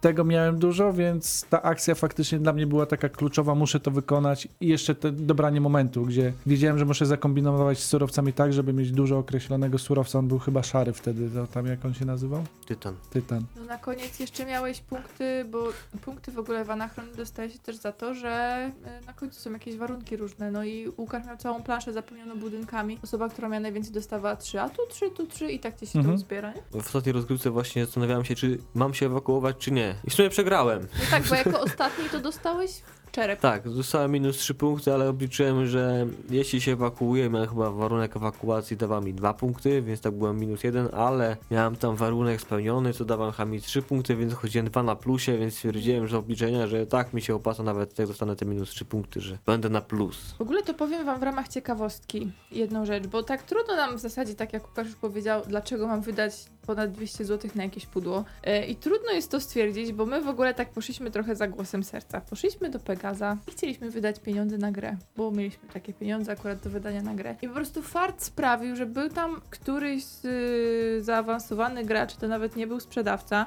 Tego 0.00 0.24
miałem 0.24 0.58
dużo, 0.58 0.92
więc 0.92 1.44
ta 1.50 1.62
akcja 1.62 1.94
faktycznie 1.94 2.38
dla 2.38 2.52
mnie 2.52 2.66
była 2.66 2.86
taka 2.86 3.08
kluczowa, 3.08 3.54
muszę 3.54 3.80
to 3.80 3.90
wykonać 3.90 4.48
i 4.60 4.68
jeszcze 4.68 4.94
to 4.94 5.12
dobranie 5.12 5.60
momentu, 5.60 6.02
gdzie 6.06 6.32
wiedziałem, 6.46 6.78
że 6.78 6.84
muszę 6.84 7.06
zakombinować 7.06 7.78
z 7.78 7.86
surowcami 7.86 8.32
tak, 8.32 8.52
żeby 8.52 8.72
mieć 8.72 8.92
dużo 8.92 9.18
określonego 9.18 9.78
surowca. 9.78 10.18
On 10.18 10.28
był 10.28 10.38
chyba 10.38 10.62
szary 10.62 10.92
wtedy, 10.92 11.30
to 11.30 11.46
tam 11.46 11.66
jak 11.66 11.84
on 11.84 11.94
się 11.94 12.04
nazywał? 12.04 12.44
Tytan. 12.66 12.94
Tytan. 13.10 13.44
No 13.56 13.64
na 13.64 13.78
koniec 13.78 14.20
jeszcze 14.20 14.46
miałeś 14.46 14.80
punkty, 14.80 15.44
bo 15.50 15.64
punkty 16.04 16.32
w 16.32 16.38
ogóle 16.38 16.64
w 16.64 16.70
Anachronie 16.70 17.14
dostaje 17.16 17.50
się 17.50 17.58
też 17.58 17.76
za 17.76 17.92
to, 17.92 18.14
że 18.14 18.70
y, 19.02 19.06
na 19.06 19.12
końcu 19.12 19.40
są 19.40 19.52
jakieś 19.52 19.76
warunki 19.76 20.16
różne. 20.16 20.50
No 20.50 20.64
i 20.64 20.88
Łukasz 20.98 21.26
miał 21.26 21.36
całą 21.36 21.62
planszę 21.62 21.92
zapełnioną 21.92 22.38
budynkami. 22.40 22.98
Osoba, 23.04 23.28
która 23.28 23.48
miała 23.48 23.60
najwięcej 23.60 23.92
dostawała 23.92 24.36
3, 24.36 24.60
a 24.60 24.68
tu 24.68 24.82
3, 24.90 25.10
tu 25.10 25.26
3 25.26 25.52
i 25.52 25.58
tak 25.60 25.76
ci 25.80 25.86
się 25.86 25.98
Mhm. 25.98 26.16
to 26.16 26.20
zbiera, 26.24 26.52
nie? 26.52 26.62
W 26.70 26.76
ostatniej 26.76 27.12
rozgrywce 27.12 27.50
właśnie 27.50 27.84
zastanawiałem 27.86 28.24
się, 28.24 28.34
czy 28.34 28.58
mam 28.74 28.94
się 28.94 29.06
ewakuować, 29.06 29.56
czy 29.58 29.70
nie. 29.70 29.89
I 30.04 30.10
w 30.10 30.14
sumie 30.14 30.30
przegrałem. 30.30 30.86
No 30.98 31.04
tak, 31.10 31.22
bo 31.22 31.34
jako 31.34 31.60
ostatni 31.70 32.08
to 32.08 32.20
dostałeś 32.20 32.70
czerep. 33.12 33.40
Tak, 33.40 33.68
dostałem 33.68 34.12
minus 34.12 34.36
3 34.36 34.54
punkty, 34.54 34.94
ale 34.94 35.08
obliczyłem, 35.08 35.66
że 35.66 36.06
jeśli 36.30 36.60
się 36.60 36.72
ewakuuję, 36.72 37.30
miałem 37.30 37.48
chyba 37.48 37.70
warunek 37.70 38.16
ewakuacji 38.16 38.76
dawał 38.76 39.02
mi 39.02 39.14
2 39.14 39.34
punkty, 39.34 39.82
więc 39.82 40.00
tak 40.00 40.12
byłem 40.12 40.38
minus 40.38 40.64
1, 40.64 40.88
ale 40.92 41.36
miałem 41.50 41.76
tam 41.76 41.96
warunek 41.96 42.40
spełniony, 42.40 42.92
co 42.92 43.04
dawał 43.04 43.32
mi 43.46 43.60
3 43.60 43.82
punkty, 43.82 44.16
więc 44.16 44.34
chodziłem 44.34 44.66
2 44.66 44.82
na 44.82 44.96
plusie, 44.96 45.38
więc 45.38 45.54
stwierdziłem, 45.54 46.06
że 46.06 46.18
obliczenia, 46.18 46.66
że 46.66 46.86
tak 46.86 47.14
mi 47.14 47.22
się 47.22 47.34
opłaca 47.34 47.62
nawet 47.62 47.98
jak 47.98 48.08
dostanę 48.08 48.36
te 48.36 48.46
minus 48.46 48.70
3 48.70 48.84
punkty, 48.84 49.20
że 49.20 49.38
będę 49.46 49.68
na 49.68 49.80
plus. 49.80 50.34
W 50.38 50.40
ogóle 50.40 50.62
to 50.62 50.74
powiem 50.74 51.06
wam 51.06 51.20
w 51.20 51.22
ramach 51.22 51.48
ciekawostki 51.48 52.32
jedną 52.52 52.86
rzecz, 52.86 53.06
bo 53.06 53.22
tak 53.22 53.42
trudno 53.42 53.76
nam 53.76 53.96
w 53.96 54.00
zasadzie, 54.00 54.34
tak 54.34 54.52
jak 54.52 54.68
Łukasz 54.68 54.86
już 54.86 54.96
powiedział, 54.96 55.42
dlaczego 55.46 55.86
mam 55.86 56.00
wydać 56.00 56.32
ponad 56.70 56.92
200 56.92 57.24
zł 57.24 57.50
na 57.54 57.64
jakieś 57.64 57.86
pudło. 57.86 58.24
E, 58.44 58.66
I 58.66 58.76
trudno 58.76 59.12
jest 59.12 59.30
to 59.30 59.40
stwierdzić, 59.40 59.92
bo 59.92 60.06
my 60.06 60.20
w 60.20 60.28
ogóle 60.28 60.54
tak 60.54 60.70
poszliśmy 60.70 61.10
trochę 61.10 61.36
za 61.36 61.48
głosem 61.48 61.84
serca. 61.84 62.20
Poszliśmy 62.20 62.70
do 62.70 62.78
Pegaza 62.78 63.36
i 63.48 63.50
chcieliśmy 63.50 63.90
wydać 63.90 64.20
pieniądze 64.20 64.58
na 64.58 64.72
grę, 64.72 64.96
bo 65.16 65.30
mieliśmy 65.30 65.68
takie 65.68 65.92
pieniądze 65.92 66.32
akurat 66.32 66.60
do 66.60 66.70
wydania 66.70 67.02
na 67.02 67.14
grę. 67.14 67.36
I 67.42 67.48
po 67.48 67.54
prostu 67.54 67.82
fart 67.82 68.22
sprawił, 68.22 68.76
że 68.76 68.86
był 68.86 69.08
tam 69.08 69.40
któryś 69.50 70.04
z, 70.04 70.24
y, 70.24 71.04
zaawansowany 71.04 71.84
gracz, 71.84 72.16
to 72.16 72.28
nawet 72.28 72.56
nie 72.56 72.66
był 72.66 72.80
sprzedawca, 72.80 73.46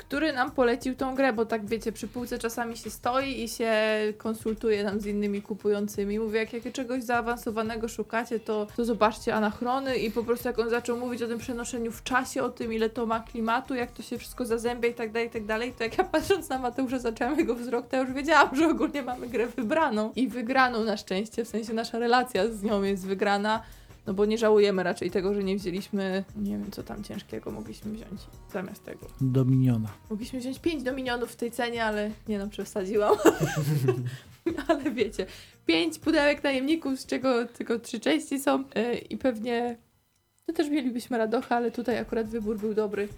który 0.00 0.32
nam 0.32 0.50
polecił 0.50 0.94
tą 0.94 1.14
grę, 1.14 1.32
bo 1.32 1.46
tak 1.46 1.66
wiecie, 1.66 1.92
przy 1.92 2.08
półce 2.08 2.38
czasami 2.38 2.76
się 2.76 2.90
stoi 2.90 3.42
i 3.42 3.48
się 3.48 3.72
konsultuje 4.18 4.84
tam 4.84 5.00
z 5.00 5.06
innymi 5.06 5.42
kupującymi. 5.42 6.18
Mówię, 6.18 6.38
jak, 6.38 6.52
jak 6.52 6.72
czegoś 6.72 7.02
zaawansowanego 7.02 7.88
szukacie, 7.88 8.40
to, 8.40 8.66
to 8.76 8.84
zobaczcie 8.84 9.34
anachrony 9.34 9.96
i 9.96 10.10
po 10.10 10.24
prostu 10.24 10.48
jak 10.48 10.58
on 10.58 10.70
zaczął 10.70 10.96
mówić 10.96 11.22
o 11.22 11.28
tym 11.28 11.38
przenoszeniu 11.38 11.92
w 11.92 12.02
czasie, 12.02 12.42
o 12.42 12.48
tym 12.48 12.72
ile 12.72 12.90
to 12.90 13.06
ma 13.06 13.20
klimatu, 13.20 13.74
jak 13.74 13.90
to 13.90 14.02
się 14.02 14.18
wszystko 14.18 14.44
zazębia 14.44 14.88
i 14.88 14.94
tak 14.94 15.12
dalej, 15.12 15.28
i 15.28 15.30
tak 15.30 15.44
dalej, 15.44 15.72
to 15.78 15.84
jak 15.84 15.98
ja 15.98 16.04
patrząc 16.04 16.48
na 16.48 16.58
Mateusza 16.58 16.98
zaczęłam 16.98 17.38
jego 17.38 17.54
wzrok, 17.54 17.88
to 17.88 17.96
ja 17.96 18.02
już 18.02 18.12
wiedziałam, 18.12 18.56
że 18.56 18.68
ogólnie 18.68 19.02
mamy 19.02 19.28
grę 19.28 19.46
wybraną 19.46 20.12
i 20.16 20.28
wygraną 20.28 20.84
na 20.84 20.96
szczęście, 20.96 21.44
w 21.44 21.48
sensie 21.48 21.72
nasza 21.72 21.98
relacja 21.98 22.48
z 22.48 22.62
nią 22.62 22.82
jest 22.82 23.06
wygrana. 23.06 23.62
No 24.06 24.14
bo 24.14 24.24
nie 24.24 24.38
żałujemy 24.38 24.82
raczej 24.82 25.10
tego, 25.10 25.34
że 25.34 25.44
nie 25.44 25.56
wzięliśmy, 25.56 26.24
nie 26.36 26.58
wiem 26.58 26.70
co 26.70 26.82
tam 26.82 27.04
ciężkiego 27.04 27.50
mogliśmy 27.50 27.92
wziąć 27.92 28.20
zamiast 28.52 28.84
tego. 28.84 29.06
Dominiona. 29.20 29.88
Mogliśmy 30.10 30.40
wziąć 30.40 30.58
5 30.58 30.82
dominionów 30.82 31.32
w 31.32 31.36
tej 31.36 31.50
cenie, 31.50 31.84
ale 31.84 32.10
nie 32.28 32.38
no, 32.38 32.48
przesadziłam. 32.48 33.16
ale 34.68 34.90
wiecie, 34.90 35.26
5 35.66 35.98
pudełek 35.98 36.44
najemników, 36.44 37.00
z 37.00 37.06
czego 37.06 37.46
tylko 37.46 37.78
3 37.78 38.00
części 38.00 38.40
są 38.40 38.64
yy, 38.74 38.94
i 38.94 39.16
pewnie 39.16 39.76
no 40.48 40.54
też 40.54 40.70
mielibyśmy 40.70 41.18
radocha, 41.18 41.56
ale 41.56 41.70
tutaj 41.70 41.98
akurat 41.98 42.28
wybór 42.28 42.58
był 42.58 42.74
dobry. 42.74 43.08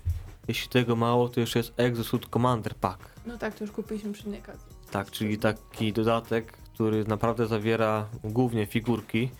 Jeśli 0.48 0.68
tego 0.68 0.96
mało, 0.96 1.28
to 1.28 1.40
jeszcze 1.40 1.58
jest 1.58 1.72
Exosuit 1.76 2.26
Commander 2.26 2.74
Pack. 2.74 3.10
No 3.26 3.38
tak, 3.38 3.54
to 3.54 3.64
już 3.64 3.72
kupiliśmy 3.72 4.12
przy 4.12 4.26
innej 4.26 4.40
okazji. 4.40 4.66
Tak, 4.90 5.10
czyli 5.10 5.38
taki 5.38 5.92
dodatek, 5.92 6.52
który 6.52 7.04
naprawdę 7.04 7.46
zawiera 7.46 8.08
głównie 8.24 8.66
figurki. 8.66 9.30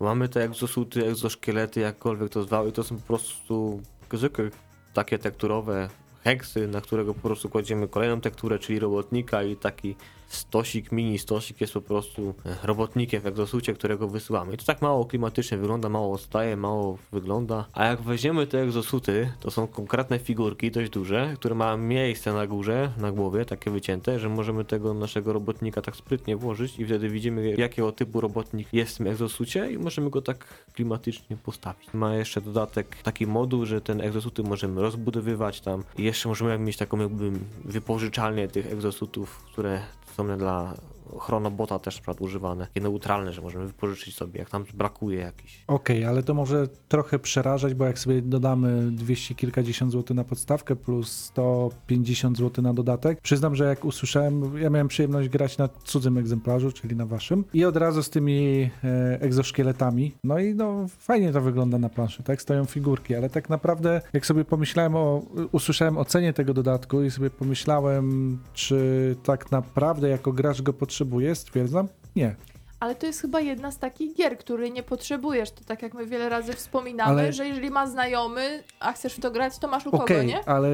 Mamy 0.00 0.28
te 0.28 0.44
egzosuty, 0.44 1.06
egzoszkielety, 1.06 1.80
jakkolwiek 1.80 2.32
to 2.32 2.42
zwał 2.42 2.68
i 2.68 2.72
to 2.72 2.84
są 2.84 2.96
po 2.96 3.06
prostu 3.06 3.82
zwykłe 4.12 4.50
takie 4.94 5.18
tekturowe 5.18 5.88
heksy, 6.24 6.68
na 6.68 6.80
którego 6.80 7.14
po 7.14 7.20
prostu 7.20 7.48
kładziemy 7.48 7.88
kolejną 7.88 8.20
tekturę, 8.20 8.58
czyli 8.58 8.78
robotnika 8.78 9.42
i 9.42 9.56
taki 9.56 9.96
stosik, 10.30 10.92
mini 10.92 11.18
stosik 11.18 11.60
jest 11.60 11.72
po 11.72 11.80
prostu 11.80 12.34
e, 12.46 12.56
robotnikiem 12.62 13.22
w 13.22 13.26
egzosucie, 13.26 13.74
którego 13.74 14.08
wysyłamy. 14.08 14.54
I 14.54 14.56
to 14.56 14.64
tak 14.64 14.82
mało 14.82 15.04
klimatycznie 15.04 15.58
wygląda, 15.58 15.88
mało 15.88 16.14
odstaje, 16.14 16.56
mało 16.56 16.98
wygląda. 17.12 17.64
A 17.72 17.84
jak 17.84 18.02
weźmiemy 18.02 18.46
te 18.46 18.62
egzosuty, 18.62 19.32
to 19.40 19.50
są 19.50 19.66
konkretne 19.66 20.18
figurki, 20.18 20.70
dość 20.70 20.90
duże, 20.90 21.34
które 21.34 21.54
mają 21.54 21.76
miejsce 21.76 22.32
na 22.32 22.46
górze, 22.46 22.92
na 22.96 23.12
głowie, 23.12 23.44
takie 23.44 23.70
wycięte, 23.70 24.18
że 24.18 24.28
możemy 24.28 24.64
tego 24.64 24.94
naszego 24.94 25.32
robotnika 25.32 25.82
tak 25.82 25.96
sprytnie 25.96 26.36
włożyć 26.36 26.78
i 26.78 26.84
wtedy 26.84 27.08
widzimy 27.08 27.54
jakiego 27.58 27.92
typu 27.92 28.20
robotnik 28.20 28.68
jest 28.72 28.94
w 28.94 28.96
tym 28.96 29.06
egzosucie 29.06 29.72
i 29.72 29.78
możemy 29.78 30.10
go 30.10 30.22
tak 30.22 30.64
klimatycznie 30.74 31.36
postawić. 31.36 31.94
Ma 31.94 32.14
jeszcze 32.14 32.40
dodatek 32.40 32.96
taki 33.02 33.26
moduł, 33.26 33.66
że 33.66 33.80
ten 33.80 34.00
egzosuty 34.00 34.42
możemy 34.42 34.80
rozbudowywać 34.80 35.60
tam 35.60 35.84
i 35.98 36.02
jeszcze 36.02 36.28
możemy 36.28 36.58
mieć 36.58 36.76
taką 36.76 36.98
jakby 36.98 37.32
wypożyczalnię 37.64 38.48
tych 38.48 38.72
egzosutów, 38.72 39.42
które 39.52 39.80
są 40.16 40.38
dla 40.38 40.74
chronobota 41.18 41.78
też 41.78 42.06
na 42.06 42.12
używane, 42.20 42.66
takie 42.66 42.80
neutralne, 42.80 43.32
że 43.32 43.42
możemy 43.42 43.66
wypożyczyć 43.66 44.14
sobie, 44.14 44.38
jak 44.38 44.50
tam 44.50 44.64
brakuje 44.74 45.18
jakiś. 45.18 45.64
Okej, 45.66 46.04
ale 46.04 46.22
to 46.22 46.34
może 46.34 46.68
trochę 46.88 47.18
przerażać, 47.18 47.74
bo 47.74 47.84
jak 47.84 47.98
sobie 47.98 48.22
dodamy 48.22 48.90
200 48.90 49.34
kilkadziesiąt 49.34 49.92
złotych 49.92 50.16
na 50.16 50.24
podstawkę 50.24 50.76
plus 50.76 51.12
150 51.12 52.38
zł 52.38 52.64
na 52.64 52.74
dodatek, 52.74 53.20
przyznam, 53.20 53.54
że 53.54 53.64
jak 53.64 53.84
usłyszałem, 53.84 54.58
ja 54.58 54.70
miałem 54.70 54.88
przyjemność 54.88 55.28
grać 55.28 55.58
na 55.58 55.68
cudzym 55.84 56.18
egzemplarzu, 56.18 56.72
czyli 56.72 56.96
na 56.96 57.06
waszym 57.06 57.44
i 57.54 57.64
od 57.64 57.76
razu 57.76 58.02
z 58.02 58.10
tymi 58.10 58.70
e, 58.84 59.20
egzoszkieletami, 59.20 60.14
no 60.24 60.38
i 60.38 60.54
no 60.54 60.86
fajnie 60.98 61.32
to 61.32 61.40
wygląda 61.40 61.78
na 61.78 61.88
planszy, 61.88 62.22
tak, 62.22 62.42
stoją 62.42 62.64
figurki, 62.64 63.14
ale 63.14 63.30
tak 63.30 63.50
naprawdę 63.50 64.00
jak 64.12 64.26
sobie 64.26 64.44
pomyślałem 64.44 64.96
o, 64.96 65.22
usłyszałem 65.52 65.98
o 65.98 66.04
cenie 66.04 66.32
tego 66.32 66.54
dodatku 66.54 67.02
i 67.02 67.10
sobie 67.10 67.30
pomyślałem, 67.30 68.38
czy 68.54 69.16
tak 69.22 69.52
naprawdę 69.52 70.08
jako 70.08 70.32
gracz 70.32 70.62
go 70.62 70.72
potrzebuję, 71.00 71.34
stwierdzam, 71.34 71.88
nie. 72.16 72.34
Ale 72.80 72.94
to 72.94 73.06
jest 73.06 73.20
chyba 73.20 73.40
jedna 73.40 73.70
z 73.70 73.78
takich 73.78 74.14
gier, 74.16 74.38
której 74.38 74.72
nie 74.72 74.82
potrzebujesz. 74.82 75.50
To 75.50 75.64
tak 75.64 75.82
jak 75.82 75.94
my 75.94 76.06
wiele 76.06 76.28
razy 76.28 76.52
wspominamy, 76.52 77.10
Ale- 77.10 77.32
że 77.32 77.48
jeżeli 77.48 77.70
ma 77.70 77.86
znajomy, 77.86 78.62
a 78.80 78.92
chcesz 78.92 79.14
w 79.14 79.20
to 79.20 79.30
grać, 79.30 79.58
to 79.58 79.68
masz 79.68 79.86
u 79.86 79.88
Okej, 79.88 80.00
kogo, 80.16 80.22
nie? 80.22 80.48
ale 80.48 80.68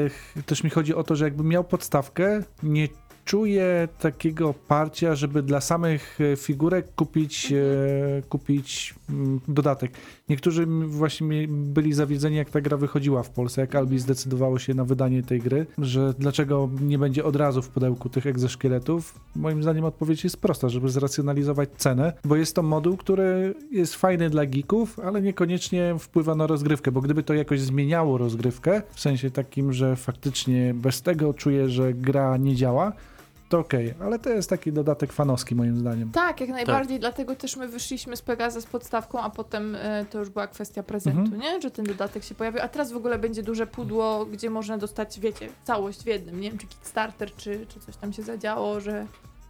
też 0.46 0.64
mi 0.64 0.70
chodzi 0.70 0.94
o 0.94 1.02
to, 1.04 1.16
że 1.16 1.24
jakbym 1.24 1.46
miał 1.48 1.64
podstawkę, 1.64 2.42
nie 2.62 2.88
czuję 3.26 3.88
takiego 3.98 4.54
parcia, 4.68 5.14
żeby 5.14 5.42
dla 5.42 5.60
samych 5.60 6.18
e, 6.20 6.36
figurek 6.36 6.94
kupić, 6.96 7.52
e, 7.52 8.22
kupić 8.28 8.94
mm, 9.10 9.40
dodatek. 9.48 9.90
Niektórzy 10.28 10.66
właśnie 10.86 11.48
byli 11.48 11.92
zawiedzeni, 11.92 12.36
jak 12.36 12.50
ta 12.50 12.60
gra 12.60 12.76
wychodziła 12.76 13.22
w 13.22 13.30
Polsce, 13.30 13.60
jak 13.60 13.74
Albi 13.74 13.98
zdecydowało 13.98 14.58
się 14.58 14.74
na 14.74 14.84
wydanie 14.84 15.22
tej 15.22 15.40
gry, 15.40 15.66
że 15.78 16.14
dlaczego 16.18 16.68
nie 16.80 16.98
będzie 16.98 17.24
od 17.24 17.36
razu 17.36 17.62
w 17.62 17.68
pudełku 17.68 18.08
tych 18.08 18.26
egzoszkieletów. 18.26 19.20
Moim 19.36 19.62
zdaniem 19.62 19.84
odpowiedź 19.84 20.24
jest 20.24 20.36
prosta, 20.36 20.68
żeby 20.68 20.88
zracjonalizować 20.88 21.68
cenę, 21.76 22.12
bo 22.24 22.36
jest 22.36 22.54
to 22.54 22.62
moduł, 22.62 22.96
który 22.96 23.54
jest 23.70 23.94
fajny 23.94 24.30
dla 24.30 24.46
geeków, 24.46 25.00
ale 25.00 25.22
niekoniecznie 25.22 25.94
wpływa 25.98 26.34
na 26.34 26.46
rozgrywkę, 26.46 26.92
bo 26.92 27.00
gdyby 27.00 27.22
to 27.22 27.34
jakoś 27.34 27.60
zmieniało 27.60 28.18
rozgrywkę, 28.18 28.82
w 28.94 29.00
sensie 29.00 29.30
takim, 29.30 29.72
że 29.72 29.96
faktycznie 29.96 30.74
bez 30.74 31.02
tego 31.02 31.34
czuję, 31.34 31.68
że 31.68 31.94
gra 31.94 32.36
nie 32.36 32.54
działa, 32.54 32.92
to 33.48 33.58
okej, 33.58 33.94
ale 34.00 34.18
to 34.18 34.30
jest 34.30 34.50
taki 34.50 34.72
dodatek 34.72 35.12
fanowski 35.12 35.54
moim 35.54 35.76
zdaniem. 35.76 36.10
Tak, 36.12 36.40
jak 36.40 36.50
najbardziej, 36.50 37.00
dlatego 37.00 37.36
też 37.36 37.56
my 37.56 37.68
wyszliśmy 37.68 38.16
z 38.16 38.22
Pegaza 38.22 38.60
z 38.60 38.66
podstawką, 38.66 39.20
a 39.20 39.30
potem 39.30 39.74
e, 39.74 40.04
to 40.10 40.18
już 40.18 40.28
była 40.30 40.46
kwestia 40.46 40.82
prezentu, 40.82 41.20
Mhm. 41.20 41.40
nie? 41.42 41.60
Że 41.60 41.70
ten 41.70 41.84
dodatek 41.84 42.24
się 42.24 42.34
pojawił, 42.34 42.60
a 42.62 42.68
teraz 42.68 42.92
w 42.92 42.96
ogóle 42.96 43.18
będzie 43.18 43.42
duże 43.42 43.66
pudło, 43.66 44.26
gdzie 44.26 44.50
można 44.50 44.78
dostać, 44.78 45.20
wiecie, 45.20 45.48
całość 45.64 46.02
w 46.02 46.06
jednym, 46.06 46.40
nie 46.40 46.50
wiem, 46.50 46.58
czy 46.58 46.66
Kickstarter, 46.66 47.34
czy, 47.36 47.66
czy 47.68 47.80
coś 47.80 47.96
tam 47.96 48.12
się 48.12 48.22
zadziało, 48.22 48.80
że, 48.80 49.06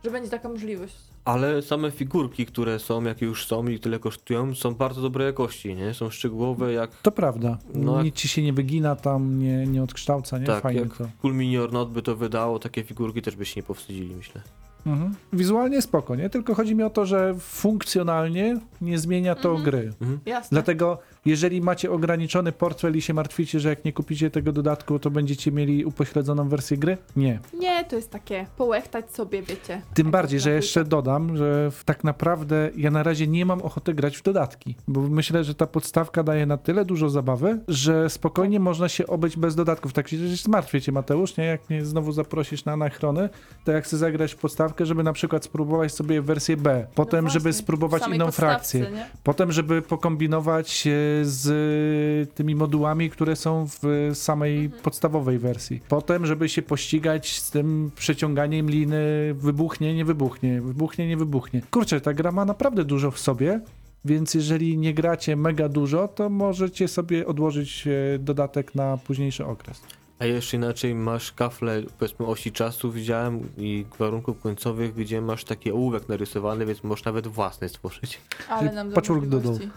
że 0.06 0.10
będzie 0.12 0.30
taka 0.30 0.48
możliwość. 0.48 0.94
Ale 1.24 1.62
same 1.62 1.90
figurki, 1.90 2.46
które 2.46 2.78
są, 2.78 3.04
jakie 3.04 3.26
już 3.26 3.46
są 3.46 3.66
i 3.68 3.78
tyle 3.80 3.98
kosztują, 3.98 4.54
są 4.54 4.74
bardzo 4.74 5.02
dobrej 5.02 5.26
jakości, 5.26 5.74
nie? 5.74 5.94
Są 5.94 6.10
szczegółowe 6.10 6.72
jak 6.72 6.90
To 7.02 7.12
prawda. 7.12 7.58
No, 7.74 8.02
Nic 8.02 8.14
ci 8.14 8.28
się 8.28 8.42
nie 8.42 8.52
wygina 8.52 8.96
tam, 8.96 9.38
nie, 9.38 9.66
nie 9.66 9.82
odkształca, 9.82 10.38
nie? 10.38 10.46
Tak, 10.46 10.62
Fajnie 10.62 10.80
jak- 10.80 10.96
to. 10.96 11.08
Cool 11.22 11.34
Mini 11.34 11.58
or 11.58 11.72
Not 11.72 11.90
by 11.90 12.02
to 12.02 12.16
wydało, 12.16 12.58
takie 12.58 12.82
figurki 12.84 13.22
też 13.22 13.36
by 13.36 13.44
się 13.46 13.60
nie 13.60 13.64
powstydzili, 13.64 14.14
myślę. 14.16 14.40
Mhm. 14.86 15.14
Wizualnie 15.32 15.82
spoko, 15.82 16.16
nie? 16.16 16.30
Tylko 16.30 16.54
chodzi 16.54 16.74
mi 16.74 16.82
o 16.82 16.90
to, 16.90 17.06
że 17.06 17.34
funkcjonalnie 17.40 18.60
nie 18.80 18.98
zmienia 18.98 19.34
to 19.34 19.48
Mhm. 19.48 19.64
gry. 19.64 19.92
Jasne. 20.26 20.48
Dlatego, 20.54 20.98
jeżeli 21.26 21.60
macie 21.60 21.90
ograniczony 21.90 22.52
portfel 22.52 22.96
i 22.96 23.02
się 23.02 23.14
martwicie, 23.14 23.60
że 23.60 23.68
jak 23.68 23.84
nie 23.84 23.92
kupicie 23.92 24.30
tego 24.30 24.52
dodatku, 24.52 24.98
to 24.98 25.10
będziecie 25.10 25.52
mieli 25.52 25.84
upośledzoną 25.84 26.48
wersję 26.48 26.76
gry? 26.76 26.98
Nie. 27.16 27.38
Nie, 27.54 27.84
to 27.84 27.96
jest 27.96 28.10
takie 28.10 28.46
połechtać 28.56 29.10
sobie, 29.10 29.42
wiecie. 29.42 29.82
Tym 29.94 30.06
Jak 30.06 30.12
bardziej, 30.12 30.40
że 30.40 30.50
jeszcze 30.50 30.84
dodam, 30.84 31.36
że 31.36 31.70
tak 31.84 32.04
naprawdę 32.04 32.70
ja 32.76 32.90
na 32.90 33.02
razie 33.02 33.26
nie 33.26 33.46
mam 33.46 33.62
ochoty 33.62 33.94
grać 33.94 34.16
w 34.16 34.22
dodatki, 34.22 34.74
bo 34.88 35.00
myślę, 35.00 35.44
że 35.44 35.54
ta 35.54 35.66
podstawka 35.66 36.22
daje 36.22 36.46
na 36.46 36.56
tyle 36.56 36.84
dużo 36.84 37.10
zabawy, 37.10 37.58
że 37.68 38.10
spokojnie 38.10 38.60
można 38.60 38.88
się 38.88 39.06
obyć 39.06 39.36
bez 39.36 39.54
dodatków. 39.54 39.92
Tak 39.92 40.08
się 40.08 40.16
zmartwię 40.28 40.80
cię, 40.80 40.92
Mateusz, 40.92 41.36
nie? 41.36 41.44
Jak 41.44 41.70
mnie 41.70 41.84
znowu 41.84 42.12
zaprosisz 42.12 42.64
na 42.64 42.72
anachrony, 42.72 43.28
to 43.64 43.72
ja 43.72 43.80
chcę 43.80 43.96
zagrać 43.96 44.32
w 44.32 44.36
podstawkę, 44.36 44.86
żeby 44.86 45.02
na 45.02 45.12
przykład 45.12 45.44
spróbować 45.44 45.92
sobie 45.94 46.22
wersję 46.22 46.56
B, 46.56 46.86
potem, 46.94 47.18
No 47.18 47.22
właśnie, 47.22 47.40
żeby 47.40 47.52
spróbować 47.52 48.02
inną 48.08 48.24
podstawce, 48.24 48.78
frakcję, 48.78 48.80
nie? 48.80 49.06
potem, 49.24 49.52
żeby 49.52 49.82
pokombinować 49.82 50.86
e, 50.86 51.15
z 51.22 52.34
tymi 52.34 52.54
modułami, 52.54 53.10
które 53.10 53.36
są 53.36 53.66
w 53.82 54.10
samej 54.14 54.64
Mhm. 54.64 54.82
podstawowej 54.82 55.38
wersji. 55.38 55.80
Potem, 55.88 56.26
żeby 56.26 56.48
się 56.48 56.62
pościgać 56.62 57.38
z 57.40 57.50
tym 57.50 57.90
przeciąganiem 57.96 58.70
liny, 58.70 59.34
wybuchnie, 59.34 59.94
nie 59.94 60.04
wybuchnie, 60.04 60.62
wybuchnie, 60.62 61.08
nie 61.08 61.16
wybuchnie. 61.16 61.62
Kurczę, 61.70 62.00
ta 62.00 62.12
gra 62.14 62.32
ma 62.32 62.44
naprawdę 62.44 62.84
dużo 62.84 63.10
w 63.10 63.18
sobie. 63.18 63.60
Więc 64.04 64.34
jeżeli 64.34 64.78
nie 64.78 64.94
gracie 64.94 65.36
mega 65.36 65.68
dużo, 65.68 66.08
to 66.08 66.28
możecie 66.30 66.88
sobie 66.88 67.26
odłożyć 67.26 67.86
e, 67.86 68.18
dodatek 68.18 68.74
na 68.74 68.96
późniejszy 68.96 69.46
okres. 69.46 69.80
A 70.18 70.24
jeszcze 70.26 70.56
inaczej 70.56 70.94
masz 70.94 71.32
kafle, 71.32 71.82
powiedzmy 71.98 72.26
osi 72.26 72.52
czasu 72.52 72.92
widziałem 72.92 73.40
i 73.58 73.84
warunków 73.98 74.40
końcowych, 74.40 74.94
gdzie 74.94 75.20
masz 75.20 75.44
taki 75.44 75.72
ołówek 75.72 76.08
narysowany, 76.08 76.66
więc 76.66 76.84
możesz 76.84 77.04
nawet 77.04 77.26
własny 77.26 77.68
stworzyć. 77.68 78.20
Ale 78.48 78.72
nam 78.72 78.90
do 78.90 79.00
doodle. 79.00 79.14
możliwości. 79.40 79.68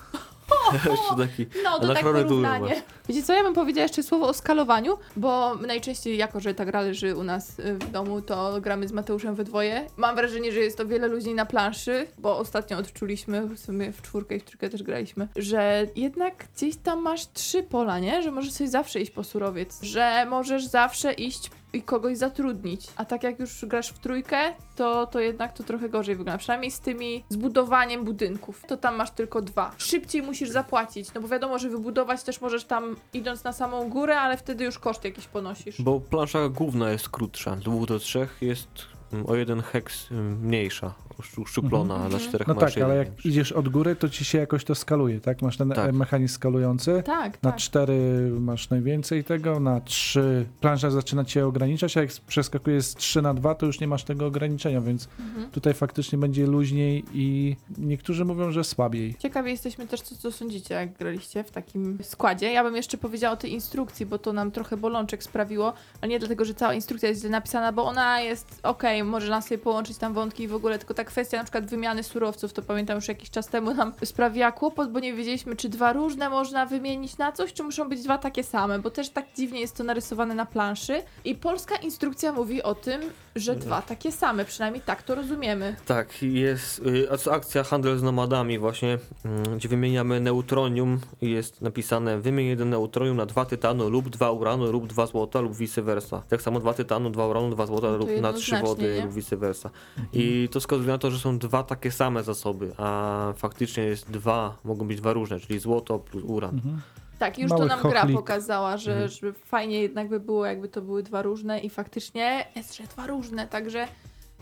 jeszcze 0.74 1.16
taki 1.18 1.46
No, 1.64 1.72
to 1.72 1.80
tak 1.80 1.90
Anachrony 1.90 2.24
porównanie. 2.24 2.82
Wiecie 3.10 3.24
co, 3.24 3.34
ja 3.34 3.44
bym 3.44 3.54
powiedziała 3.54 3.84
jeszcze 3.84 4.04
słowo 4.04 4.28
o 4.28 4.34
skalowaniu, 4.34 4.98
bo 5.16 5.56
najczęściej, 5.56 6.18
jako 6.18 6.40
że 6.40 6.54
ta 6.54 6.66
gra 6.66 6.82
leży 6.82 7.16
u 7.16 7.24
nas 7.24 7.60
y, 7.60 7.74
w 7.74 7.92
domu, 7.92 8.22
to 8.22 8.62
gramy 8.62 8.88
z 8.88 8.92
Mateuszem 8.92 9.36
we 9.36 9.44
dwoje. 9.44 9.88
Mam 9.98 10.16
wrażenie, 10.16 10.52
że 10.52 10.60
jest 10.60 10.78
to 10.78 10.86
wiele 10.86 11.08
ludzi 11.08 11.34
na 11.34 11.46
planszy, 11.46 12.08
bo 12.18 12.38
ostatnio 12.38 12.78
odczuliśmy, 12.78 13.42
w 13.42 13.60
sumie 13.60 13.92
w 13.92 14.02
czwórkę 14.02 14.36
i 14.36 14.40
w 14.40 14.44
trójkę 14.44 14.70
też 14.70 14.84
graliśmy, 14.84 15.28
że 15.36 15.88
jednak 15.96 16.48
gdzieś 16.56 16.76
tam 16.76 17.02
masz 17.02 17.32
trzy 17.34 17.64
pola, 17.64 18.00
nie? 18.00 18.24
Że 18.24 18.32
możesz 18.32 18.52
sobie 18.52 18.70
zawsze 18.70 19.00
iść 19.00 19.12
po 19.12 19.24
surowiec, 19.24 19.80
że 19.82 20.26
możesz 20.30 20.66
zawsze 20.66 21.14
iść 21.14 21.50
i 21.74 21.82
kogoś 21.82 22.18
zatrudnić. 22.18 22.88
A 22.96 23.06
tak 23.06 23.24
jak 23.24 23.40
już 23.40 23.66
grasz 23.66 23.90
w 23.90 24.00
trójkę, 24.00 24.38
to, 24.76 25.08
to 25.08 25.20
jednak 25.20 25.54
to 25.54 25.64
trochę 25.64 25.90
gorzej 25.90 26.16
wygląda. 26.16 26.38
Przynajmniej 26.38 26.72
z 26.72 26.80
tymi 26.80 27.24
zbudowaniem 27.30 28.06
budynków. 28.06 28.64
To 28.68 28.78
tam 28.78 28.96
masz 28.96 29.12
tylko 29.12 29.42
dwa. 29.42 29.72
Szybciej 29.78 30.22
musisz 30.22 30.50
zapłacić, 30.50 31.14
no 31.14 31.22
bo 31.22 31.28
wiadomo, 31.28 31.60
że 31.60 31.70
wybudować 31.70 32.24
też 32.24 32.42
możesz 32.42 32.66
tam 32.66 32.96
idąc 33.14 33.44
na 33.44 33.54
samą 33.54 33.90
górę, 33.90 34.20
ale 34.20 34.38
wtedy 34.38 34.64
już 34.64 34.80
koszt 34.80 35.04
jakiś 35.04 35.28
ponosisz. 35.28 35.82
Bo 35.82 36.00
plansza 36.00 36.50
główna 36.50 36.92
jest 36.92 37.10
krótsza, 37.10 37.56
z 37.56 37.60
dwóch 37.60 37.88
do 37.88 38.00
trzech 38.00 38.38
jest 38.42 38.99
o 39.28 39.36
jeden 39.36 39.62
heks 39.62 40.12
mm, 40.12 40.40
mniejsza, 40.42 40.94
uszczu- 41.20 41.42
uszczuplona, 41.42 41.94
Mhm. 41.94 42.12
na 42.14 42.20
czterech 42.20 42.48
No 42.48 42.54
masz 42.54 42.74
tak, 42.74 42.84
ale 42.84 42.96
jak 42.96 43.26
idziesz 43.26 43.52
od 43.52 43.70
góry, 43.70 43.96
to 43.96 44.10
ci 44.10 44.26
się 44.26 44.38
jakoś 44.38 44.64
to 44.66 44.76
skaluje, 44.76 45.20
tak? 45.22 45.42
Masz 45.42 45.58
ten 45.58 45.70
Tak. 45.70 45.94
mechanizm 45.94 46.34
skalujący. 46.36 47.04
Tak, 47.06 47.44
Na 47.44 47.52
tak. 47.52 47.60
cztery 47.60 48.30
masz 48.40 48.70
najwięcej 48.70 49.24
tego, 49.24 49.60
na 49.60 49.82
trzy 49.82 50.46
plansza 50.62 50.90
zaczyna 50.92 51.26
cię 51.26 51.46
ograniczać, 51.48 51.98
a 51.98 52.02
jak 52.02 52.10
przeskakujesz 52.28 52.86
z 52.86 52.96
3 52.96 53.22
na 53.22 53.34
2, 53.34 53.56
to 53.56 53.66
już 53.66 53.80
nie 53.80 53.88
masz 53.88 54.04
tego 54.04 54.26
ograniczenia, 54.26 54.82
więc 54.82 55.08
Mhm. 55.20 55.50
tutaj 55.52 55.74
faktycznie 55.74 56.18
będzie 56.18 56.48
luźniej 56.48 57.04
i 57.14 57.56
niektórzy 57.78 58.26
mówią, 58.26 58.52
że 58.52 58.64
słabiej. 58.64 59.16
Ciekawi 59.20 59.52
jesteśmy 59.52 59.88
też, 59.88 60.02
co, 60.02 60.16
co 60.16 60.32
sądzicie, 60.32 60.76
jak 60.76 60.94
graliście 60.98 61.44
w 61.44 61.52
takim 61.52 61.98
składzie. 62.04 62.52
Ja 62.52 62.64
bym 62.64 62.76
jeszcze 62.76 62.98
powiedziała 62.98 63.34
o 63.34 63.38
tej 63.38 63.52
instrukcji, 63.52 64.06
bo 64.06 64.18
to 64.18 64.34
nam 64.34 64.52
trochę 64.52 64.78
bolączek 64.78 65.24
sprawiło, 65.24 65.74
ale 66.02 66.10
nie 66.10 66.20
dlatego, 66.20 66.46
że 66.46 66.54
cała 66.54 66.74
instrukcja 66.74 67.10
jest 67.10 67.22
źle 67.22 67.30
napisana, 67.30 67.72
bo 67.74 67.86
ona 67.86 68.22
jest 68.22 68.60
ok, 68.64 68.84
i 69.00 69.04
można 69.04 69.42
sobie 69.42 69.58
połączyć 69.58 69.98
tam 69.98 70.14
wątki 70.14 70.44
i 70.44 70.48
w 70.48 70.56
ogóle, 70.56 70.78
tylko 70.78 70.94
ta 70.94 71.04
kwestia 71.04 71.38
na 71.38 71.44
przykład 71.44 71.66
wymiany 71.66 72.04
surowców, 72.04 72.54
to 72.54 72.62
pamiętam 72.62 72.96
już 72.96 73.08
jakiś 73.08 73.30
czas 73.30 73.48
temu 73.48 73.74
nam 73.74 73.94
sprawiła 74.04 74.52
kłopot, 74.52 74.92
bo 74.92 75.00
nie 75.00 75.14
wiedzieliśmy, 75.14 75.56
czy 75.56 75.70
dwa 75.70 75.94
różne 75.94 76.30
można 76.30 76.66
wymienić 76.66 77.18
na 77.18 77.32
coś, 77.32 77.54
czy 77.54 77.64
muszą 77.64 77.90
być 77.90 78.04
dwa 78.04 78.18
takie 78.18 78.44
same, 78.44 78.80
bo 78.80 78.90
też 78.90 79.10
tak 79.10 79.26
dziwnie 79.36 79.60
jest 79.60 79.78
to 79.78 79.84
narysowane 79.84 80.36
na 80.36 80.46
planszy 80.46 81.02
i 81.26 81.36
polska 81.36 81.76
instrukcja 81.76 82.32
mówi 82.32 82.64
o 82.64 82.76
tym, 82.76 83.02
że 83.36 83.56
dwa 83.56 83.82
takie 83.82 84.12
same, 84.12 84.46
przynajmniej 84.46 84.82
tak 84.86 85.04
to 85.04 85.16
rozumiemy. 85.16 85.76
Tak, 85.86 86.24
jest 86.24 86.80
y, 87.28 87.32
akcja 87.32 87.64
handel 87.64 87.98
z 87.98 88.04
nomadami 88.04 88.60
właśnie, 88.60 88.98
mm, 89.26 89.58
gdzie 89.58 89.70
wymieniamy 89.70 90.20
neutronium 90.20 91.00
i 91.22 91.32
jest 91.32 91.62
napisane 91.62 92.20
wymień 92.20 92.48
jeden 92.48 92.70
neutronium 92.70 93.18
na 93.18 93.26
dwa 93.26 93.46
tytanu 93.46 93.90
lub 93.90 94.10
dwa 94.10 94.32
uranu 94.32 94.72
lub 94.72 94.88
dwa 94.88 95.06
złota 95.06 95.42
lub 95.42 95.56
vice 95.56 95.82
versa. 95.82 96.24
Tak 96.30 96.42
samo 96.42 96.60
dwa 96.60 96.74
tytanu, 96.74 97.10
dwa 97.10 97.28
uranu, 97.28 97.50
dwa 97.50 97.66
złota 97.66 97.90
No 97.92 97.98
lub 97.98 98.10
na 98.22 98.34
trzy 98.34 98.58
wody 98.58 98.89
nie? 98.96 99.02
lub 99.02 99.14
vice 99.14 99.38
versa. 99.38 99.70
I 100.14 100.50
to 100.52 100.60
wskazuje 100.60 100.88
na 100.88 100.98
to, 100.98 101.12
że 101.12 101.20
są 101.20 101.38
dwa 101.38 101.64
takie 101.64 101.92
same 101.92 102.24
zasoby, 102.24 102.72
a 102.78 103.34
faktycznie 103.38 103.84
jest 103.84 104.12
dwa, 104.12 104.58
mogą 104.64 104.88
być 104.88 104.98
dwa 104.98 105.14
różne, 105.14 105.40
czyli 105.40 105.60
złoto 105.60 106.00
plus 106.00 106.24
uran. 106.28 106.56
Mhm. 106.56 106.82
Tak, 107.20 107.40
już 107.40 107.50
Mały 107.50 107.62
to 107.62 107.68
nam 107.68 107.82
gra 107.92 108.06
pokazała, 108.14 108.78
że, 108.78 108.92
Mhm. 108.92 109.10
że 109.10 109.34
fajnie 109.34 109.82
jednak 109.82 110.10
by 110.10 110.20
było, 110.20 110.46
jakby 110.46 110.68
to 110.70 110.82
były 110.82 111.04
dwa 111.04 111.22
różne 111.22 111.60
i 111.60 111.70
faktycznie 111.70 112.46
jest, 112.56 112.78
że 112.78 112.84
dwa 112.84 113.08
różne, 113.08 113.48
także 113.48 113.88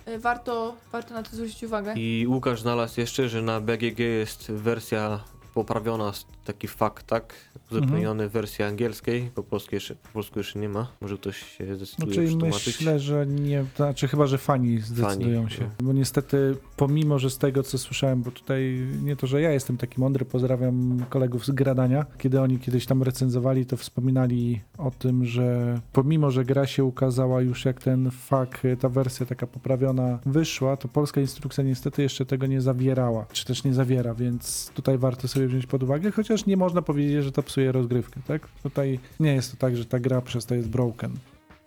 y, 0.08 0.20
warto, 0.20 0.76
warto 0.92 1.14
na 1.14 1.24
to 1.24 1.36
zwrócić 1.36 1.64
uwagę. 1.64 1.94
I 1.96 2.28
Łukasz 2.28 2.62
znalazł 2.62 3.00
jeszcze, 3.00 3.30
że 3.30 3.42
na 3.42 3.62
BGG 3.62 4.00
jest 4.00 4.52
wersja 4.52 5.20
poprawiona, 5.58 6.12
taki 6.46 6.68
fakt, 6.68 7.08
tak? 7.08 7.34
Uzupełniony 7.72 8.30
w 8.30 8.32
wersji 8.32 8.66
angielskiej, 8.66 9.32
po 9.36 9.44
polsku, 9.44 9.76
jeszcze, 9.76 9.96
po 9.96 10.10
polsku 10.14 10.40
jeszcze 10.40 10.60
nie 10.60 10.70
ma. 10.70 10.88
Może 11.02 11.18
ktoś 11.18 11.58
się 11.58 11.76
zdecyduje 11.76 12.16
czyli 12.16 12.28
przetłumaczyć. 12.28 12.66
myślę, 12.66 13.00
że 13.00 13.26
nie, 13.28 13.66
znaczy 13.76 14.08
chyba, 14.08 14.28
że 14.28 14.38
fani 14.38 14.80
zdecydują 14.80 15.42
Fani, 15.42 15.56
się. 15.56 15.64
no. 15.64 15.86
Bo 15.88 15.94
niestety, 15.94 16.56
pomimo, 16.76 17.20
że 17.20 17.30
z 17.30 17.38
tego 17.38 17.64
co 17.64 17.78
słyszałem, 17.78 18.22
bo 18.22 18.32
tutaj 18.32 18.88
nie 19.04 19.16
to, 19.16 19.28
że 19.28 19.42
ja 19.42 19.52
jestem 19.52 19.78
taki 19.78 20.02
mądry, 20.02 20.26
pozdrawiam 20.26 21.06
kolegów 21.10 21.46
z 21.46 21.52
Gradania, 21.52 22.06
kiedy 22.18 22.42
oni 22.42 22.60
kiedyś 22.60 22.86
tam 22.86 23.04
recenzowali, 23.04 23.66
to 23.66 23.78
wspominali 23.78 24.62
o 24.78 24.92
tym, 24.92 25.26
że 25.26 25.80
pomimo, 25.94 26.32
że 26.32 26.46
gra 26.46 26.68
się 26.68 26.84
ukazała 26.84 27.42
już 27.42 27.66
jak 27.66 27.82
ten 27.84 28.12
fak, 28.12 28.62
ta 28.80 28.90
wersja 28.90 29.26
taka 29.26 29.48
poprawiona 29.48 30.20
wyszła, 30.26 30.78
to 30.78 30.88
polska 30.88 31.22
instrukcja 31.22 31.64
niestety 31.64 32.02
jeszcze 32.02 32.26
tego 32.26 32.46
nie 32.46 32.62
zawierała, 32.62 33.26
czy 33.32 33.46
też 33.46 33.64
nie 33.64 33.74
zawiera, 33.74 34.14
więc 34.14 34.72
tutaj 34.74 34.98
warto 34.98 35.28
sobie 35.28 35.47
wziąć 35.48 35.66
pod 35.66 35.84
uwagę, 35.84 36.12
chociaż 36.12 36.46
nie 36.46 36.58
można 36.58 36.82
powiedzieć, 36.82 37.24
że 37.24 37.32
to 37.32 37.44
psuje 37.44 37.72
rozgrywkę, 37.72 38.20
tak? 38.28 38.48
Tutaj 38.64 39.00
nie 39.20 39.34
jest 39.36 39.52
to 39.52 39.58
tak, 39.58 39.78
że 39.78 39.86
ta 39.86 40.00
gra 40.00 40.22
przez 40.22 40.46
to 40.46 40.56
jest 40.56 40.70
broken. 40.70 41.12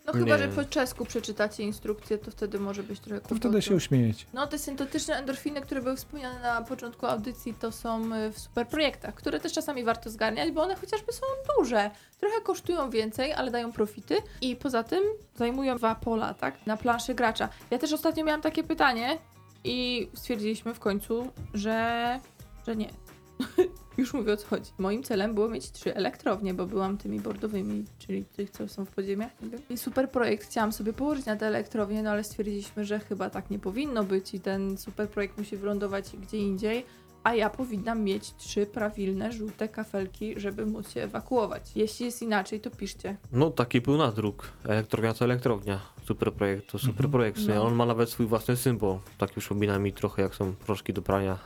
No 0.06 0.12
chyba, 0.12 0.36
Nie. 0.36 0.38
że 0.38 0.48
po 0.48 0.64
czesku 0.64 1.04
przeczytacie 1.04 1.62
instrukcję, 1.62 2.18
to 2.18 2.30
wtedy 2.30 2.58
może 2.58 2.82
być 2.82 3.00
trochę 3.00 3.20
To 3.20 3.28
kłopotu. 3.28 3.48
wtedy 3.48 3.62
się 3.62 3.74
uśmiejecie. 3.74 4.24
No 4.34 4.46
te 4.46 4.58
syntetyczne 4.58 5.16
endorfiny, 5.16 5.60
które 5.60 5.82
były 5.82 5.96
wspomniane 5.96 6.40
na 6.42 6.62
początku 6.62 7.06
audycji, 7.06 7.54
to 7.54 7.72
są 7.72 8.14
y, 8.14 8.32
w 8.32 8.38
super 8.38 8.66
projektach, 8.68 9.14
które 9.14 9.40
też 9.40 9.52
czasami 9.52 9.84
warto 9.84 10.10
zgarniać, 10.10 10.50
bo 10.52 10.62
one 10.62 10.74
chociażby 10.76 11.12
są 11.12 11.22
duże. 11.58 11.90
Trochę 12.20 12.40
kosztują 12.40 12.90
więcej, 12.90 13.32
ale 13.32 13.50
dają 13.50 13.72
profity 13.72 14.16
i 14.40 14.56
poza 14.56 14.82
tym 14.82 15.00
zajmują 15.36 15.76
dwa 15.76 15.94
pola, 15.94 16.34
tak? 16.34 16.66
Na 16.66 16.76
planszy 16.76 17.14
gracza. 17.14 17.48
Ja 17.70 17.78
też 17.78 17.92
ostatnio 17.92 18.24
miałam 18.24 18.42
takie 18.42 18.64
pytanie 18.64 19.18
i 19.64 20.08
stwierdziliśmy 20.14 20.74
w 20.74 20.78
końcu, 20.80 21.30
że, 21.54 22.20
że 22.66 22.76
nie. 22.76 22.88
Już 23.98 24.14
mówię 24.14 24.32
o 24.32 24.36
co 24.36 24.46
chodzi. 24.46 24.70
Moim 24.78 25.02
celem 25.02 25.34
było 25.34 25.48
mieć 25.48 25.70
trzy 25.72 25.94
elektrownie, 25.94 26.54
bo 26.54 26.66
byłam 26.66 26.98
tymi 26.98 27.20
bordowymi, 27.20 27.84
czyli 27.98 28.24
tych, 28.24 28.50
co 28.50 28.68
są 28.68 28.84
w 28.84 28.90
podziemiach. 28.90 29.30
I 29.70 29.78
super 29.78 30.10
projekt 30.10 30.46
chciałam 30.46 30.72
sobie 30.72 30.92
położyć 30.92 31.26
na 31.26 31.36
te 31.36 31.46
elektrownie, 31.46 32.02
no 32.02 32.10
ale 32.10 32.24
stwierdziliśmy, 32.24 32.84
że 32.84 32.98
chyba 33.00 33.30
tak 33.30 33.50
nie 33.50 33.58
powinno 33.58 34.04
być 34.04 34.34
i 34.34 34.40
ten 34.40 34.78
super 34.78 35.08
projekt 35.08 35.38
musi 35.38 35.56
wylądować 35.56 36.16
gdzie 36.22 36.38
indziej, 36.38 36.84
a 37.24 37.34
ja 37.34 37.50
powinnam 37.50 38.02
mieć 38.04 38.34
trzy 38.36 38.66
prawilne, 38.66 39.32
żółte 39.32 39.68
kafelki, 39.68 40.40
żeby 40.40 40.66
móc 40.66 40.90
się 40.90 41.02
ewakuować. 41.02 41.62
Jeśli 41.76 42.06
jest 42.06 42.22
inaczej, 42.22 42.60
to 42.60 42.70
piszcie. 42.70 43.16
No 43.32 43.50
taki 43.50 43.80
był 43.80 43.96
nadruk. 43.96 44.52
Elektrownia 44.64 45.14
to 45.14 45.24
elektrownia. 45.24 45.80
Super 46.04 46.32
projekt 46.32 46.70
to 46.72 46.78
super 46.78 46.90
Mhm. 47.06 47.10
projekt. 47.10 47.40
No. 47.48 47.62
On 47.62 47.74
ma 47.74 47.86
nawet 47.86 48.10
swój 48.10 48.26
własny 48.26 48.56
symbol. 48.56 48.98
Tak 49.18 49.36
już 49.36 49.44
przypomina 49.44 49.78
mi 49.78 49.92
trochę 49.92 50.22
jak 50.22 50.34
są 50.34 50.54
proszki 50.54 50.92
do 50.92 51.02
prania. 51.02 51.38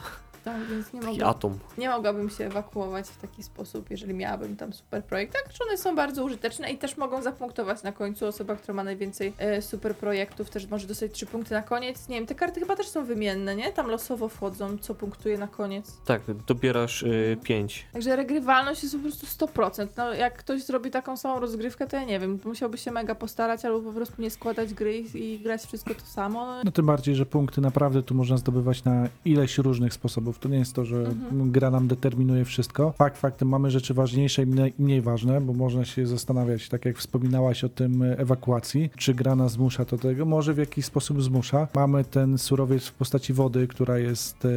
Tak, 0.45 0.67
więc 0.67 0.93
nie 0.93 1.01
Taki 1.01 1.23
atom. 1.23 1.59
Nie 1.79 1.89
mogłabym 1.89 2.31
się 2.31 2.47
ewakuować 2.47 3.09
w 3.09 3.17
taki 3.17 3.43
sposób, 3.43 3.91
jeżeli 3.91 4.15
miałabym 4.15 4.57
tam 4.57 4.73
super 4.73 5.05
projekt. 5.05 5.33
Tak, 5.33 5.53
że 5.53 5.65
one 5.69 5.77
są 5.79 5.97
bardzo 5.97 6.25
użyteczne 6.25 6.73
i 6.73 6.79
też 6.79 6.97
mogą 6.97 7.23
zapunktować 7.23 7.83
na 7.83 7.93
końcu. 7.93 8.27
Osoba, 8.27 8.57
która 8.57 8.75
ma 8.75 8.85
najwięcej 8.85 9.33
e, 9.39 9.63
super 9.63 9.97
projektów, 9.97 10.51
też 10.51 10.67
może 10.67 10.87
dostać 10.87 11.13
trzy 11.13 11.27
punkty 11.27 11.55
na 11.55 11.63
koniec. 11.63 12.09
Nie 12.09 12.17
wiem, 12.17 12.27
te 12.27 12.35
karty 12.35 12.61
chyba 12.61 12.77
też 12.77 12.89
są 12.89 13.05
wymienne, 13.05 13.57
nie? 13.57 13.73
Tam 13.73 13.87
losowo 13.87 14.29
wchodzą, 14.29 14.79
co 14.79 14.95
punktuje 14.95 15.39
na 15.39 15.49
koniec. 15.49 15.97
Tak, 16.05 16.23
dobierasz 16.47 17.03
y, 17.03 17.37
5. 17.43 17.87
Także 17.93 18.17
regrywalność 18.17 18.83
jest 18.83 18.97
po 18.97 19.03
prostu 19.03 19.47
100%. 19.47 19.87
No, 19.97 20.15
jak 20.15 20.39
ktoś 20.39 20.63
zrobi 20.63 20.91
taką 20.91 21.17
samą 21.17 21.41
rozgrywkę, 21.41 21.87
to 21.87 21.97
ja 21.97 22.05
nie 22.05 22.21
wiem, 22.21 22.41
musiałby 22.45 22.79
się 22.79 22.91
mega 22.91 23.15
postarać 23.15 23.65
albo 23.65 23.81
po 23.81 23.93
prostu 23.93 24.23
nie 24.23 24.31
składać 24.31 24.75
gry 24.75 24.99
i, 24.99 25.35
i 25.35 25.39
grać 25.41 25.63
wszystko 25.63 25.95
to 25.95 26.07
samo. 26.07 26.47
No, 26.47 26.63
No 26.65 26.71
tym 26.71 26.87
bardziej, 26.87 27.15
że 27.15 27.27
punkty 27.27 27.61
naprawdę 27.61 28.03
tu 28.03 28.15
można 28.15 28.37
zdobywać 28.37 28.85
na 28.85 29.09
ileś 29.25 29.59
różnych 29.59 29.95
sposobów. 29.95 30.34
To 30.39 30.49
nie 30.49 30.59
jest 30.59 30.73
to, 30.73 30.85
że 30.85 30.97
Mhm. 30.97 31.51
gra 31.53 31.71
nam 31.71 31.89
determinuje 31.89 32.45
wszystko. 32.45 32.93
Fakt 32.99 33.19
faktem 33.19 33.49
mamy 33.49 33.71
rzeczy 33.71 33.95
ważniejsze 33.95 34.43
i 34.43 34.47
mniej, 34.47 34.75
mniej 34.79 35.01
ważne, 35.01 35.41
bo 35.41 35.53
można 35.53 35.85
się 35.85 36.07
zastanawiać, 36.07 36.69
tak 36.69 36.85
jak 36.85 36.99
wspominałaś 36.99 37.65
o 37.65 37.69
tym 37.69 38.03
e, 38.03 38.19
ewakuacji, 38.19 38.91
czy 38.97 39.15
gra 39.15 39.37
nas 39.37 39.53
zmusza 39.53 39.85
do 39.85 39.99
tego, 39.99 40.25
może 40.25 40.55
w 40.55 40.59
jakiś 40.59 40.85
sposób 40.85 41.23
zmusza. 41.23 41.69
Mamy 41.75 42.05
ten 42.05 42.39
surowiec 42.39 42.87
w 42.87 42.93
postaci 42.93 43.33
wody, 43.33 43.67
która 43.69 43.99
jest, 43.99 44.45
e, 44.45 44.49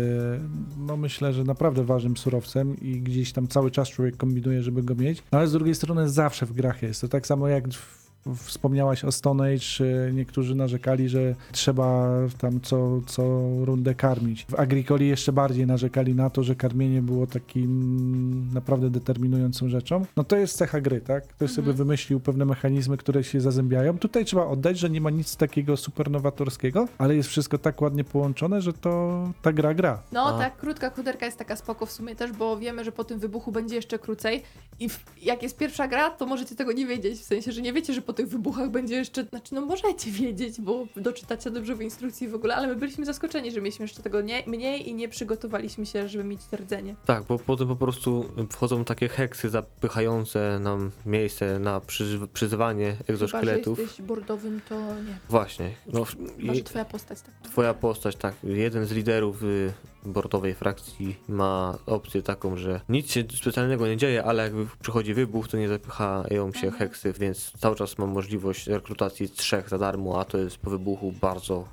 no 0.78 0.98
myślę, 0.98 1.34
że 1.34 1.44
naprawdę 1.44 1.84
ważnym 1.84 2.18
surowcem 2.18 2.80
i 2.82 3.02
gdzieś 3.02 3.34
tam 3.34 3.48
cały 3.48 3.72
czas 3.72 3.90
człowiek 3.90 4.18
kombinuje, 4.18 4.64
żeby 4.64 4.84
go 4.84 4.96
mieć, 4.96 5.24
no, 5.32 5.38
ale 5.38 5.48
z 5.48 5.52
drugiej 5.52 5.76
strony 5.76 6.10
zawsze 6.10 6.46
w 6.46 6.54
grach 6.54 6.84
jest. 6.84 7.02
To 7.02 7.08
tak 7.08 7.28
samo 7.28 7.48
jak 7.48 7.68
w 7.74 8.07
Wspomniałaś 8.36 9.04
o 9.06 9.12
Stone 9.12 9.44
Age, 9.44 9.86
e, 10.08 10.14
niektórzy 10.14 10.56
narzekali, 10.56 11.10
że 11.10 11.36
trzeba 11.52 12.10
tam 12.38 12.62
co, 12.62 13.02
co 13.06 13.24
rundę 13.66 13.96
karmić. 13.96 14.46
W 14.50 14.56
Agricoli 14.60 15.08
jeszcze 15.08 15.32
bardziej 15.34 15.68
narzekali 15.68 16.16
na 16.16 16.30
to, 16.30 16.44
że 16.44 16.56
karmienie 16.56 17.02
było 17.02 17.28
takim 17.28 18.54
naprawdę 18.54 18.90
determinującą 18.90 19.70
rzeczą. 19.70 20.06
No 20.16 20.24
to 20.24 20.38
jest 20.38 20.58
cecha 20.58 20.82
gry, 20.82 21.02
tak? 21.02 21.28
Ktoś 21.28 21.50
sobie 21.52 21.60
Mhm. 21.68 21.78
wymyślił 21.78 22.20
pewne 22.20 22.46
mechanizmy, 22.46 22.98
które 22.98 23.24
się 23.24 23.42
zazębiają. 23.42 23.98
Tutaj 23.98 24.26
trzeba 24.26 24.46
oddać, 24.48 24.80
że 24.80 24.90
nie 24.90 25.02
ma 25.02 25.10
nic 25.10 25.36
takiego 25.36 25.78
super 25.78 26.12
nowatorskiego, 26.12 26.88
ale 26.98 27.16
jest 27.16 27.30
wszystko 27.30 27.58
tak 27.58 27.82
ładnie 27.82 28.04
połączone, 28.04 28.62
że 28.62 28.74
to 28.74 29.24
ta 29.42 29.54
gra 29.54 29.74
gra. 29.74 30.04
No, 30.12 30.26
A. 30.26 30.38
tak, 30.40 30.58
krótka 30.58 30.90
chuderka 30.90 31.26
jest 31.26 31.38
taka 31.38 31.56
spoko 31.56 31.86
w 31.86 31.92
sumie 31.92 32.16
też, 32.16 32.32
bo 32.32 32.58
wiemy, 32.58 32.84
że 32.84 32.92
po 32.92 33.04
tym 33.04 33.20
wybuchu 33.20 33.52
będzie 33.52 33.76
jeszcze 33.76 34.00
krócej 34.00 34.44
i 34.80 34.90
w, 34.90 35.06
jak 35.22 35.44
jest 35.44 35.58
pierwsza 35.58 35.88
gra, 35.88 36.10
to 36.10 36.26
możecie 36.26 36.56
tego 36.56 36.72
nie 36.72 36.86
wiedzieć, 36.86 37.20
w 37.20 37.24
sensie, 37.24 37.52
że 37.52 37.62
nie 37.62 37.74
wiecie, 37.74 37.94
że 37.94 38.02
po 38.02 38.14
tych 38.18 38.28
wybuchach 38.28 38.70
będzie 38.70 38.96
jeszcze, 38.96 39.24
znaczy 39.24 39.56
no 39.56 39.62
możecie 39.62 40.12
wiedzieć, 40.12 40.62
bo 40.62 40.86
doczytacie 40.96 41.52
dobrze 41.52 41.76
w 41.76 41.82
instrukcji 41.82 42.28
w 42.28 42.36
ogóle, 42.36 42.56
ale 42.56 42.68
my 42.68 42.76
byliśmy 42.76 43.06
zaskoczeni, 43.06 43.52
że 43.52 43.62
mieliśmy 43.62 43.84
jeszcze 43.84 44.04
tego 44.04 44.22
nie, 44.22 44.44
mniej 44.48 44.90
i 44.90 44.94
nie 44.94 45.10
przygotowaliśmy 45.10 45.86
się, 45.86 46.08
żeby 46.10 46.24
mieć 46.24 46.46
to 46.52 46.58
rdzenie. 46.58 46.96
Tak, 47.06 47.24
bo 47.24 47.40
potem 47.40 47.68
po 47.68 47.76
prostu 47.76 48.26
wchodzą 48.52 48.86
takie 48.86 49.08
heksy 49.10 49.50
zapychające 49.50 50.60
nam 50.60 50.92
miejsce 51.06 51.60
na 51.60 51.80
przyz- 51.80 52.28
przyzywanie 52.34 52.92
Chyba, 52.92 53.04
że 53.08 53.14
egzoszkieletów. 53.14 53.80
jesteś 53.80 54.02
bordowym, 54.02 54.62
to 54.70 54.76
nie. 54.80 55.18
Właśnie. 55.30 55.72
No, 55.94 56.04
Chyba, 56.06 56.54
i, 56.54 56.64
twoja 56.64 56.86
postać 56.86 57.22
tak. 57.22 57.34
twoja 57.44 57.74
postać, 57.74 58.16
tak. 58.16 58.36
Jeden 58.44 58.86
z 58.86 58.92
liderów 58.92 59.44
y, 59.44 59.74
bordowej 60.08 60.54
frakcji 60.54 61.16
ma 61.30 61.78
opcję 61.86 62.22
taką, 62.22 62.58
że 62.58 62.82
nic 62.90 63.12
się 63.12 63.24
specjalnego 63.42 63.88
nie 63.88 63.98
dzieje, 63.98 64.24
ale 64.24 64.44
jak 64.44 64.54
przychodzi 64.82 65.14
wybuch, 65.14 65.48
to 65.48 65.58
nie 65.58 65.68
zapychają 65.68 66.54
się 66.54 66.68
Mhm. 66.68 66.74
heksy, 66.74 67.14
więc 67.20 67.52
cały 67.60 67.76
czas 67.76 67.98
mam 67.98 68.10
możliwość 68.10 68.68
rekrutacji 68.68 69.30
trzech 69.30 69.70
za 69.70 69.78
darmo, 69.78 70.20
a 70.20 70.26
to 70.26 70.38
jest 70.38 70.58
po 70.58 70.70
wybuchu 70.70 71.12
bardzo 71.22 71.66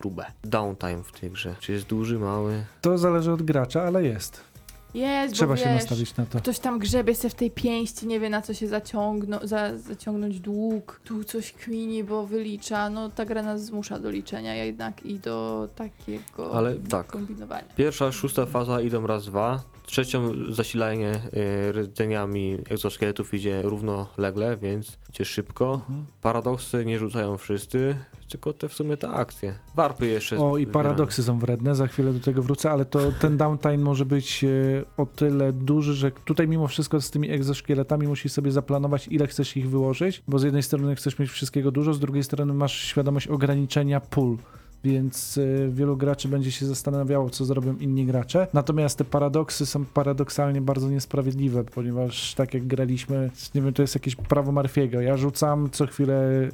grube. 0.00 0.24
Downtime 0.44 1.02
w 1.02 1.12
tej 1.20 1.30
grze. 1.30 1.54
Czy 1.60 1.72
jest 1.72 1.86
duży, 1.86 2.18
mały? 2.18 2.64
To 2.80 2.98
zależy 2.98 3.32
od 3.32 3.42
gracza, 3.42 3.82
ale 3.82 4.04
jest. 4.04 4.40
Jest, 4.94 5.34
Trzeba 5.34 5.54
bo 5.54 5.56
się 5.56 5.64
wiesz, 5.64 5.74
nastawić 5.74 6.16
na 6.16 6.26
to. 6.26 6.38
Ktoś 6.38 6.58
tam 6.58 6.78
grzebie 6.78 7.14
se 7.14 7.30
w 7.30 7.34
tej 7.34 7.50
pięści, 7.50 8.06
nie 8.06 8.20
wie 8.20 8.30
na 8.30 8.42
co 8.42 8.54
się 8.54 8.68
zaciągną, 8.68 9.38
za, 9.42 9.78
zaciągnąć 9.78 10.40
dług, 10.40 11.00
tu 11.04 11.24
coś 11.24 11.52
kmini, 11.52 12.04
bo 12.04 12.26
wylicza. 12.26 12.90
No 12.90 13.08
ta 13.08 13.24
gra 13.24 13.42
nas 13.42 13.64
zmusza 13.64 13.98
do 13.98 14.10
liczenia 14.10 14.54
jednak 14.54 15.06
i 15.06 15.18
do 15.18 15.68
takiego 15.76 16.52
Ale 16.54 16.74
tak. 16.74 17.06
kombinowania. 17.06 17.68
Pierwsza, 17.76 18.12
szósta 18.12 18.46
faza 18.46 18.80
idą 18.80 19.06
raz, 19.06 19.26
dwa. 19.26 19.73
Trzecią 19.86 20.32
zasilanie 20.48 21.20
y, 21.68 21.72
rdzeniami 21.72 22.58
egzoszkieletów 22.70 23.34
idzie 23.34 23.62
równolegle, 23.62 24.56
więc 24.56 24.98
idzie 25.10 25.24
szybko. 25.24 25.74
Mhm. 25.74 26.06
Paradoksy 26.22 26.84
nie 26.84 26.98
rzucają 26.98 27.38
wszyscy. 27.38 27.96
tylko 28.28 28.52
te 28.52 28.68
w 28.68 28.74
sumie 28.74 28.96
te 28.96 29.08
akcje. 29.08 29.54
Warpy 29.74 30.06
jeszcze. 30.06 30.38
O, 30.38 30.58
i 30.58 30.66
paradoksy 30.66 31.22
są 31.22 31.38
wredne, 31.38 31.74
za 31.74 31.86
chwilę 31.86 32.12
do 32.12 32.20
tego 32.20 32.42
wrócę, 32.42 32.70
ale 32.70 32.84
to 32.84 33.12
ten 33.20 33.36
downtime 33.36 33.78
może 33.78 34.04
być 34.04 34.44
e, 34.44 34.48
o 34.96 35.06
tyle 35.06 35.52
duży, 35.52 35.94
że 35.94 36.10
tutaj 36.10 36.48
mimo 36.48 36.68
wszystko 36.68 37.00
z 37.00 37.10
tymi 37.10 37.30
egzoszkieletami 37.30 38.06
musisz 38.08 38.32
sobie 38.32 38.50
zaplanować, 38.50 39.08
ile 39.08 39.26
chcesz 39.26 39.56
ich 39.56 39.70
wyłożyć, 39.70 40.22
bo 40.28 40.38
z 40.38 40.42
jednej 40.42 40.62
strony 40.62 40.96
chcesz 40.96 41.18
mieć 41.18 41.30
wszystkiego 41.30 41.70
dużo, 41.70 41.94
z 41.94 42.00
drugiej 42.00 42.24
strony 42.24 42.54
masz 42.54 42.82
świadomość 42.82 43.28
ograniczenia 43.28 44.00
pól. 44.00 44.38
Więc 44.84 45.38
e, 45.38 45.68
wielu 45.68 45.96
graczy 45.96 46.28
będzie 46.28 46.52
się 46.52 46.66
zastanawiało, 46.66 47.30
co 47.30 47.44
zrobią 47.44 47.76
inni 47.76 48.06
gracze. 48.06 48.46
Natomiast 48.52 48.98
te 48.98 49.04
paradoksy 49.04 49.66
są 49.66 49.84
paradoksalnie 49.84 50.60
bardzo 50.60 50.88
niesprawiedliwe, 50.88 51.64
ponieważ 51.64 52.34
tak 52.34 52.54
jak 52.54 52.66
graliśmy, 52.66 53.30
nie 53.54 53.62
wiem, 53.62 53.72
to 53.72 53.82
jest 53.82 53.94
jakieś 53.94 54.16
prawo 54.16 54.52
Marfiego. 54.52 55.00
Ja 55.00 55.16
rzucam 55.16 55.70
co 55.70 55.86
chwilę 55.86 56.48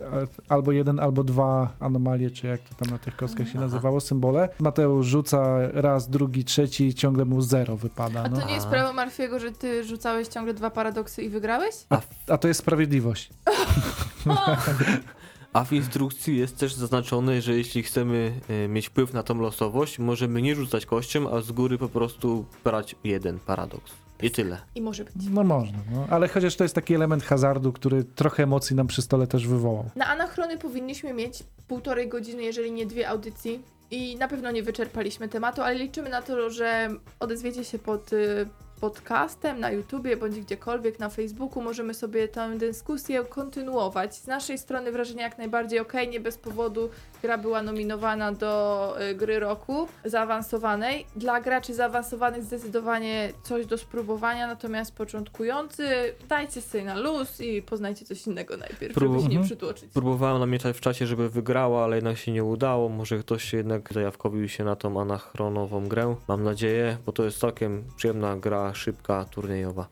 albo 0.49 0.73
jeden, 0.73 1.01
albo 1.01 1.25
dwa 1.25 1.73
anomalie, 1.81 2.31
czy 2.31 2.47
jak 2.47 2.61
to 2.61 2.75
tam 2.75 2.91
na 2.91 2.99
tych 2.99 3.17
kostkach 3.17 3.49
się 3.49 3.61
nazywało, 3.61 4.01
symbole. 4.01 4.49
Mateusz 4.59 5.07
rzuca 5.07 5.59
raz, 5.73 6.11
drugi, 6.11 6.45
trzeci 6.45 6.87
i 6.87 6.95
ciągle 6.95 7.25
mu 7.25 7.41
zero 7.43 7.77
wypada. 7.77 8.23
A 8.25 8.29
No. 8.29 8.37
to 8.41 8.47
nie 8.47 8.55
jest 8.55 8.67
prawo 8.67 8.93
Marfiego, 8.93 9.39
że 9.39 9.53
ty 9.53 9.85
rzucałeś 9.85 10.29
ciągle 10.29 10.55
dwa 10.55 10.71
paradoksy 10.71 11.23
i 11.23 11.29
wygrałeś? 11.29 11.75
A, 11.91 12.01
a 12.29 12.39
to 12.39 12.49
jest 12.49 12.61
sprawiedliwość. 12.61 13.31
A 15.53 15.65
w 15.65 15.73
instrukcji 15.73 16.39
jest 16.39 16.59
też 16.59 16.75
zaznaczone, 16.75 17.43
że 17.43 17.57
jeśli 17.57 17.83
chcemy 17.83 18.33
e, 18.49 18.69
mieć 18.69 18.89
wpływ 18.89 19.13
na 19.13 19.23
tą 19.23 19.41
losowość, 19.41 19.99
możemy 19.99 20.43
nie 20.43 20.55
rzucać 20.55 20.87
kością, 20.87 21.31
a 21.31 21.41
z 21.41 21.53
góry 21.53 21.79
po 21.79 21.89
prostu 21.89 22.45
brać 22.65 22.97
jeden 23.05 23.39
paradoks. 23.39 23.93
I 24.23 24.31
tyle. 24.31 24.59
I 24.75 24.83
może 24.83 25.05
być. 25.05 25.15
No 25.31 25.45
można, 25.45 25.79
no. 25.93 26.07
ale 26.11 26.29
chociaż 26.29 26.57
to 26.57 26.65
jest 26.65 26.75
taki 26.75 26.95
element 26.95 27.23
hazardu, 27.23 27.73
który 27.73 28.05
trochę 28.05 28.43
emocji 28.43 28.77
nam 28.77 28.87
przy 28.87 29.03
stole 29.03 29.27
też 29.27 29.47
wywołał. 29.47 29.91
Na 29.97 30.07
anachrony 30.07 30.59
powinniśmy 30.59 31.13
mieć 31.13 31.43
półtorej 31.69 32.09
godziny, 32.09 32.43
jeżeli 32.43 32.73
nie 32.73 32.87
dwie 32.87 33.09
audycji. 33.09 33.63
I 33.91 34.17
na 34.17 34.29
pewno 34.29 34.51
nie 34.51 34.63
wyczerpaliśmy 34.63 35.29
tematu, 35.29 35.63
ale 35.63 35.75
liczymy 35.75 36.11
na 36.11 36.23
to, 36.23 36.51
że 36.51 36.89
odezwiecie 37.21 37.65
się 37.65 37.79
pod 37.79 38.13
y, 38.13 38.49
podcastem 38.81 39.61
na 39.61 39.71
YouTubie 39.71 40.17
bądź 40.17 40.41
gdziekolwiek 40.41 40.99
na 40.99 41.09
Facebooku. 41.09 41.63
Możemy 41.63 41.95
sobie 41.95 42.29
tę 42.29 42.59
dyskusję 42.59 43.25
kontynuować. 43.25 44.15
Z 44.15 44.27
naszej 44.27 44.59
strony 44.59 44.93
wrażenie 44.93 45.23
jak 45.23 45.39
najbardziej 45.39 45.79
ok, 45.79 45.93
nie 46.11 46.21
bez 46.21 46.39
powodu 46.39 46.91
gra 47.23 47.39
była 47.39 47.63
nominowana 47.63 48.33
do 48.33 48.95
y, 49.11 49.15
gry 49.15 49.39
roku 49.41 49.89
zaawansowanej. 50.05 51.07
Dla 51.17 51.41
graczy 51.41 51.75
zaawansowanych 51.75 52.43
zdecydowanie 52.45 53.33
coś 53.43 53.67
do 53.67 53.79
spróbowania, 53.79 54.47
natomiast 54.47 54.95
początkujący 54.95 55.89
dajcie 56.29 56.61
sobie 56.61 56.85
na 56.85 56.95
luz 56.99 57.41
i 57.41 57.63
poznajcie 57.63 58.05
coś 58.05 58.27
innego 58.27 58.57
najpierw, 58.57 58.95
Prób- 58.95 59.13
żeby 59.13 59.23
się 59.23 59.29
nie 59.29 59.37
Mhm. 59.37 59.45
przytłoczyć. 59.47 59.91
Próbowałem 59.93 60.39
namieszać 60.41 60.77
w 60.77 60.81
czasie, 60.81 61.07
żeby 61.07 61.29
wygrała, 61.31 61.85
ale 61.85 61.97
jednak 61.97 62.19
się 62.19 62.33
nie 62.33 62.45
udało. 62.45 62.89
Może 62.89 63.19
ktoś 63.19 63.45
się 63.45 63.57
jednak 63.57 63.93
zajawkowił 63.93 64.49
się 64.49 64.65
na 64.65 64.77
tą 64.77 65.01
anachronową 65.01 65.89
grę. 65.89 66.15
Mam 66.29 66.45
nadzieję, 66.45 66.97
bo 67.07 67.13
to 67.13 67.25
jest 67.25 67.39
całkiem 67.39 67.85
przyjemna 67.97 68.37
gra, 68.37 68.75
szybka, 68.75 69.25
turniejowa. 69.25 69.87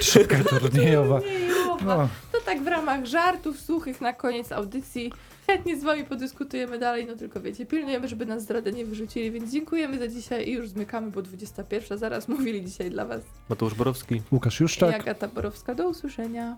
Szybka 0.00 0.36
turniejowa. 0.44 1.20
Turniejowa. 1.20 1.74
No, 1.96 2.08
To 2.32 2.40
tak 2.44 2.62
w 2.62 2.66
ramach 2.66 3.04
żartów 3.06 3.60
suchych 3.60 4.00
na 4.00 4.12
koniec 4.12 4.52
audycji. 4.52 5.12
Chętnie 5.46 5.80
z 5.80 5.84
wami 5.84 6.04
podyskutujemy 6.04 6.78
dalej, 6.78 7.06
no 7.06 7.16
tylko 7.16 7.40
wiecie, 7.40 7.66
pilnujemy, 7.66 8.08
żeby 8.08 8.26
nas 8.26 8.42
zdradę 8.42 8.72
nie 8.72 8.84
wyrzucili, 8.84 9.30
więc 9.30 9.52
dziękujemy 9.52 9.98
za 9.98 10.08
dzisiaj 10.08 10.48
i 10.48 10.52
już 10.52 10.68
zmykamy, 10.68 11.10
bo 11.10 11.22
21. 11.22 11.98
Zaraz 11.98 12.28
mówili 12.28 12.64
dzisiaj 12.64 12.90
dla 12.90 13.04
was 13.04 13.22
Mateusz 13.48 13.74
Borowski. 13.74 14.22
Łukasz 14.32 14.60
i 14.60 14.62
Juszczak. 14.62 14.94
Agata 15.00 15.28
Borowska. 15.28 15.74
Do 15.74 15.88
usłyszenia. 15.88 16.56